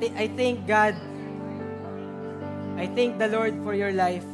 Th- 0.00 0.14
I 0.16 0.26
thank 0.32 0.64
God. 0.68 0.94
I 2.76 2.86
thank 2.92 3.16
the 3.16 3.28
Lord 3.28 3.56
for 3.64 3.72
your 3.72 3.92
life. 3.92 4.24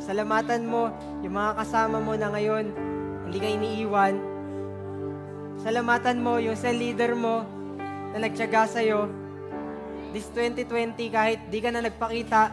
Salamatan 0.00 0.64
mo 0.64 0.88
yung 1.20 1.36
mga 1.36 1.60
kasama 1.60 2.00
mo 2.00 2.16
na 2.16 2.32
ngayon, 2.32 2.72
hindi 3.28 3.38
ka 3.38 3.48
iniiwan. 3.52 4.14
Salamatan 5.60 6.24
mo 6.24 6.40
yung 6.40 6.56
cell 6.56 6.74
leader 6.74 7.12
mo 7.12 7.44
na 8.16 8.24
nagtyaga 8.24 8.64
sa'yo. 8.64 9.06
This 10.10 10.26
2020, 10.32 10.96
kahit 11.12 11.40
di 11.52 11.60
ka 11.60 11.68
na 11.70 11.84
nagpakita, 11.84 12.50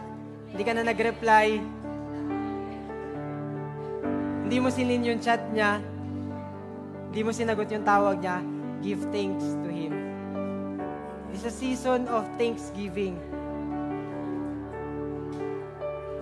hindi 0.52 0.62
ka 0.62 0.72
na 0.76 0.84
nag-reply, 0.86 1.46
hindi 4.44 4.56
mo 4.60 4.68
sinin 4.70 5.08
yung 5.08 5.20
chat 5.20 5.42
niya, 5.50 5.82
hindi 7.08 7.24
mo 7.24 7.32
sinagot 7.32 7.72
yung 7.72 7.88
tawag 7.88 8.20
niya, 8.20 8.44
give 8.84 9.00
thanks 9.08 9.56
to 9.64 9.68
Him. 9.72 9.96
It's 11.32 11.48
a 11.48 11.52
season 11.52 12.04
of 12.12 12.28
thanksgiving. 12.36 13.16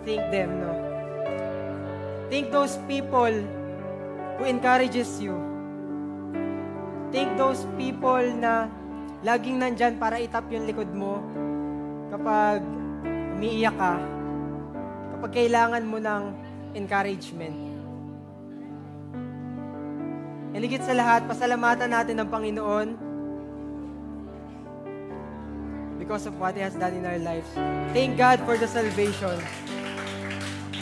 Thank 0.06 0.22
them, 0.30 0.62
no? 0.62 0.72
Thank 2.30 2.54
those 2.54 2.78
people 2.86 3.34
who 4.38 4.42
encourages 4.46 5.18
you. 5.18 5.34
Thank 7.10 7.34
those 7.34 7.66
people 7.74 8.22
na 8.38 8.70
laging 9.26 9.58
nandyan 9.58 9.98
para 9.98 10.22
itap 10.22 10.46
yung 10.54 10.70
likod 10.70 10.90
mo 10.94 11.18
kapag 12.14 12.62
umiiyak 13.34 13.74
ka, 13.74 13.98
kapag 15.18 15.30
kailangan 15.34 15.82
mo 15.82 15.98
ng 15.98 16.22
encouragement. 16.78 17.75
And 20.56 20.64
sa 20.80 20.96
lahat, 20.96 21.28
pasalamatan 21.28 21.92
natin 21.92 22.16
ng 22.16 22.28
Panginoon 22.32 22.88
because 26.00 26.24
of 26.24 26.32
what 26.40 26.56
He 26.56 26.64
has 26.64 26.72
done 26.80 26.96
in 26.96 27.04
our 27.04 27.20
lives. 27.20 27.44
Thank 27.92 28.16
God 28.16 28.40
for 28.48 28.56
the 28.56 28.64
salvation. 28.64 29.36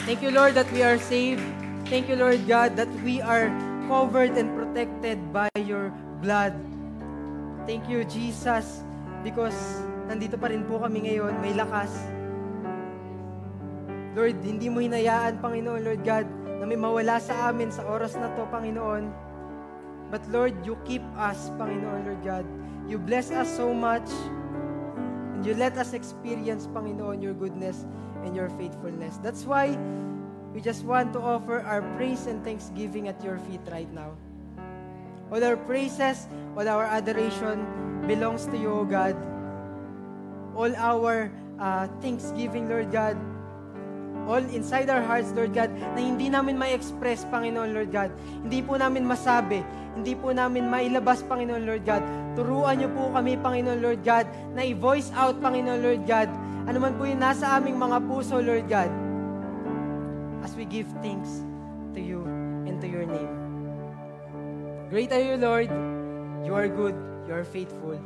Thank 0.07 0.23
you, 0.23 0.31
Lord, 0.31 0.55
that 0.55 0.71
we 0.71 0.79
are 0.79 0.95
saved. 0.95 1.43
Thank 1.91 2.07
you, 2.07 2.15
Lord 2.15 2.47
God, 2.47 2.79
that 2.79 2.87
we 3.03 3.19
are 3.19 3.51
covered 3.91 4.39
and 4.39 4.55
protected 4.55 5.19
by 5.35 5.51
your 5.59 5.91
blood. 6.23 6.55
Thank 7.67 7.91
you, 7.91 8.07
Jesus, 8.07 8.79
because 9.27 9.59
nandito 10.07 10.39
pa 10.39 10.55
rin 10.55 10.63
po 10.63 10.79
kami 10.79 11.03
ngayon, 11.11 11.35
may 11.43 11.51
lakas. 11.51 11.91
Lord, 14.15 14.39
hindi 14.39 14.71
mo 14.71 14.79
hinayaan, 14.79 15.43
Panginoon, 15.43 15.83
Lord 15.83 16.01
God, 16.07 16.23
na 16.31 16.63
may 16.63 16.79
mawala 16.79 17.19
sa 17.19 17.51
amin 17.51 17.75
sa 17.75 17.83
oras 17.83 18.15
na 18.15 18.31
to, 18.39 18.47
Panginoon. 18.47 19.24
But 20.11 20.27
Lord, 20.29 20.65
you 20.65 20.77
keep 20.85 21.01
us, 21.17 21.49
Panginoon, 21.57 22.05
Lord 22.05 22.23
God. 22.23 22.45
You 22.87 22.97
bless 22.97 23.31
us 23.31 23.49
so 23.49 23.73
much. 23.73 24.07
And 25.33 25.45
you 25.45 25.53
let 25.55 25.77
us 25.77 25.93
experience, 25.93 26.67
Panginoon, 26.67 27.21
your 27.21 27.33
goodness 27.33 27.85
and 28.23 28.35
your 28.35 28.49
faithfulness. 28.55 29.17
That's 29.21 29.43
why 29.45 29.77
we 30.53 30.61
just 30.61 30.85
want 30.85 31.11
to 31.13 31.19
offer 31.19 31.59
our 31.61 31.81
praise 31.97 32.27
and 32.27 32.43
thanksgiving 32.43 33.07
at 33.07 33.21
your 33.23 33.37
feet 33.39 33.61
right 33.71 33.91
now. 33.91 34.15
All 35.31 35.43
our 35.43 35.57
praises, 35.57 36.27
all 36.55 36.67
our 36.69 36.85
adoration 36.85 37.65
belongs 38.07 38.45
to 38.47 38.57
you, 38.57 38.71
O 38.71 38.85
God. 38.85 39.17
All 40.55 40.71
our 40.77 41.31
uh, 41.59 41.87
thanksgiving, 41.99 42.69
Lord 42.69 42.91
God, 42.91 43.17
all 44.25 44.43
inside 44.51 44.89
our 44.89 45.01
hearts, 45.01 45.31
Lord 45.33 45.53
God, 45.53 45.69
na 45.93 45.99
hindi 46.01 46.29
namin 46.29 46.57
ma-express, 46.57 47.25
Panginoon, 47.29 47.71
Lord 47.73 47.89
God. 47.93 48.09
Hindi 48.45 48.59
po 48.65 48.75
namin 48.75 49.05
masabi, 49.05 49.61
hindi 49.95 50.13
po 50.17 50.33
namin 50.33 50.67
mailabas, 50.67 51.23
Panginoon, 51.25 51.63
Lord 51.63 51.83
God. 51.85 52.03
Turuan 52.35 52.81
niyo 52.81 52.89
po 52.91 53.13
kami, 53.13 53.37
Panginoon, 53.39 53.79
Lord 53.79 54.01
God, 54.03 54.25
na 54.57 54.65
i-voice 54.65 55.13
out, 55.15 55.39
Panginoon, 55.39 55.79
Lord 55.79 56.03
God, 56.03 56.29
ano 56.65 56.77
man 56.81 56.97
po 56.97 57.05
yung 57.05 57.21
nasa 57.21 57.55
aming 57.55 57.77
mga 57.77 57.97
puso, 58.09 58.41
Lord 58.41 58.65
God, 58.65 58.89
as 60.41 60.51
we 60.57 60.65
give 60.65 60.89
thanks 61.05 61.45
to 61.93 62.01
you 62.01 62.25
and 62.65 62.81
to 62.81 62.89
your 62.89 63.05
name. 63.05 63.29
Great 64.89 65.13
are 65.13 65.21
you, 65.21 65.37
Lord. 65.37 65.69
You 66.45 66.53
are 66.53 66.69
good. 66.69 66.93
You 67.25 67.33
are 67.33 67.45
faithful. 67.45 67.97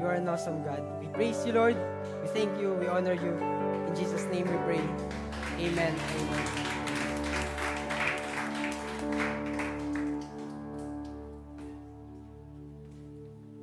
You 0.00 0.04
are 0.08 0.16
an 0.16 0.28
awesome 0.28 0.64
God. 0.64 0.80
We 1.00 1.08
praise 1.12 1.44
you, 1.44 1.52
Lord. 1.52 1.76
We 2.24 2.28
thank 2.32 2.52
you. 2.60 2.72
We 2.76 2.88
honor 2.88 3.12
you. 3.12 3.36
In 3.88 3.92
Jesus' 3.92 4.24
name 4.32 4.48
we 4.48 4.56
pray. 4.64 4.84
Amen. 5.58 5.94
Amen. 5.94 6.44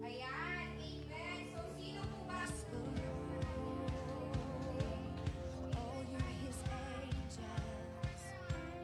Ayan, 0.03 0.67
amen. 0.79 1.39
So, 1.53 1.59
sino 1.77 2.01
po 2.09 2.19
ba? 2.27 2.41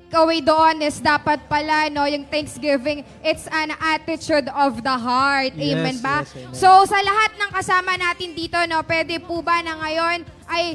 Gawin 0.10 0.42
doon 0.42 0.82
is 0.82 0.98
dapat 0.98 1.38
pala, 1.46 1.86
no, 1.94 2.02
yung 2.10 2.26
Thanksgiving, 2.26 3.06
it's 3.22 3.46
an 3.54 3.70
attitude 3.78 4.50
of 4.58 4.82
the 4.82 4.98
heart. 4.98 5.54
Amen 5.54 5.94
Yes, 5.94 6.02
ba? 6.02 6.26
yes, 6.26 6.34
amen. 6.34 6.56
So, 6.58 6.70
sa 6.90 6.98
lahat 6.98 7.38
ng 7.38 7.52
kasama 7.54 7.94
natin 7.94 8.34
dito, 8.34 8.58
no, 8.66 8.82
pwede 8.90 9.22
po 9.22 9.46
ba 9.46 9.62
na 9.62 9.78
ngayon 9.78 10.26
ay 10.50 10.74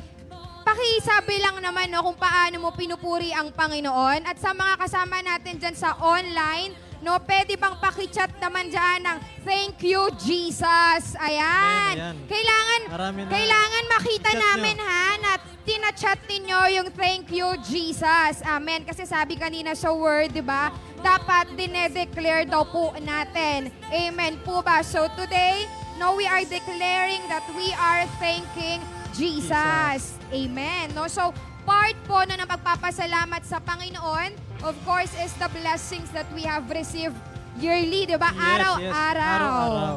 pakisabi 0.65 1.37
lang 1.39 1.61
naman 1.61 1.93
no, 1.93 2.01
kung 2.01 2.17
paano 2.17 2.57
mo 2.59 2.73
pinupuri 2.73 3.31
ang 3.31 3.53
Panginoon. 3.53 4.25
At 4.25 4.41
sa 4.41 4.57
mga 4.57 4.81
kasama 4.81 5.21
natin 5.21 5.61
dyan 5.61 5.77
sa 5.77 5.95
online, 6.01 6.73
no, 7.05 7.21
pwede 7.21 7.55
bang 7.55 7.77
pakichat 7.77 8.33
naman 8.41 8.73
dyan 8.73 9.05
ng 9.05 9.19
thank 9.45 9.77
you, 9.85 10.09
Jesus. 10.17 11.12
Ayan. 11.21 11.95
Ayan, 11.95 12.17
ayan. 12.17 12.17
Kailangan, 12.25 12.81
Marami 12.89 13.19
na. 13.23 13.31
kailangan 13.31 13.85
makita 13.93 14.29
I-chat 14.33 14.41
namin 14.41 14.77
nyo. 14.81 14.89
ha, 14.89 15.07
na 15.21 15.31
tinachat 15.65 16.21
ninyo 16.25 16.61
yung 16.81 16.89
thank 16.93 17.29
you, 17.29 17.49
Jesus. 17.65 18.41
Amen. 18.45 18.89
Kasi 18.89 19.05
sabi 19.05 19.37
kanina 19.37 19.77
sa 19.77 19.93
word, 19.93 20.33
di 20.33 20.41
ba? 20.41 20.73
Dapat 21.05 21.53
dinedeclare 21.53 22.49
daw 22.49 22.65
po 22.65 22.97
natin. 22.97 23.69
Amen 23.93 24.41
po 24.41 24.65
ba? 24.65 24.81
So 24.81 25.05
today, 25.12 25.69
no, 26.01 26.17
we 26.17 26.25
are 26.25 26.45
declaring 26.45 27.21
that 27.29 27.45
we 27.53 27.69
are 27.77 28.09
thanking 28.17 28.81
Jesus. 29.15 30.19
Amen. 30.35 30.91
No? 30.93 31.07
So, 31.07 31.31
part 31.62 31.97
po 32.05 32.21
na 32.27 32.37
ng 32.37 32.49
pagpapasalamat 32.51 33.43
sa 33.47 33.62
Panginoon, 33.62 34.35
of 34.67 34.77
course, 34.85 35.15
is 35.23 35.33
the 35.41 35.49
blessings 35.55 36.11
that 36.12 36.27
we 36.35 36.43
have 36.45 36.67
received 36.69 37.17
yearly, 37.62 38.05
di 38.05 38.19
ba? 38.19 38.35
Yes, 38.35 38.91
yes. 38.91 38.93
Araw-araw. 38.93 39.97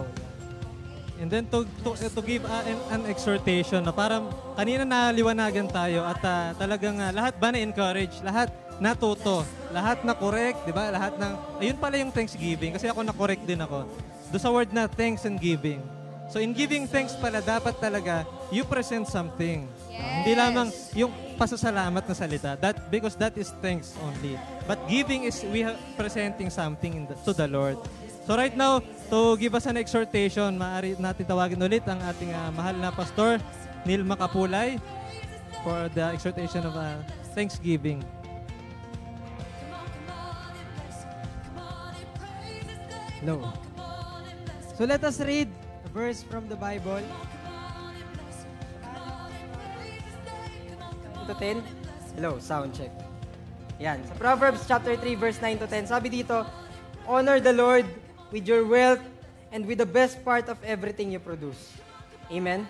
And 1.17 1.33
then 1.33 1.49
to, 1.49 1.65
to, 1.81 1.97
to 1.97 2.21
give 2.21 2.45
uh, 2.45 2.61
an, 2.61 2.77
an 2.93 3.01
exhortation 3.09 3.81
na 3.81 3.89
parang 3.89 4.29
kanina 4.53 4.85
naliwanagan 4.85 5.65
tayo 5.65 6.05
at 6.05 6.21
uh, 6.21 6.53
talagang 6.53 7.01
uh, 7.01 7.09
lahat 7.09 7.33
ba 7.41 7.49
na-encourage, 7.49 8.21
lahat 8.21 8.53
natuto, 8.77 9.41
lahat 9.73 10.05
na 10.05 10.13
correct, 10.13 10.61
di 10.69 10.73
ba? 10.73 10.93
Lahat 10.93 11.17
ng, 11.17 11.33
ayun 11.57 11.77
pala 11.81 11.97
yung 11.97 12.13
thanksgiving 12.13 12.77
kasi 12.77 12.85
ako 12.85 13.01
na-correct 13.01 13.41
din 13.49 13.57
ako. 13.57 13.89
Do 14.29 14.37
sa 14.37 14.53
word 14.53 14.69
na 14.69 14.85
thanks 14.85 15.25
and 15.25 15.41
giving. 15.41 15.81
So 16.27 16.43
in 16.43 16.51
giving 16.51 16.91
thanks 16.91 17.15
pala, 17.15 17.39
dapat 17.39 17.79
talaga 17.79 18.27
you 18.51 18.67
present 18.67 19.07
something. 19.07 19.63
Uh, 19.87 20.03
hindi 20.21 20.35
Yes. 20.35 20.39
lamang 20.39 20.67
yung 20.93 21.11
pasasalamat 21.39 22.03
na 22.03 22.15
salita. 22.15 22.51
That 22.59 22.91
because 22.91 23.15
that 23.15 23.33
is 23.39 23.55
thanks 23.63 23.95
only. 24.03 24.35
But 24.67 24.83
giving 24.91 25.23
is 25.23 25.39
we 25.47 25.63
are 25.63 25.75
presenting 25.95 26.51
something 26.51 26.91
in 26.91 27.03
the- 27.07 27.17
to 27.23 27.31
the 27.31 27.47
Lord. 27.47 27.79
So 28.27 28.35
right 28.35 28.51
now, 28.51 28.83
to 29.07 29.39
give 29.39 29.55
us 29.55 29.63
an 29.71 29.79
exhortation, 29.79 30.51
maaari 30.59 30.99
natin 30.99 31.23
tawagin 31.23 31.63
ulit 31.63 31.87
ang 31.87 32.03
ating 32.03 32.35
ah, 32.35 32.51
mahal 32.51 32.75
na 32.75 32.91
pastor, 32.91 33.39
Neil 33.87 34.03
Makapulay, 34.03 34.83
for 35.63 35.87
the 35.95 36.11
exhortation 36.11 36.59
of 36.67 36.75
ah, 36.75 36.99
Thanksgiving. 37.31 38.03
Hello. 43.23 43.47
So 44.75 44.83
let 44.83 45.01
us 45.07 45.23
read 45.23 45.47
verse 45.97 46.21
from 46.21 46.45
the 46.45 46.53
Bible. 46.53 47.01
to 51.25 51.33
10. 51.35 51.59
Hello, 52.15 52.39
sound 52.39 52.71
check. 52.71 52.93
Yan. 53.81 53.99
Sa 54.05 54.13
Proverbs 54.15 54.63
chapter 54.63 54.95
3 54.95 55.17
verse 55.17 55.41
9 55.41 55.59
to 55.59 55.67
10, 55.67 55.91
sabi 55.91 56.07
dito, 56.21 56.45
Honor 57.03 57.41
the 57.41 57.51
Lord 57.51 57.83
with 58.31 58.47
your 58.47 58.63
wealth 58.63 59.03
and 59.51 59.65
with 59.65 59.81
the 59.81 59.89
best 59.89 60.23
part 60.23 60.47
of 60.47 60.55
everything 60.63 61.11
you 61.11 61.19
produce. 61.19 61.75
Amen. 62.31 62.63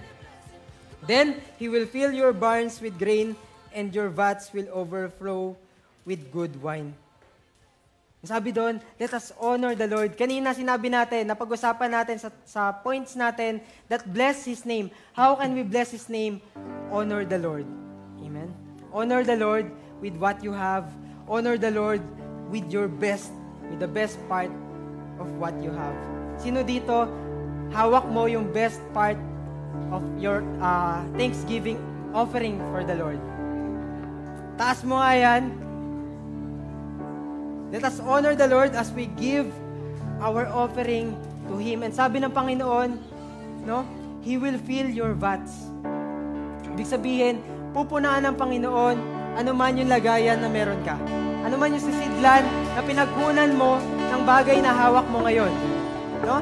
Then 1.05 1.37
he 1.61 1.69
will 1.69 1.85
fill 1.85 2.09
your 2.15 2.33
barns 2.33 2.81
with 2.81 2.97
grain 2.97 3.37
and 3.75 3.93
your 3.93 4.09
vats 4.09 4.49
will 4.55 4.71
overflow 4.73 5.53
with 6.01 6.31
good 6.33 6.57
wine. 6.63 6.97
Sabi 8.27 8.51
doon, 8.51 8.83
let 8.99 9.15
us 9.15 9.31
honor 9.39 9.71
the 9.71 9.87
Lord. 9.87 10.19
Kanina 10.19 10.51
sinabi 10.51 10.91
natin, 10.91 11.31
napag-usapan 11.31 11.95
natin 11.95 12.19
sa, 12.19 12.29
sa 12.43 12.75
points 12.75 13.15
natin 13.15 13.63
that 13.87 14.03
bless 14.11 14.43
His 14.43 14.67
name. 14.67 14.91
How 15.15 15.39
can 15.39 15.55
we 15.55 15.63
bless 15.63 15.95
His 15.95 16.11
name? 16.11 16.43
Honor 16.91 17.23
the 17.23 17.39
Lord. 17.39 17.63
Amen? 18.19 18.51
Honor 18.91 19.23
the 19.23 19.39
Lord 19.39 19.71
with 20.03 20.19
what 20.19 20.43
you 20.43 20.51
have. 20.51 20.91
Honor 21.31 21.55
the 21.55 21.71
Lord 21.71 22.03
with 22.51 22.67
your 22.67 22.91
best, 22.91 23.31
with 23.71 23.79
the 23.79 23.87
best 23.87 24.19
part 24.27 24.51
of 25.19 25.27
what 25.39 25.55
you 25.63 25.71
have. 25.71 25.95
Sino 26.35 26.67
dito, 26.67 27.07
hawak 27.71 28.07
mo 28.11 28.27
yung 28.27 28.51
best 28.51 28.83
part 28.91 29.17
of 29.91 30.03
your 30.19 30.43
uh, 30.59 31.03
Thanksgiving 31.15 31.79
offering 32.11 32.59
for 32.71 32.83
the 32.83 32.95
Lord? 32.95 33.19
Taas 34.57 34.81
mo 34.81 34.97
nga 34.97 35.13
yan. 35.13 35.66
Let 37.67 37.83
us 37.83 37.99
honor 37.99 38.31
the 38.31 38.47
Lord 38.47 38.71
as 38.79 38.95
we 38.95 39.11
give 39.19 39.51
our 40.23 40.47
offering 40.47 41.19
to 41.51 41.59
Him. 41.59 41.83
And 41.83 41.91
sabi 41.91 42.23
ng 42.23 42.31
Panginoon, 42.31 42.95
no, 43.67 43.83
He 44.23 44.39
will 44.39 44.55
fill 44.63 44.87
your 44.87 45.11
vats. 45.11 45.67
Ibig 46.63 46.87
sabihin, 46.87 47.43
pupunaan 47.75 48.23
ng 48.23 48.35
Panginoon 48.39 48.97
ano 49.35 49.51
man 49.51 49.75
yung 49.75 49.91
lagayan 49.91 50.39
na 50.39 50.47
meron 50.47 50.79
ka. 50.87 50.95
Ano 51.43 51.59
man 51.59 51.75
yung 51.75 51.83
sisidlan 51.83 52.47
na 52.73 52.81
pinagkunan 52.87 53.51
mo 53.53 53.83
ng 54.15 54.21
bagay 54.23 54.63
na 54.63 54.71
hawak 54.71 55.05
mo 55.11 55.27
ngayon. 55.27 55.51
No? 56.23 56.39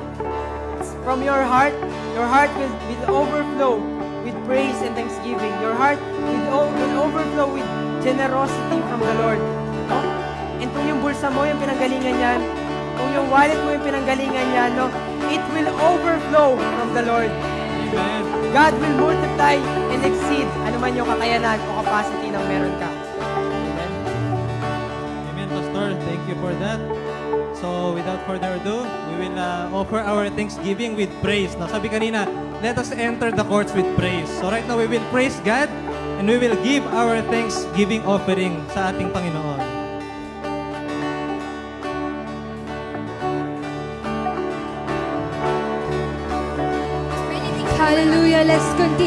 From 1.02 1.26
your 1.26 1.42
heart, 1.42 1.74
your 2.14 2.30
heart 2.30 2.54
will, 2.54 2.74
will 2.86 3.26
overflow 3.26 3.74
with 4.22 4.38
praise 4.46 4.78
and 4.86 4.94
thanksgiving. 4.94 5.54
Your 5.58 5.74
heart 5.74 5.98
will, 6.22 6.70
will 6.70 6.96
overflow 7.10 7.50
with 7.50 7.68
generosity 8.06 8.80
from 8.94 9.02
the 9.02 9.16
Lord. 9.26 9.65
Kung 10.76 10.86
yung 10.92 11.00
bulsa 11.00 11.32
mo 11.32 11.48
yung 11.48 11.56
pinanggalingan 11.56 12.16
yan, 12.20 12.40
kung 13.00 13.10
yung 13.16 13.28
wallet 13.32 13.56
mo 13.64 13.72
yung 13.72 13.86
pinanggalingan 13.88 14.48
yan, 14.52 14.70
no, 14.76 14.92
it 15.32 15.40
will 15.56 15.72
overflow 15.80 16.60
from 16.60 16.90
the 16.92 17.04
Lord. 17.08 17.32
Amen. 17.32 18.24
God 18.52 18.76
will 18.84 18.96
multiply 19.00 19.56
and 19.92 20.04
exceed 20.04 20.48
ano 20.68 20.76
man 20.84 20.92
yung 21.00 21.08
kakayanan 21.08 21.60
o 21.64 21.80
capacity 21.80 22.28
ng 22.28 22.44
meron 22.44 22.76
ka. 22.76 22.90
Amen. 22.92 23.92
Amen, 25.32 25.48
Pastor. 25.48 25.88
Thank 26.04 26.24
you 26.28 26.36
for 26.44 26.52
that. 26.60 26.80
So, 27.56 27.96
without 27.96 28.20
further 28.28 28.60
ado, 28.60 28.84
we 28.84 29.28
will 29.28 29.40
uh, 29.40 29.72
offer 29.72 30.04
our 30.04 30.28
thanksgiving 30.36 31.00
with 31.00 31.10
praise. 31.24 31.56
Now, 31.56 31.72
sabi 31.72 31.88
kanina, 31.88 32.28
let 32.60 32.76
us 32.76 32.92
enter 32.92 33.32
the 33.32 33.48
courts 33.48 33.72
with 33.72 33.88
praise. 33.96 34.28
So, 34.44 34.52
right 34.52 34.68
now, 34.68 34.76
we 34.76 34.92
will 34.92 35.04
praise 35.08 35.40
God 35.48 35.72
and 36.20 36.28
we 36.28 36.38
will 36.38 36.56
give 36.62 36.84
our 36.92 37.24
thanksgiving 37.32 38.04
offering 38.04 38.60
sa 38.76 38.92
ating 38.92 39.10
Panginoon. 39.16 39.65
Hallelujah. 47.86 48.44
Let's 48.44 48.66
continue. 48.82 49.06